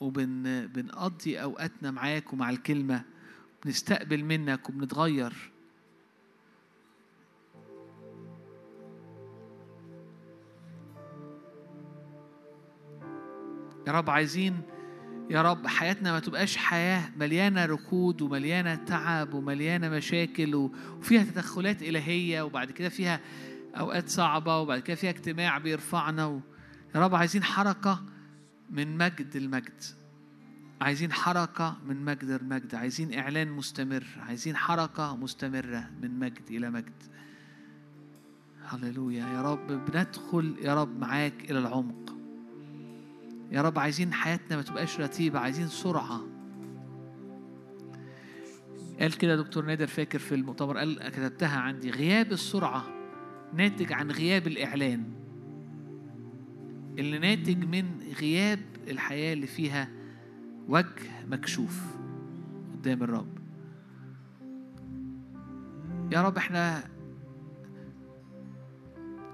وبن 0.00 0.66
بنقضي 0.74 1.42
أوقاتنا 1.42 1.90
معاك 1.90 2.32
ومع 2.32 2.50
الكلمة. 2.50 3.02
بنستقبل 3.64 4.24
منك 4.24 4.68
وبنتغير. 4.68 5.55
يا 13.86 13.92
رب 13.92 14.10
عايزين 14.10 14.62
يا 15.30 15.42
رب 15.42 15.66
حياتنا 15.66 16.12
ما 16.12 16.20
تبقاش 16.20 16.56
حياة 16.56 17.10
مليانة 17.16 17.64
ركود 17.66 18.22
ومليانة 18.22 18.74
تعب 18.74 19.34
ومليانة 19.34 19.88
مشاكل 19.88 20.54
وفيها 20.54 21.24
تدخلات 21.24 21.82
إلهية 21.82 22.42
وبعد 22.42 22.70
كده 22.70 22.88
فيها 22.88 23.20
أوقات 23.78 24.08
صعبة 24.08 24.58
وبعد 24.58 24.80
كده 24.80 24.96
فيها 24.96 25.10
اجتماع 25.10 25.58
بيرفعنا 25.58 26.26
و... 26.26 26.40
يا 26.94 27.00
رب 27.00 27.14
عايزين 27.14 27.42
حركة 27.42 28.02
من 28.70 28.98
مجد 28.98 29.36
المجد 29.36 29.82
عايزين 30.80 31.12
حركة 31.12 31.76
من 31.86 32.04
مجد 32.04 32.28
المجد 32.28 32.74
عايزين 32.74 33.18
إعلان 33.18 33.48
مستمر. 33.48 34.04
عايزين 34.26 34.56
حركة 34.56 35.16
مستمرة 35.16 35.90
من 36.02 36.18
مجد 36.18 36.50
إلى 36.50 36.70
مجد. 36.70 37.02
هللويا. 38.64 39.26
يا 39.26 39.42
رب 39.42 39.66
بندخل 39.66 40.56
يا 40.62 40.74
رب 40.74 40.98
معاك 40.98 41.50
إلى 41.50 41.58
العمق. 41.58 42.15
يا 43.50 43.62
رب 43.62 43.78
عايزين 43.78 44.12
حياتنا 44.12 44.56
ما 44.56 44.62
تبقاش 44.62 45.00
رتيبة 45.00 45.38
عايزين 45.38 45.68
سرعة. 45.68 46.20
قال 49.00 49.18
كده 49.18 49.36
دكتور 49.36 49.64
نادر 49.64 49.86
فاكر 49.86 50.18
في 50.18 50.34
المؤتمر 50.34 50.78
قال 50.78 51.08
كتبتها 51.08 51.58
عندي 51.58 51.90
غياب 51.90 52.32
السرعة 52.32 52.84
ناتج 53.54 53.92
عن 53.92 54.10
غياب 54.10 54.46
الإعلان. 54.46 55.04
اللي 56.98 57.18
ناتج 57.18 57.64
من 57.64 57.84
غياب 58.20 58.60
الحياة 58.88 59.32
اللي 59.32 59.46
فيها 59.46 59.88
وجه 60.68 61.26
مكشوف 61.28 61.82
قدام 62.72 63.02
الرب. 63.02 63.38
يا 66.12 66.22
رب 66.22 66.36
إحنا 66.36 66.84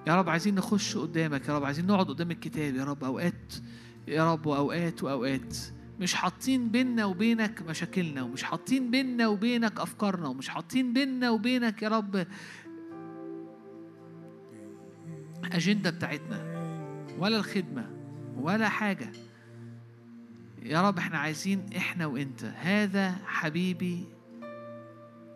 يا 0.06 0.16
رب 0.16 0.28
عايزين 0.28 0.54
نخش 0.54 0.96
قدامك 0.96 1.48
يا 1.48 1.56
رب 1.56 1.64
عايزين 1.64 1.86
نقعد 1.86 2.06
قدام 2.06 2.30
الكتاب 2.30 2.74
يا 2.74 2.84
رب 2.84 3.04
أوقات 3.04 3.54
يا 4.08 4.32
رب 4.32 4.46
وأوقات 4.46 5.02
وأوقات. 5.02 5.56
مش 6.00 6.14
حاطين 6.14 6.68
بيننا 6.68 7.04
وبينك 7.04 7.62
مشاكلنا 7.62 8.22
ومش 8.22 8.42
حاطين 8.42 8.90
بيننا 8.90 9.28
وبينك 9.28 9.80
أفكارنا 9.80 10.28
ومش 10.28 10.48
حاطين 10.48 10.92
بيننا 10.92 11.30
وبينك 11.30 11.82
يا 11.82 11.88
رب 11.88 12.26
أجندة 15.52 15.90
بتاعتنا 15.90 16.52
ولا 17.18 17.36
الخدمة 17.36 17.90
ولا 18.36 18.68
حاجة. 18.68 19.12
يا 20.62 20.88
رب 20.88 20.98
إحنا 20.98 21.18
عايزين 21.18 21.66
إحنا 21.76 22.06
وإنت. 22.06 22.44
هذا 22.44 23.10
حبيبي 23.26 24.04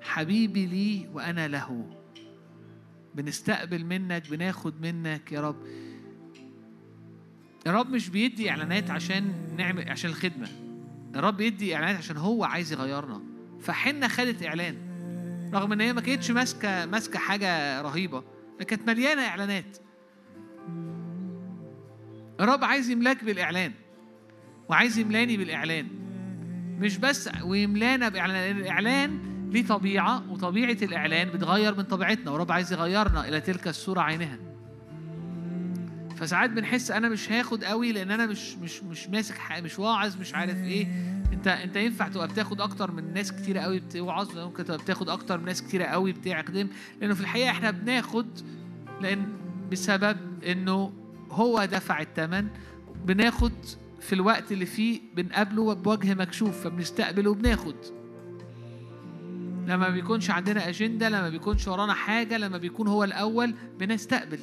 حبيبي 0.00 0.66
لي 0.66 1.08
وأنا 1.12 1.48
له. 1.48 1.96
بنستقبل 3.14 3.84
منك 3.84 4.30
بناخد 4.30 4.80
منك 4.80 5.32
يا 5.32 5.40
رب. 5.40 5.56
الرب 7.66 7.90
مش 7.90 8.08
بيدي 8.08 8.50
إعلانات 8.50 8.90
عشان 8.90 9.32
نعمل 9.56 9.90
عشان 9.90 10.10
الخدمة. 10.10 10.48
الرب 11.14 11.40
يدي 11.40 11.74
إعلانات 11.74 11.96
عشان 11.96 12.16
هو 12.16 12.44
عايز 12.44 12.72
يغيرنا. 12.72 13.22
فحنا 13.60 14.08
خدت 14.08 14.42
إعلان. 14.42 14.76
رغم 15.54 15.72
إن 15.72 15.80
هي 15.80 15.92
ما 15.92 16.00
كانتش 16.00 16.30
ماسكة 16.30 16.86
ماسكة 16.86 17.18
حاجة 17.18 17.80
رهيبة 17.82 18.22
كانت 18.66 18.88
مليانة 18.88 19.22
إعلانات. 19.22 19.78
الرب 22.40 22.64
عايز 22.64 22.90
يملاك 22.90 23.24
بالإعلان 23.24 23.72
وعايز 24.68 24.98
يملاني 24.98 25.36
بالإعلان. 25.36 25.86
مش 26.80 26.98
بس 26.98 27.30
ويملانا 27.44 28.08
بإعلان 28.08 28.56
الإعلان 28.56 29.20
ليه 29.50 29.66
طبيعة 29.66 30.32
وطبيعة 30.32 30.76
الإعلان 30.82 31.28
بتغير 31.28 31.74
من 31.76 31.82
طبيعتنا. 31.82 32.30
والرب 32.30 32.52
عايز 32.52 32.72
يغيرنا 32.72 33.28
إلى 33.28 33.40
تلك 33.40 33.68
الصورة 33.68 34.00
عينها. 34.00 34.45
فساعات 36.16 36.50
بنحس 36.50 36.90
أنا 36.90 37.08
مش 37.08 37.32
هاخد 37.32 37.64
قوي 37.64 37.92
لأن 37.92 38.10
أنا 38.10 38.26
مش 38.26 38.54
مش 38.56 38.82
مش 38.82 39.08
ماسك 39.08 39.34
مش 39.62 39.78
واعظ 39.78 40.16
مش 40.20 40.34
عارف 40.34 40.56
إيه. 40.64 40.86
أنت 41.32 41.48
أنت 41.48 41.76
ينفع 41.76 42.08
تبقى 42.08 42.28
بتاخد 42.28 42.60
أكتر 42.60 42.90
من 42.90 43.14
ناس 43.14 43.32
كتيرة 43.32 43.60
قوي 43.60 43.80
بتوعظ 43.80 44.38
ممكن 44.38 44.64
تبقى 44.64 44.78
بتاخد 44.78 45.08
أكتر 45.08 45.38
من 45.38 45.44
ناس 45.44 45.62
كتيرة 45.62 45.84
قوي 45.84 46.12
بتخدم 46.12 46.68
لأنه 47.00 47.14
في 47.14 47.20
الحقيقة 47.20 47.50
إحنا 47.50 47.70
بناخد 47.70 48.26
لأن 49.00 49.26
بسبب 49.72 50.16
إنه 50.44 50.92
هو 51.30 51.64
دفع 51.64 52.00
الثمن 52.00 52.48
بناخد 53.04 53.52
في 54.00 54.12
الوقت 54.12 54.52
اللي 54.52 54.66
فيه 54.66 55.00
بنقابله 55.16 55.74
بوجه 55.74 56.14
مكشوف 56.14 56.64
فبنستقبله 56.64 57.30
وبناخد. 57.30 57.76
لما 59.66 59.88
بيكونش 59.88 60.30
عندنا 60.30 60.68
أجندة 60.68 61.08
لما 61.08 61.28
بيكونش 61.28 61.68
ورانا 61.68 61.94
حاجة 61.94 62.38
لما 62.38 62.58
بيكون 62.58 62.88
هو 62.88 63.04
الأول 63.04 63.54
بنستقبل. 63.78 64.38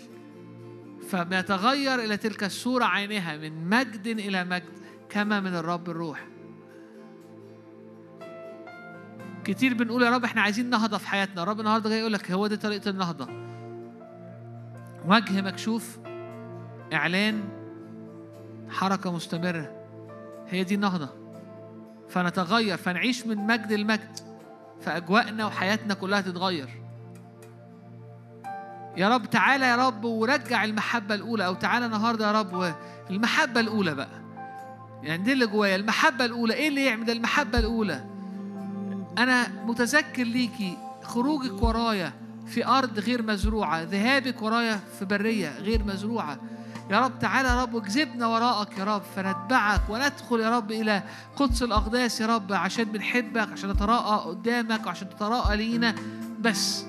فبنتغير 1.14 2.00
إلى 2.00 2.18
تلك 2.18 2.44
الصورة 2.44 2.86
عينها 2.86 3.38
من 3.38 3.70
مجد 3.70 4.08
إلى 4.08 4.44
مجد 4.44 4.80
كما 5.10 5.40
من 5.40 5.56
الرب 5.56 5.90
الروح. 5.90 6.28
كتير 9.44 9.74
بنقول 9.74 10.04
يا 10.04 10.10
رب 10.10 10.24
إحنا 10.24 10.42
عايزين 10.42 10.70
نهضة 10.70 10.98
في 10.98 11.08
حياتنا. 11.08 11.44
الرب 11.44 11.60
النهارده 11.60 11.90
جاي 11.90 12.00
يقول 12.00 12.14
لك 12.14 12.32
هو 12.32 12.48
دي 12.48 12.58
طريقة 12.58 12.90
النهضة. 12.90 13.28
وجه 15.08 15.42
مكشوف 15.42 16.00
إعلان 16.94 17.44
حركة 18.70 19.12
مستمرة. 19.12 19.86
هي 20.50 20.64
دي 20.64 20.76
النهضة. 20.76 21.10
فنتغير 22.10 22.78
فنعيش 22.78 23.28
من 23.28 23.38
مجد 23.38 23.74
لمجد. 23.74 24.20
فأجواءنا 24.82 25.46
وحياتنا 25.46 25.94
كلها 25.94 26.22
تتغير. 26.22 26.83
يا 28.98 29.10
رب 29.10 29.30
تعالى 29.30 29.66
يا 29.66 29.76
رب 29.88 30.04
ورجع 30.06 30.64
المحبة 30.64 31.16
الأولى 31.16 31.46
أو 31.46 31.54
تعالى 31.54 31.86
النهاردة 31.86 32.28
يا 32.28 32.32
رب 32.32 32.76
المحبة 33.10 33.60
الأولى 33.60 33.96
بقى. 33.96 34.24
يعني 35.04 35.24
دي 35.24 35.34
اللي 35.34 35.48
جوايا 35.48 35.76
المحبة 35.76 36.26
الأولى. 36.26 36.54
إيه 36.54 36.68
اللي 36.68 36.86
يعمل 36.86 37.10
المحبة 37.10 37.60
الأولى. 37.60 38.04
أنا 39.18 39.48
متذكر 39.66 40.24
ليكي 40.24 40.78
خروجك 41.04 41.64
ورايا 41.64 42.14
في 42.48 42.68
أرض 42.68 43.00
غير 43.00 43.22
مزروعة 43.24 43.82
ذهابك 43.82 44.42
ورايا 44.42 44.80
في 45.00 45.06
برية 45.06 45.60
غير 45.60 45.84
مزروعة. 45.84 46.38
يا 46.92 47.00
رب 47.00 47.20
تعالى 47.20 47.48
يا 47.50 47.62
رب 47.62 47.74
واجذبنا 47.74 48.28
وراءك 48.28 48.78
يا 48.78 48.84
رب 48.84 49.02
فنتبعك 49.16 49.82
وندخل 49.90 50.40
يا 50.40 50.58
رب 50.58 50.72
إلى 50.72 51.04
قدس 51.36 51.64
الأقداس 51.64 52.22
يا 52.22 52.26
رب 52.28 52.54
عشان 52.54 52.84
بنحبك 52.84 53.52
عشان 53.52 53.70
نتراءى 53.70 54.30
قدامك 54.30 54.86
وعشان 54.88 55.10
تتراءى 55.10 55.58
لينا. 55.58 55.96
بس 56.40 56.86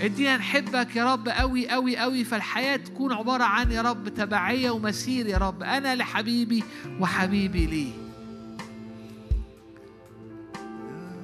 ادينا 0.00 0.36
نحبك 0.36 0.96
يا 0.96 1.12
رب 1.12 1.28
قوي 1.28 1.68
قوي 1.68 1.96
قوي 1.96 2.24
فالحياة 2.24 2.76
تكون 2.76 3.12
عبارة 3.12 3.44
عن 3.44 3.72
يا 3.72 3.82
رب 3.82 4.08
تبعية 4.08 4.70
ومسير 4.70 5.26
يا 5.26 5.38
رب. 5.38 5.62
أنا 5.62 5.96
لحبيبي 5.96 6.64
وحبيبي 7.00 7.66
لي. 7.66 7.90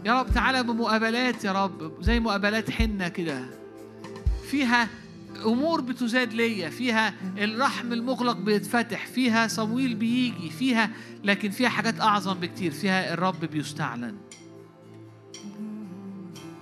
يا 0.05 0.21
رب 0.21 0.35
تعالى 0.35 0.63
بمقابلات 0.63 1.45
يا 1.45 1.53
رب 1.65 2.03
زي 2.03 2.21
مقابلات 2.21 2.71
حنة 2.71 3.09
كده. 3.09 3.45
فيها 4.51 4.89
أمور 5.45 5.81
بتزاد 5.81 6.33
ليا 6.33 6.71
فيها 6.71 7.15
الرحم 7.39 7.93
المغلق 7.93 8.37
بيتفتح 8.37 9.07
فيها 9.07 9.47
صمويل 9.47 9.95
بيجي 9.95 10.51
فيها 10.51 10.91
لكن 11.25 11.51
فيها 11.51 11.69
حاجات 11.69 12.01
أعظم 12.01 12.35
بكتير 12.35 12.71
فيها 12.71 13.15
الرب 13.15 13.45
بيستعلن. 13.45 14.17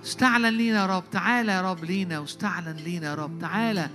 استعلن 0.09 0.57
لينا 0.57 0.81
يا 0.81 0.85
رب. 0.85 1.03
تعالى 1.11 1.51
يا 1.51 1.61
رب 1.61 1.83
لينا 1.83 2.19
واستعلن 2.19 2.75
لينا 2.75 3.07
يا 3.07 3.15
رب. 3.15 3.39
تعالى 3.41 3.89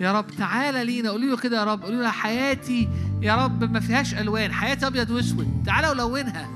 يا 0.00 0.12
رب 0.12 0.26
تعالى 0.38 0.84
لينا. 0.84 1.10
قولوا 1.10 1.30
له 1.30 1.36
كده 1.36 1.58
يا 1.58 1.64
رب. 1.64 1.82
قولوا 1.82 2.02
له 2.02 2.10
حياتي 2.10 2.88
يا 3.22 3.44
رب 3.44 3.72
ما 3.72 3.80
فيهاش 3.80 4.14
ألوان. 4.14 4.52
حياتي 4.52 4.86
أبيض 4.86 5.10
وأسود. 5.10 5.62
تعالى 5.66 5.88
ولونها. 5.88 6.48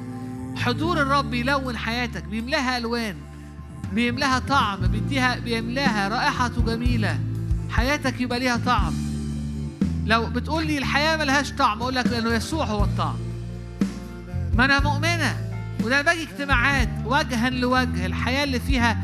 حضور 0.57 1.03
الرب 1.03 1.35
يلون 1.35 1.77
حياتك. 1.77 2.25
بيملاها 2.25 2.79
ألوان. 2.79 3.17
بيملاها 3.93 4.39
طعم. 4.39 4.87
بيديها 4.87 5.39
بيملاها 5.39 6.09
رائحته 6.09 6.63
جميلة. 6.63 7.19
حياتك 7.71 8.21
يبقى 8.21 8.39
ليها 8.39 8.57
طعم. 8.57 8.95
لو 10.07 10.27
بتقول 10.27 10.67
لي 10.67 10.79
الحياة 10.79 11.17
ملهاش 11.17 11.53
طعم 11.53 11.83
أقول 11.83 11.95
لك 11.95 12.07
لأنه 12.07 12.35
يسوع 12.35 12.65
هو 12.65 12.85
الطعم. 12.85 13.17
ما 14.55 14.65
أنا 14.65 14.81
مؤمنة. 14.81 15.47
وده 15.85 16.03
باجي 16.03 16.22
اجتماعات 16.22 16.89
وجها 17.05 17.51
لوجه 17.51 18.07
الحياة 18.07 18.45
اللي 18.45 18.61
فيها 18.61 18.97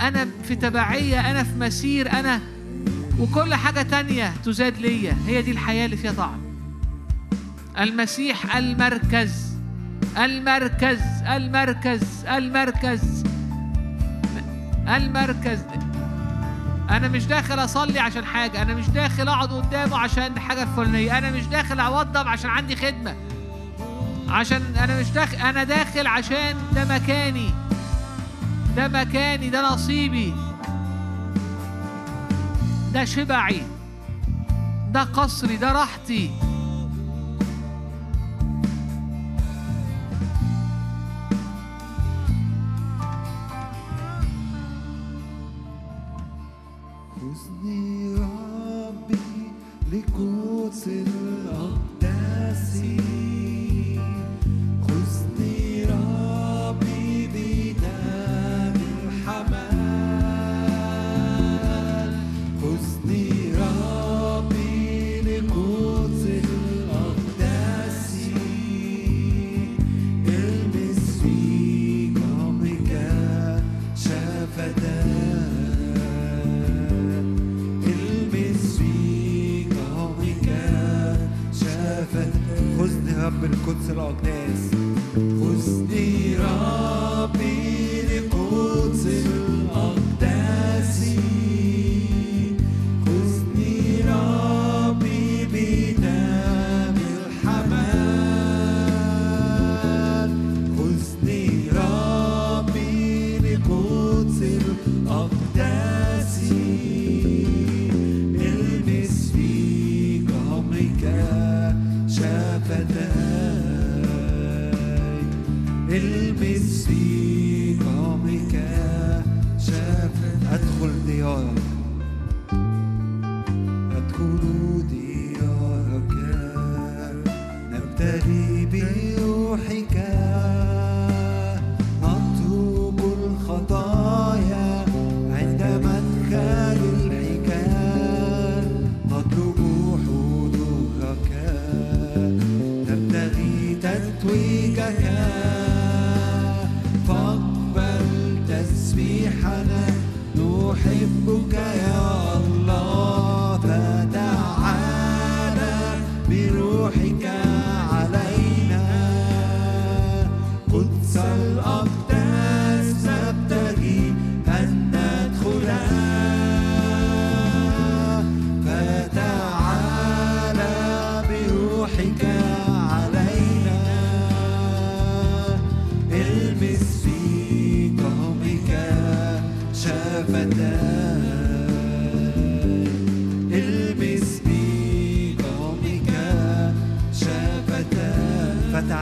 أنا 0.00 0.26
في 0.44 0.54
تبعية 0.56 1.30
أنا 1.30 1.42
في 1.42 1.54
مسير 1.58 2.12
أنا 2.12 2.40
وكل 3.18 3.54
حاجة 3.54 3.82
تانية 3.82 4.32
تزاد 4.44 4.78
ليا. 4.78 5.16
هي 5.26 5.42
دي 5.42 5.50
الحياة 5.50 5.84
اللي 5.84 5.96
فيها 5.96 6.12
طعم. 6.12 6.40
المسيح 7.80 8.56
المركز 8.56 9.56
المركز 10.18 11.00
المركز 11.26 12.24
المركز 12.28 13.24
المركز. 14.88 15.58
أنا 16.90 17.08
مش 17.08 17.24
داخل 17.26 17.64
أصلي 17.64 17.98
عشان 17.98 18.24
حاجة 18.24 18.62
أنا 18.62 18.74
مش 18.74 18.88
داخل 18.88 19.28
أقعد 19.28 19.52
قدامه 19.52 19.98
عشان 19.98 20.38
حاجة 20.40 20.62
الفلانيه 20.62 21.18
أنا 21.18 21.30
مش 21.30 21.46
داخل 21.46 21.80
أوضب 21.80 22.28
عشان 22.28 22.50
عندي 22.50 22.76
خدمة. 22.76 23.14
عشان 24.30 24.76
أنا 24.76 25.00
مش 25.00 25.10
داخل 25.10 25.36
أنا 25.36 25.64
داخل 25.64 26.06
عشان 26.06 26.56
ده 26.74 26.84
مكاني. 26.84 27.50
ده 28.76 28.88
مكاني 28.88 29.50
ده 29.50 29.72
نصيبي. 29.72 30.34
ده 32.92 33.04
شبعي. 33.04 33.62
ده 34.92 35.02
قصري 35.02 35.56
ده 35.56 35.72
راحتي. 35.72 36.30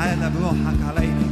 فتعالى 0.08 0.30
بروحك 0.30 0.80
علينا. 0.88 1.27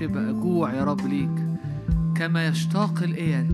شبع 0.00 0.30
جوع 0.30 0.74
يا 0.74 0.84
رب 0.84 1.00
ليك. 1.00 1.46
كما 2.16 2.46
يشتاق 2.46 3.02
الإيل 3.02 3.46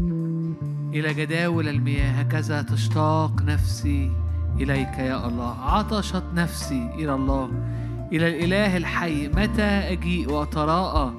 إلى 0.95 1.15
جداول 1.15 1.69
المياه 1.69 2.11
هكذا 2.11 2.63
تشتاق 2.63 3.43
نفسي 3.43 4.11
إليك 4.61 4.99
يا 4.99 5.27
الله. 5.29 5.61
عطشت 5.61 6.25
نفسي 6.35 6.91
إلى 6.95 7.15
الله 7.15 7.51
إلى 8.13 8.29
الإله 8.29 8.77
الحي. 8.77 9.29
متى 9.29 9.63
أجيء 9.63 10.31
وأتراءى 10.33 11.13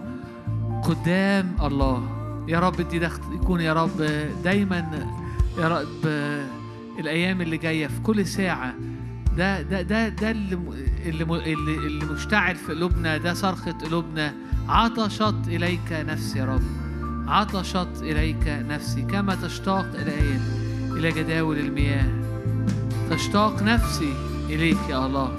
قدام 0.83 1.55
الله؟ 1.61 2.03
يا 2.47 2.59
رب 2.59 2.81
دي 2.81 2.99
ده 2.99 3.11
يكون 3.33 3.61
يا 3.61 3.73
رب 3.73 3.97
دايما 4.43 5.07
يا 5.57 5.67
رب 5.67 6.05
الأيام 6.99 7.41
اللي 7.41 7.57
جاية 7.57 7.87
في 7.87 8.01
كل 8.01 8.25
ساعة 8.25 8.73
ده 9.37 9.61
ده 9.61 9.81
ده 9.81 10.09
ده 10.09 10.31
اللي 10.31 10.55
اللي 11.05 11.23
اللي, 11.53 12.05
مشتعل 12.05 12.55
في 12.55 12.73
قلوبنا 12.73 13.17
ده 13.17 13.33
صرخة 13.33 13.71
قلوبنا. 13.71 14.33
عطشت 14.67 15.35
إليك 15.47 15.91
نفسي 15.91 16.39
يا 16.39 16.45
رب. 16.45 16.61
عطشت 17.27 18.01
إليك 18.01 18.47
نفسي 18.47 19.01
كما 19.01 19.35
تشتاق 19.35 19.85
إلى 19.95 20.39
إلى 20.97 21.11
جداول 21.11 21.57
المياه. 21.57 22.05
تشتاق 23.09 23.63
نفسي 23.63 24.13
إليك 24.49 24.77
يا 24.89 25.05
الله. 25.05 25.37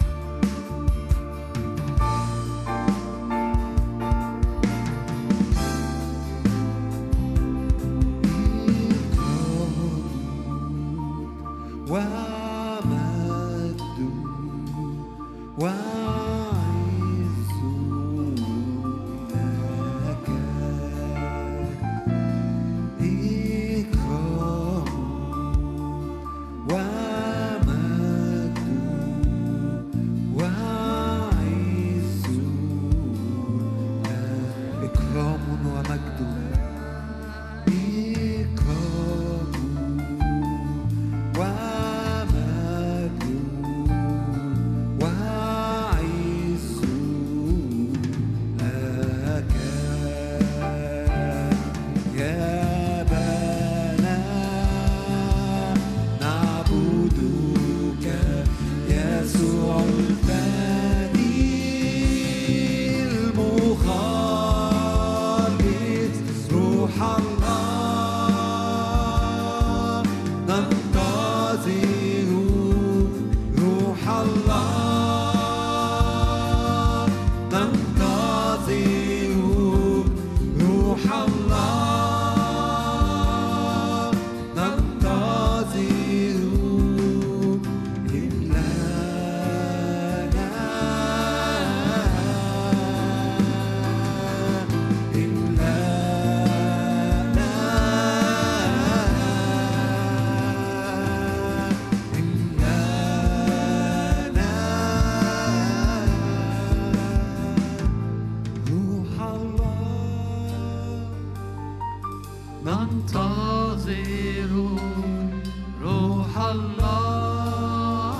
روح 115.82 116.38
الله. 116.38 118.16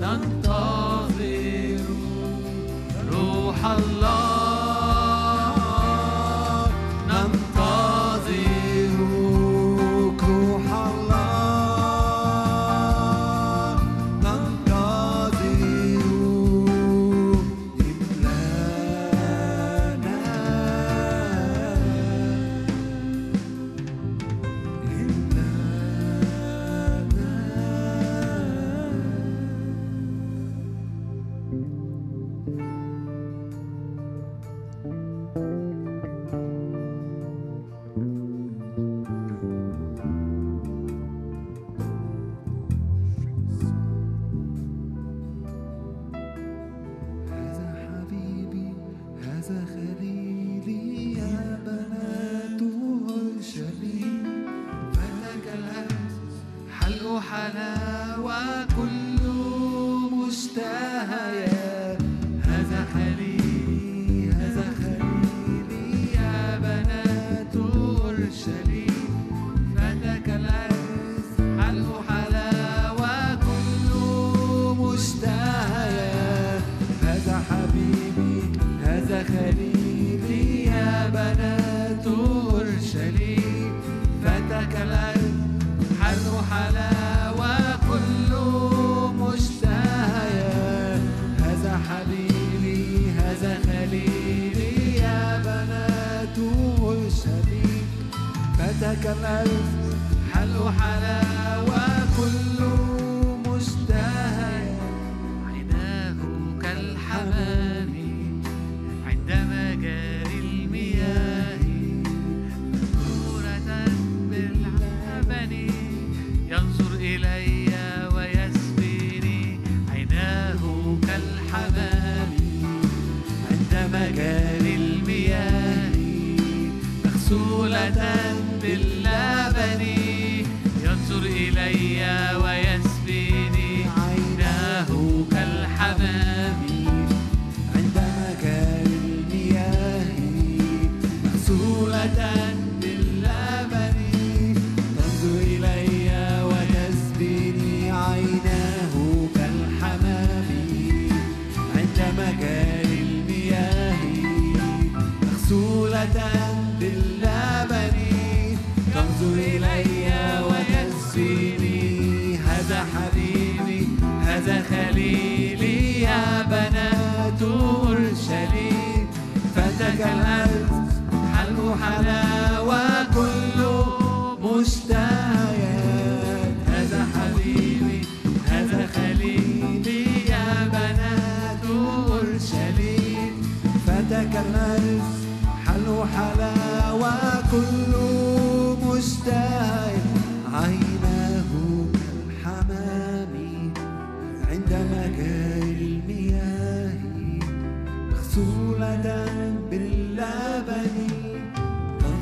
ننتظر 0.00 0.85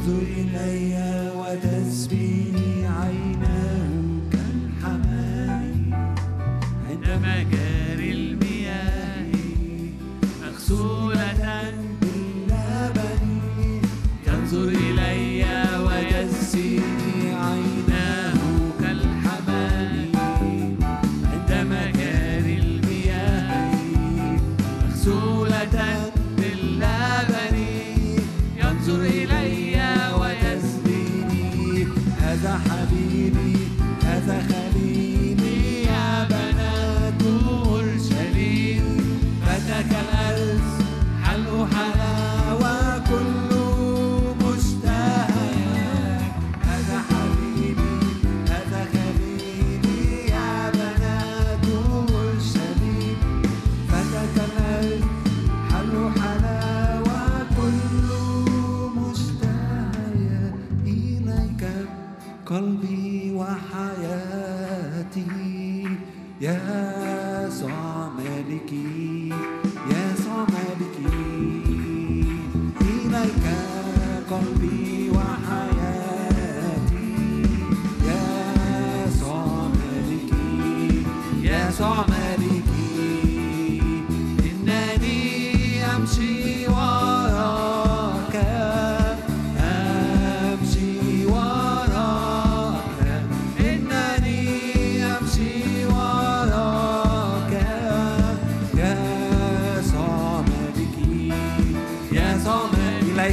تنظر 0.04 0.22
إلي 0.22 1.23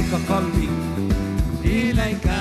إليك 0.02 0.14
قلبي. 0.28 0.68
إليك 1.64 2.31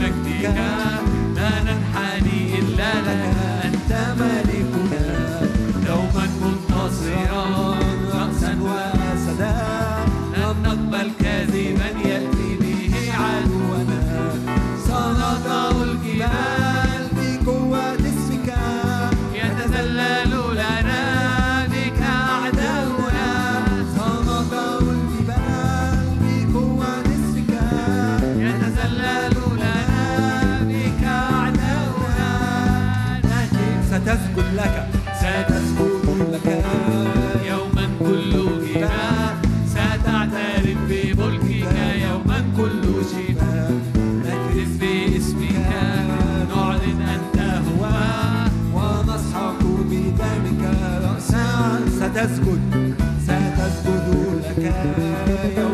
practicar 0.00 1.09
ستسجد 54.80 55.58
لك 55.58 55.69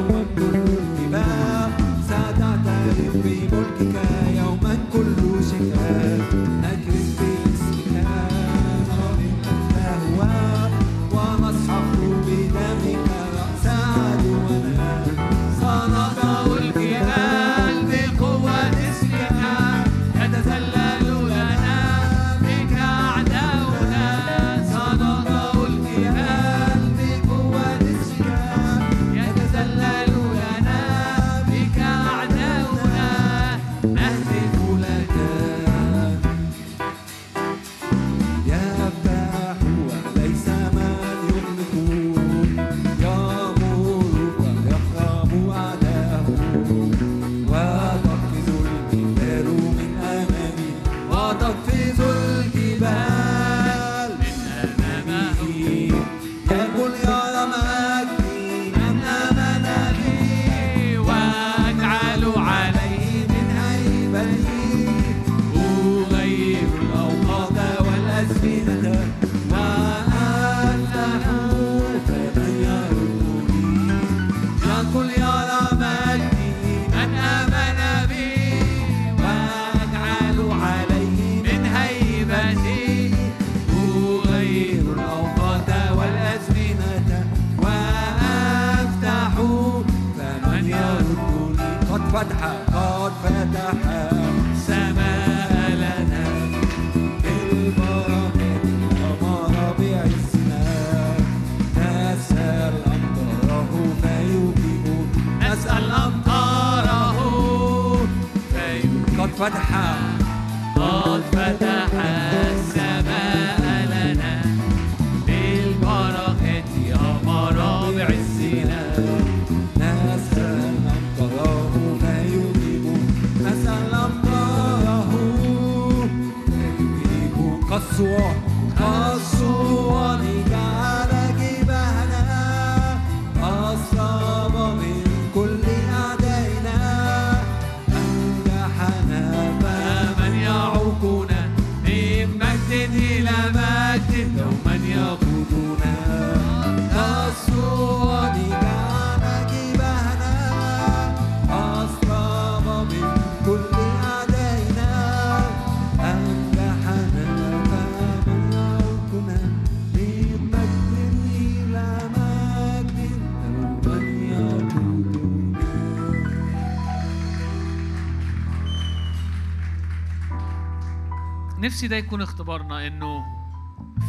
نفسي 171.76 171.88
ده 171.88 171.96
يكون 171.96 172.22
اختبارنا 172.22 172.86
إنه 172.86 173.24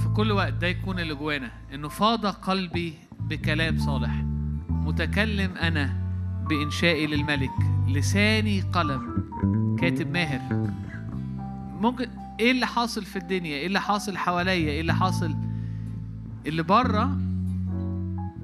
في 0.04 0.10
كل 0.16 0.32
وقت 0.32 0.54
ده 0.54 0.68
يكون 0.68 1.00
اللي 1.00 1.16
جوانا 1.16 1.52
إنه 1.74 1.88
فاض 1.88 2.26
قلبي 2.26 2.94
بكلام 3.20 3.78
صالح 3.78 4.24
متكلم 4.70 5.52
أنا 5.58 5.94
بإنشائي 6.50 7.08
للملك 7.08 7.52
لساني 7.88 8.62
قلم. 8.62 9.28
كاتب 9.80 10.12
ماهر. 10.12 10.70
ممكن 11.82 12.10
إيه 12.40 12.52
اللي 12.52 12.66
حاصل 12.66 13.06
في 13.06 13.16
الدنيا؟ 13.16 13.56
إيه 13.56 13.68
اللي 13.68 13.82
حاصل 13.82 14.18
حواليا؟ 14.18 14.70
إيه 14.70 14.82
اللي 14.82 14.94
حاصل؟ 14.94 15.36
اللي 16.46 16.64
بره 16.64 17.18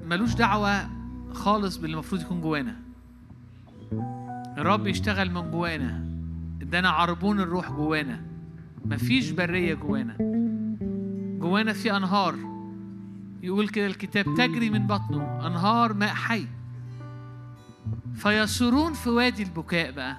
ملوش 0.06 0.34
دعوة 0.34 0.88
خالص 1.32 1.76
باللي 1.76 1.94
المفروض 1.94 2.20
يكون 2.20 2.40
جوانا. 2.40 2.76
الرب 4.58 4.86
يشتغل 4.86 5.30
من 5.30 5.50
جوانا. 5.50 6.04
ادانا 6.62 6.88
عربون 6.90 7.40
الروح 7.40 7.70
جوانا. 7.70 8.33
مفيش 8.84 9.30
برية 9.30 9.74
جوانا. 9.74 10.16
جوانا 11.40 11.72
في 11.72 11.96
أنهار. 11.96 12.34
يقول 13.42 13.68
كده 13.68 13.86
الكتاب 13.86 14.24
تجري 14.24 14.70
من 14.70 14.86
بطنه 14.86 15.46
أنهار 15.46 15.94
ماء 15.94 16.14
حي. 16.14 16.46
فيسرون 18.14 18.92
في 18.92 19.10
وادي 19.10 19.42
البكاء 19.42 19.90
بقى. 19.92 20.16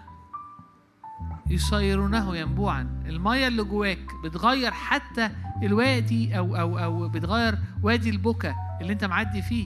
يصيرونه 1.50 2.38
ينبوعا. 2.38 3.04
المية 3.06 3.48
اللي 3.48 3.64
جواك 3.64 4.08
بتغير 4.24 4.72
حتى 4.72 5.30
الوادي 5.64 6.38
أو 6.38 6.56
أو 6.56 6.80
أو 6.80 7.10
بتغير 7.10 7.58
وادي 7.84 8.10
البكا 8.10 8.56
اللي 8.82 8.94
أنت 8.94 9.06
معدي 9.06 9.42
فيه. 9.42 9.66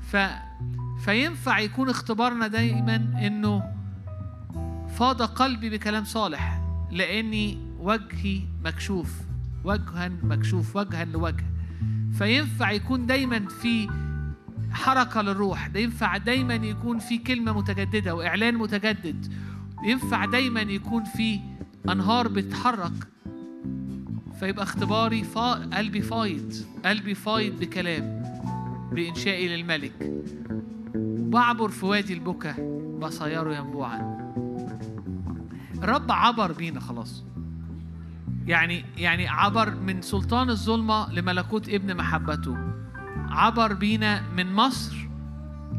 ف 0.00 0.16
فينفع 1.04 1.58
يكون 1.58 1.88
اختبارنا 1.88 2.46
دايما 2.46 2.96
إنه 2.96 3.62
فاض 4.88 5.22
قلبي 5.22 5.70
بكلام 5.70 6.04
صالح 6.04 6.60
لأني 6.90 7.69
وجهي 7.80 8.40
مكشوف 8.64 9.12
وجها 9.64 10.08
مكشوف 10.22 10.76
وجها 10.76 11.04
لوجه. 11.04 11.44
فينفع 12.18 12.70
يكون 12.70 13.06
دايما 13.06 13.48
في 13.48 13.88
حركة 14.72 15.22
للروح 15.22 15.66
ده 15.66 15.80
ينفع 15.80 16.16
دايما 16.16 16.54
يكون 16.54 16.98
في 16.98 17.18
كلمة 17.18 17.52
متجددة 17.58 18.14
وإعلان 18.14 18.54
متجدد 18.54 19.32
ينفع 19.84 20.24
دايما 20.24 20.60
يكون 20.60 21.04
في 21.04 21.40
أنهار 21.88 22.28
بتتحرك 22.28 22.92
فيبقى 24.40 24.62
اختباري 24.62 25.24
فا... 25.24 25.52
قلبي 25.76 26.02
فايض 26.02 26.54
قلبي 26.84 27.14
فايض 27.14 27.60
بكلام 27.60 28.22
بإنشائي 28.92 29.56
للملك 29.56 30.12
بعبر 31.30 31.68
في 31.68 31.86
وادي 31.86 32.12
البكا 32.12 32.54
بصيره 33.00 33.54
ينبوعا. 33.56 34.20
الرب 35.82 36.12
عبر 36.12 36.52
بينا 36.52 36.80
خلاص. 36.80 37.24
يعني 38.46 38.84
يعني 38.96 39.28
عبر 39.28 39.74
من 39.74 40.02
سلطان 40.02 40.50
الظلمة 40.50 41.12
لملكوت 41.12 41.68
ابن 41.68 41.96
محبته. 41.96 42.56
عبر 43.28 43.72
بينا 43.72 44.22
من 44.36 44.52
مصر 44.52 44.96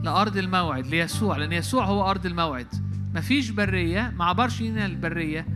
لأرض 0.03 0.37
الموعد 0.37 0.87
ليسوع 0.87 1.37
لأن 1.37 1.51
يسوع 1.53 1.85
هو 1.85 2.09
أرض 2.09 2.25
الموعد. 2.25 2.67
مفيش 3.15 3.49
برية 3.49 4.13
ما 4.17 4.25
عبرش 4.25 4.61
لينا 4.61 4.85
البرية 4.85 5.47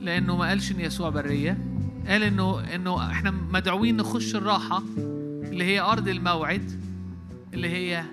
لأنه 0.00 0.36
ما 0.36 0.48
قالش 0.48 0.72
إن 0.72 0.80
يسوع 0.80 1.10
برية. 1.10 1.58
قال 2.08 2.22
إنه 2.22 2.60
إنه 2.74 3.10
إحنا 3.10 3.30
مدعوين 3.30 3.96
نخش 3.96 4.34
الراحة 4.34 4.82
اللي 5.42 5.64
هي 5.64 5.80
أرض 5.80 6.08
الموعد 6.08 6.72
اللي 7.54 7.68
هي 7.68 8.04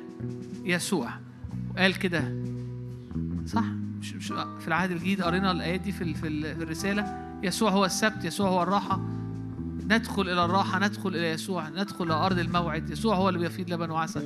يسوع. 0.64 1.10
وقال 1.74 1.96
كده 1.96 2.44
صح؟ 3.46 3.64
مش 4.04 4.14
مش 4.14 4.28
في 4.60 4.68
العهد 4.68 4.92
الجديد 4.92 5.22
قرينا 5.22 5.52
الآيات 5.52 5.82
دي 5.82 5.92
في 5.92 6.14
في 6.14 6.28
ال- 6.28 6.56
في 6.56 6.64
الرسالة. 6.64 7.18
يسوع 7.44 7.72
هو 7.72 7.86
السبت 7.86 8.26
يسوع 8.26 8.50
هو 8.50 8.64
الراحة. 8.64 9.00
ندخل 9.90 10.22
إلى 10.22 10.46
الراحة 10.46 10.80
ندخل 10.80 11.10
إلى 11.10 11.30
يسوع 11.30 11.70
ندخل 11.70 12.06
إلى 12.06 12.14
أرض 12.14 12.40
الموعد. 12.40 12.90
يسوع 12.90 13.16
هو 13.16 13.30
اللي 13.30 13.40
بيفيض 13.40 13.70
لبن 13.74 13.90
وعسل. 13.90 14.22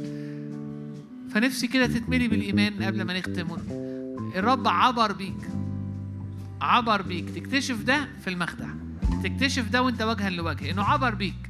فنفسي 1.34 1.68
كده 1.68 1.88
تتملي 1.88 2.28
بالإيمان 2.28 2.84
قبل 2.84 3.02
ما 3.04 3.20
نختم. 3.20 3.48
الرب 4.36 4.68
عبر 4.68 5.12
بيك 5.12 5.50
عبر 6.62 7.02
بيك. 7.02 7.30
تكتشف 7.30 7.82
ده 7.84 8.08
في 8.24 8.30
المخدع. 8.30 8.68
تكتشف 9.24 9.70
ده 9.70 9.82
وأنت 9.84 10.02
وجها 10.02 10.30
لوجه. 10.30 10.72
إنه 10.72 10.84
عبر 10.84 11.16
بيك. 11.16 11.50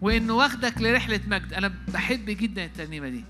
وإنه 0.00 0.34
واخدك 0.34 0.80
لرحلة 0.82 1.20
مجد. 1.28 1.52
أنا 1.52 1.72
بحب 1.88 2.24
جدا 2.26 2.64
الترنيمة 2.64 3.08
دي. 3.08 3.24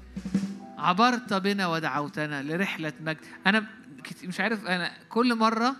عبرت 0.79 1.33
بنا 1.35 1.67
ودعوتنا 1.67 2.43
لرحلة 2.43 2.93
مجد. 3.07 3.17
أنا 3.47 3.65
كت- 4.05 4.25
مش 4.27 4.41
عارف 4.41 4.67
أنا 4.67 4.93
كل 5.09 5.35
مرة 5.35 5.77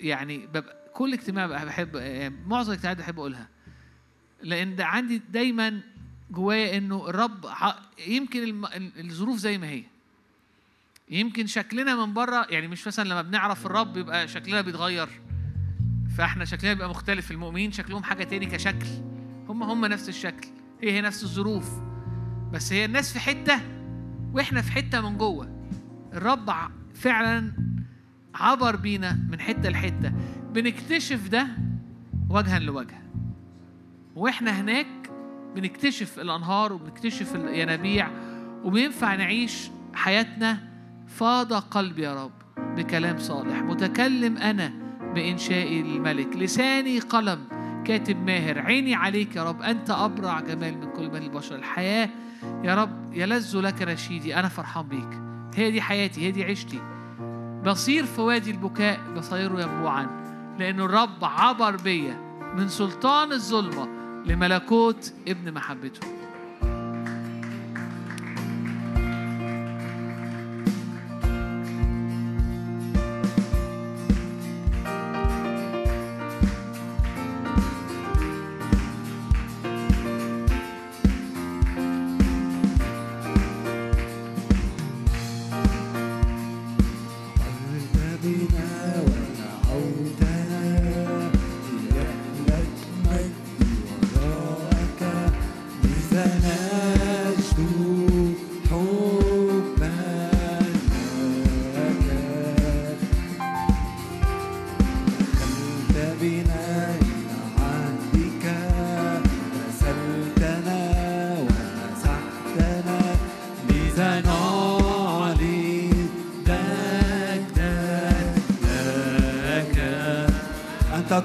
يعني 0.00 0.46
ببقى 0.46 0.76
كل 0.94 1.12
اجتماع 1.12 1.46
بحب 1.46 1.96
آه، 1.96 2.32
معظم 2.46 2.70
الاجتماعات 2.72 2.98
بحب 2.98 3.18
أقولها. 3.18 3.48
لأن 4.42 4.76
ده 4.76 4.86
عندي 4.86 5.22
دايما 5.32 5.80
جوايا 6.30 6.78
إنه 6.78 7.08
الرب 7.08 7.44
يمكن 8.06 8.64
الظروف 8.98 9.36
زي 9.38 9.58
ما 9.58 9.68
هي. 9.68 9.84
يمكن 11.10 11.46
شكلنا 11.46 12.06
من 12.06 12.14
بره 12.14 12.46
يعني 12.50 12.68
مش 12.68 12.86
مثلا 12.86 13.08
لما 13.08 13.22
بنعرف 13.22 13.66
الرب 13.66 13.96
يبقى 13.96 14.28
شكلنا 14.28 14.60
بيتغير 14.60 15.08
فإحنا 16.18 16.44
شكلنا 16.44 16.72
بيبقى 16.74 16.88
مختلف. 16.90 17.30
المؤمنين 17.30 17.72
شكلهم 17.72 18.02
حاجة 18.02 18.24
تاني 18.24 18.46
كشكل. 18.46 18.86
هم 19.48 19.62
هم 19.62 19.84
نفس 19.86 20.08
الشكل. 20.08 20.48
هي 20.82 20.92
هي 20.92 21.00
نفس 21.00 21.22
الظروف. 21.22 21.70
بس 22.52 22.72
هي 22.72 22.84
الناس 22.84 23.12
في 23.12 23.20
حتة 23.20 23.60
وإحنا 24.32 24.62
في 24.62 24.72
حتة 24.72 25.00
من 25.10 25.18
جوه. 25.18 25.57
الرب 26.14 26.50
فعلا 26.94 27.52
عبر 28.34 28.76
بينا 28.76 29.18
من 29.30 29.40
حتة 29.40 29.68
لحتة. 29.68 30.12
بنكتشف 30.54 31.28
ده 31.28 31.46
وجها 32.30 32.58
لوجه. 32.58 33.02
وإحنا 34.16 34.50
هناك 34.50 34.86
بنكتشف 35.56 36.18
الأنهار 36.18 36.72
وبنكتشف 36.72 37.34
الينابيع 37.34 38.08
وبينفع 38.64 39.14
نعيش 39.14 39.70
حياتنا 39.94 40.58
فاض 41.06 41.52
قلبي 41.52 42.02
يا 42.02 42.24
رب 42.24 42.32
بكلام 42.76 43.18
صالح. 43.18 43.62
متكلم 43.62 44.36
أنا 44.36 44.72
بانشائي 45.14 45.82
للملك 45.82 46.36
لساني 46.36 46.98
قلم 46.98 47.38
كاتب 47.84 48.26
ماهر. 48.26 48.58
عيني 48.58 48.94
عليك 48.94 49.36
يا 49.36 49.44
رب. 49.44 49.62
أنت 49.62 49.90
أبرع 49.90 50.40
جمال 50.40 50.78
من 50.78 50.92
كل 50.92 51.08
بني 51.08 51.26
البشر. 51.26 51.54
الحياة 51.54 52.08
يا 52.64 52.74
رب 52.74 53.12
يلذ 53.12 53.60
لك 53.60 53.82
نشيدي 53.82 54.36
أنا 54.36 54.48
فرحان 54.48 54.88
بيك. 54.88 55.27
هي 55.58 55.70
دي 55.70 55.82
حياتي 55.82 56.26
هي 56.26 56.30
دي 56.30 56.44
عيشتي. 56.44 56.80
بصير 57.66 58.06
في 58.06 58.20
وادي 58.20 58.50
البكاء 58.50 59.00
بصيره 59.16 59.60
ينبوعا 59.60 60.06
لأن 60.58 60.80
الرب 60.80 61.24
عبر 61.24 61.76
بيا 61.76 62.20
من 62.56 62.68
سلطان 62.68 63.32
الظلمة 63.32 63.88
لملكوت 64.26 65.12
ابن 65.28 65.54
محبته. 65.54 66.17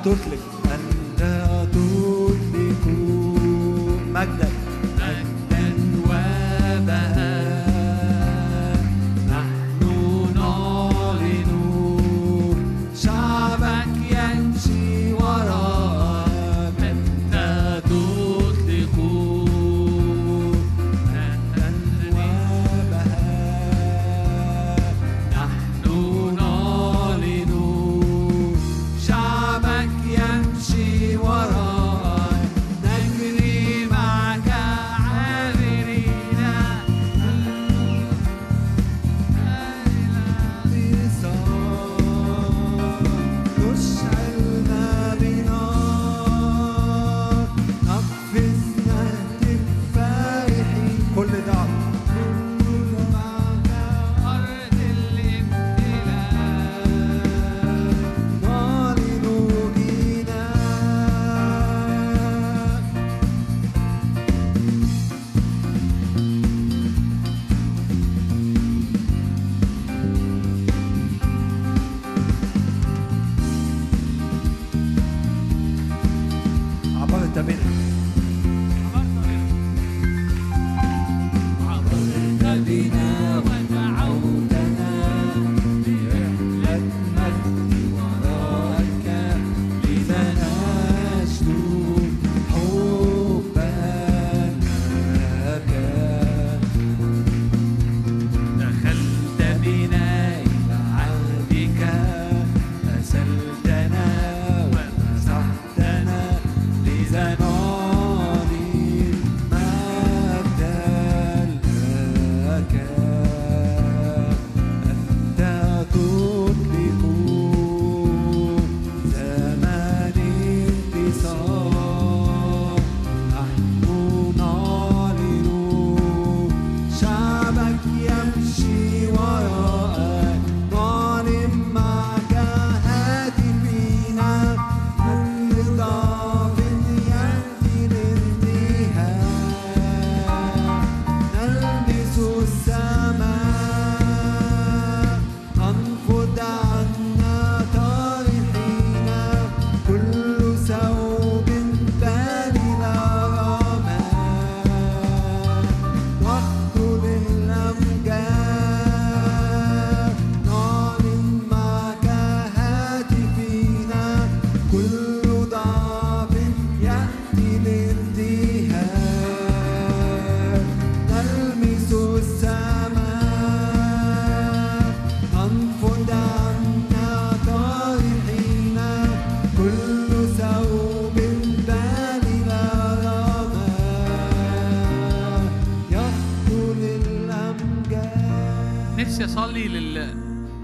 أنت 0.08 0.33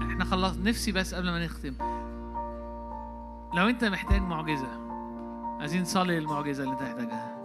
إحنا 0.02 0.24
خلص 0.24 0.56
نفسي 0.58 0.92
بس 0.92 1.14
قبل 1.14 1.30
ما 1.30 1.44
نختم. 1.44 1.74
لو 3.54 3.68
أنت 3.68 3.84
محتاج 3.84 4.22
معجزة 4.22 4.68
عايزين 5.60 5.82
نصلي 5.82 6.20
للمعجزه 6.20 6.62
اللي 6.62 6.72
أنت 6.72 6.82
محتاجها. 6.82 7.36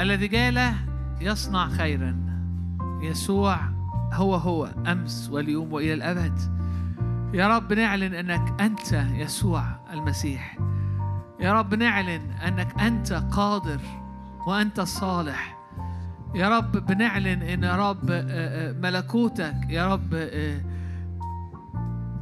الذي 0.00 0.28
جال 0.28 0.72
يصنع 1.20 1.68
خيرا 1.68 2.16
يسوع 3.02 3.58
هو 4.12 4.34
هو 4.34 4.64
أمس 4.86 5.30
واليوم 5.32 5.72
وإلى 5.72 5.94
الأبد. 5.94 6.38
يا 7.34 7.56
رب 7.56 7.72
نعلن 7.72 8.14
أنك 8.14 8.60
أنت 8.60 8.92
يسوع 8.92 9.64
المسيح. 9.92 10.58
يا 11.40 11.52
رب 11.52 11.74
نعلن 11.74 12.30
أنك 12.30 12.80
أنت 12.80 13.12
قادر 13.12 13.80
وأنت 14.46 14.80
صالح. 14.80 15.55
يا 16.36 16.48
رب 16.48 16.72
بنعلن 16.86 17.42
ان 17.42 17.64
يا 17.64 17.76
رب 17.90 18.10
آه، 18.10 18.24
آه، 18.28 18.72
ملكوتك 18.72 19.56
يا 19.68 19.92
رب 19.92 20.14
آه، 20.14 20.60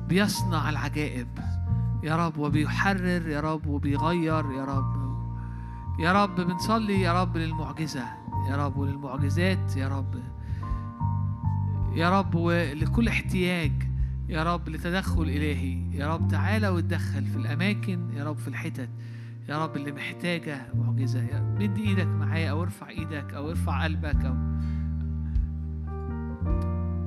بيصنع 0.09 0.70
العجائب 0.70 1.28
يا 2.03 2.16
رب 2.16 2.39
وبيحرر 2.39 3.28
يا 3.28 3.41
رب 3.41 3.66
وبيغير 3.66 4.53
يا 4.53 4.65
رب 4.65 5.05
يا 6.01 6.12
رب 6.12 6.41
بنصلي 6.41 7.01
يا 7.01 7.23
رب 7.23 7.36
للمعجزة 7.36 8.05
يا 8.51 8.57
رب 8.57 8.77
وللمعجزات 8.77 9.77
يا 9.77 9.89
رب 9.89 10.15
يا 11.95 12.19
رب 12.19 12.35
ولكل 12.35 13.09
احتياج 13.09 13.73
يا 14.28 14.43
رب 14.43 14.69
لتدخل 14.69 15.23
إلهي 15.23 15.91
يا 15.93 16.15
رب 16.15 16.28
تعالى 16.28 16.69
وتدخل 16.69 17.27
في 17.27 17.36
الأماكن 17.36 18.11
يا 18.16 18.24
رب 18.24 18.39
في 18.39 18.49
الحتت 18.49 18.91
يا 19.49 19.65
رب 19.65 19.77
اللي 19.77 19.93
محتاجة 19.93 20.66
معجزة. 20.75 21.23
يا 21.23 21.41
مد 21.41 21.79
إيدك 21.79 22.07
معايا 22.07 22.51
أو 22.51 22.62
ارفع 22.62 22.89
إيدك 22.89 23.35
أو 23.35 23.51
ارفع 23.51 23.85
قلبك 23.85 24.25
أو 24.25 24.35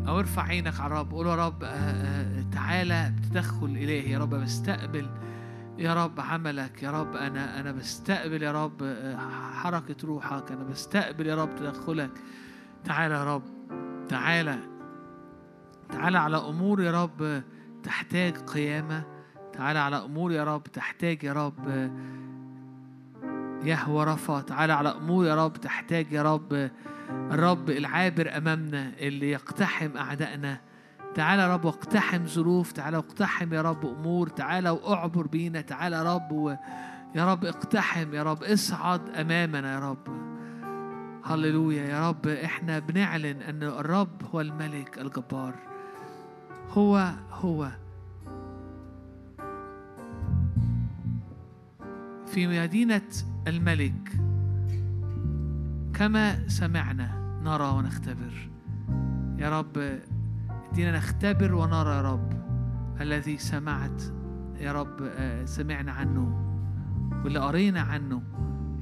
أو 0.08 0.20
ارفع 0.20 0.44
عينك 0.44 0.80
على 0.80 0.94
الرب. 0.94 1.12
قول 1.12 1.28
يا 1.28 1.36
رب 1.36 1.64
آه، 1.64 1.68
آه، 1.68 2.42
تعالى 2.52 3.14
بتدخل 3.18 3.66
إلهي 3.66 4.12
يا 4.12 4.20
رب 4.20 4.30
بستقبل 4.30 5.10
يا 5.78 6.06
رب 6.06 6.20
عملك. 6.20 6.84
يا 6.84 6.92
رب 6.92 7.16
أنا 7.16 7.60
أنا 7.60 7.72
بستقبل 7.72 8.44
يا 8.44 8.52
رب 8.52 8.84
آه، 8.84 9.18
حركة 9.54 10.08
روحك. 10.08 10.52
أنا 10.52 10.64
بستقبل 10.64 11.28
يا 11.28 11.36
رب 11.36 11.56
تدخلك. 11.56 12.12
تعالى 12.84 13.14
يا 13.14 13.36
رب 13.36 13.44
تعالى 14.10 14.58
تعالى 15.90 16.18
على 16.18 16.38
أمور 16.38 16.82
يا 16.82 17.04
رب 17.04 17.44
تحتاج 17.84 18.38
قيامة. 18.38 19.04
تعالى 19.54 19.80
على 19.80 19.96
أمور 19.96 20.32
يا 20.32 20.44
رب 20.44 20.64
تحتاج 20.64 21.24
يا 21.24 21.34
رب 21.34 21.92
يهوى 23.64 24.06
رفا 24.06 24.42
تعالى 24.42 24.74
على 24.74 24.90
أمور 24.90 25.26
يا 25.26 25.46
رب 25.46 25.54
تحتاج 25.54 26.12
يا 26.12 26.24
رب 26.24 26.70
الرب 27.10 27.70
العابر 27.70 28.38
أمامنا 28.38 28.92
اللي 29.00 29.32
يقتحم 29.32 29.98
أعدائنا. 29.98 30.62
تعالى 31.16 31.42
يا 31.42 31.54
رب 31.54 31.66
واقتحم 31.66 32.26
ظروف 32.26 32.72
تعالى 32.72 32.98
واقتحم 32.98 33.54
يا 33.54 33.62
رب 33.62 33.86
أمور 33.86 34.28
تعالى 34.28 34.70
وأعبر 34.70 35.28
بينا 35.28 35.62
تعالى 35.62 35.96
يا 35.96 36.16
رب 36.16 36.32
و... 36.32 36.56
يا 37.16 37.32
رب 37.32 37.46
اقتحم 37.46 38.14
يا 38.14 38.24
رب 38.24 38.44
اصعد 38.44 39.10
أمامنا 39.10 39.74
يا 39.74 39.80
رب. 39.80 40.08
هللويا. 41.26 41.84
يا 41.84 42.10
رب 42.10 42.28
إحنا 42.28 42.80
بنعلن 42.80 43.42
أن 43.42 43.64
الرب 43.64 44.24
هو 44.34 44.42
الملك 44.42 44.98
الجبار. 44.98 45.56
هو 46.70 47.12
هو. 47.32 47.68
في 52.28 52.48
مدينة 52.48 53.02
الملك. 53.48 54.11
كما 55.94 56.48
سمعنا 56.48 57.40
نرى 57.44 57.69
ونختبر. 57.69 58.49
يا 59.38 59.60
رب 59.60 59.99
ادينا 60.72 60.98
نختبر 60.98 61.53
ونرى 61.53 61.95
يا 61.95 62.02
رب. 62.02 62.34
الذي 63.02 63.38
سمعت 63.38 64.03
يا 64.60 64.72
رب 64.72 65.02
آه، 65.02 65.45
سمعنا 65.45 65.91
عنه. 65.91 66.44
واللي 67.24 67.40
قرينا 67.40 67.82
عنه 67.82 68.22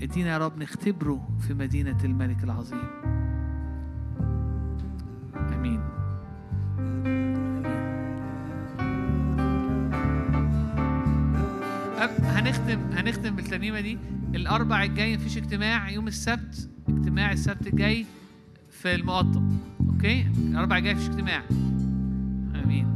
ادينا 0.02 0.30
يا 0.30 0.38
رب 0.38 0.58
نختبره 0.58 1.30
في 1.40 1.54
مدينة 1.54 1.98
الملك 2.04 2.44
العظيم. 2.44 2.90
آمين. 5.36 5.82
هنختم 12.24 12.80
هنختم 12.94 13.36
بالترنيمه 13.36 13.82
دي. 13.82 13.98
الأربع 14.36 14.84
الجاي 14.84 15.18
مفيش 15.18 15.38
اجتماع 15.38 15.90
يوم 15.90 16.08
السبت 16.08 16.70
اجتماع 16.90 17.32
السبت 17.32 17.68
الجاي 17.68 18.06
في 18.70 18.96
المقطم 18.96 19.58
أوكي؟ 19.80 20.22
الأربع 20.38 20.78
الجاي 20.78 20.94
مفيش 20.94 21.10
اجتماع. 21.10 21.44
آمين. 22.64 22.96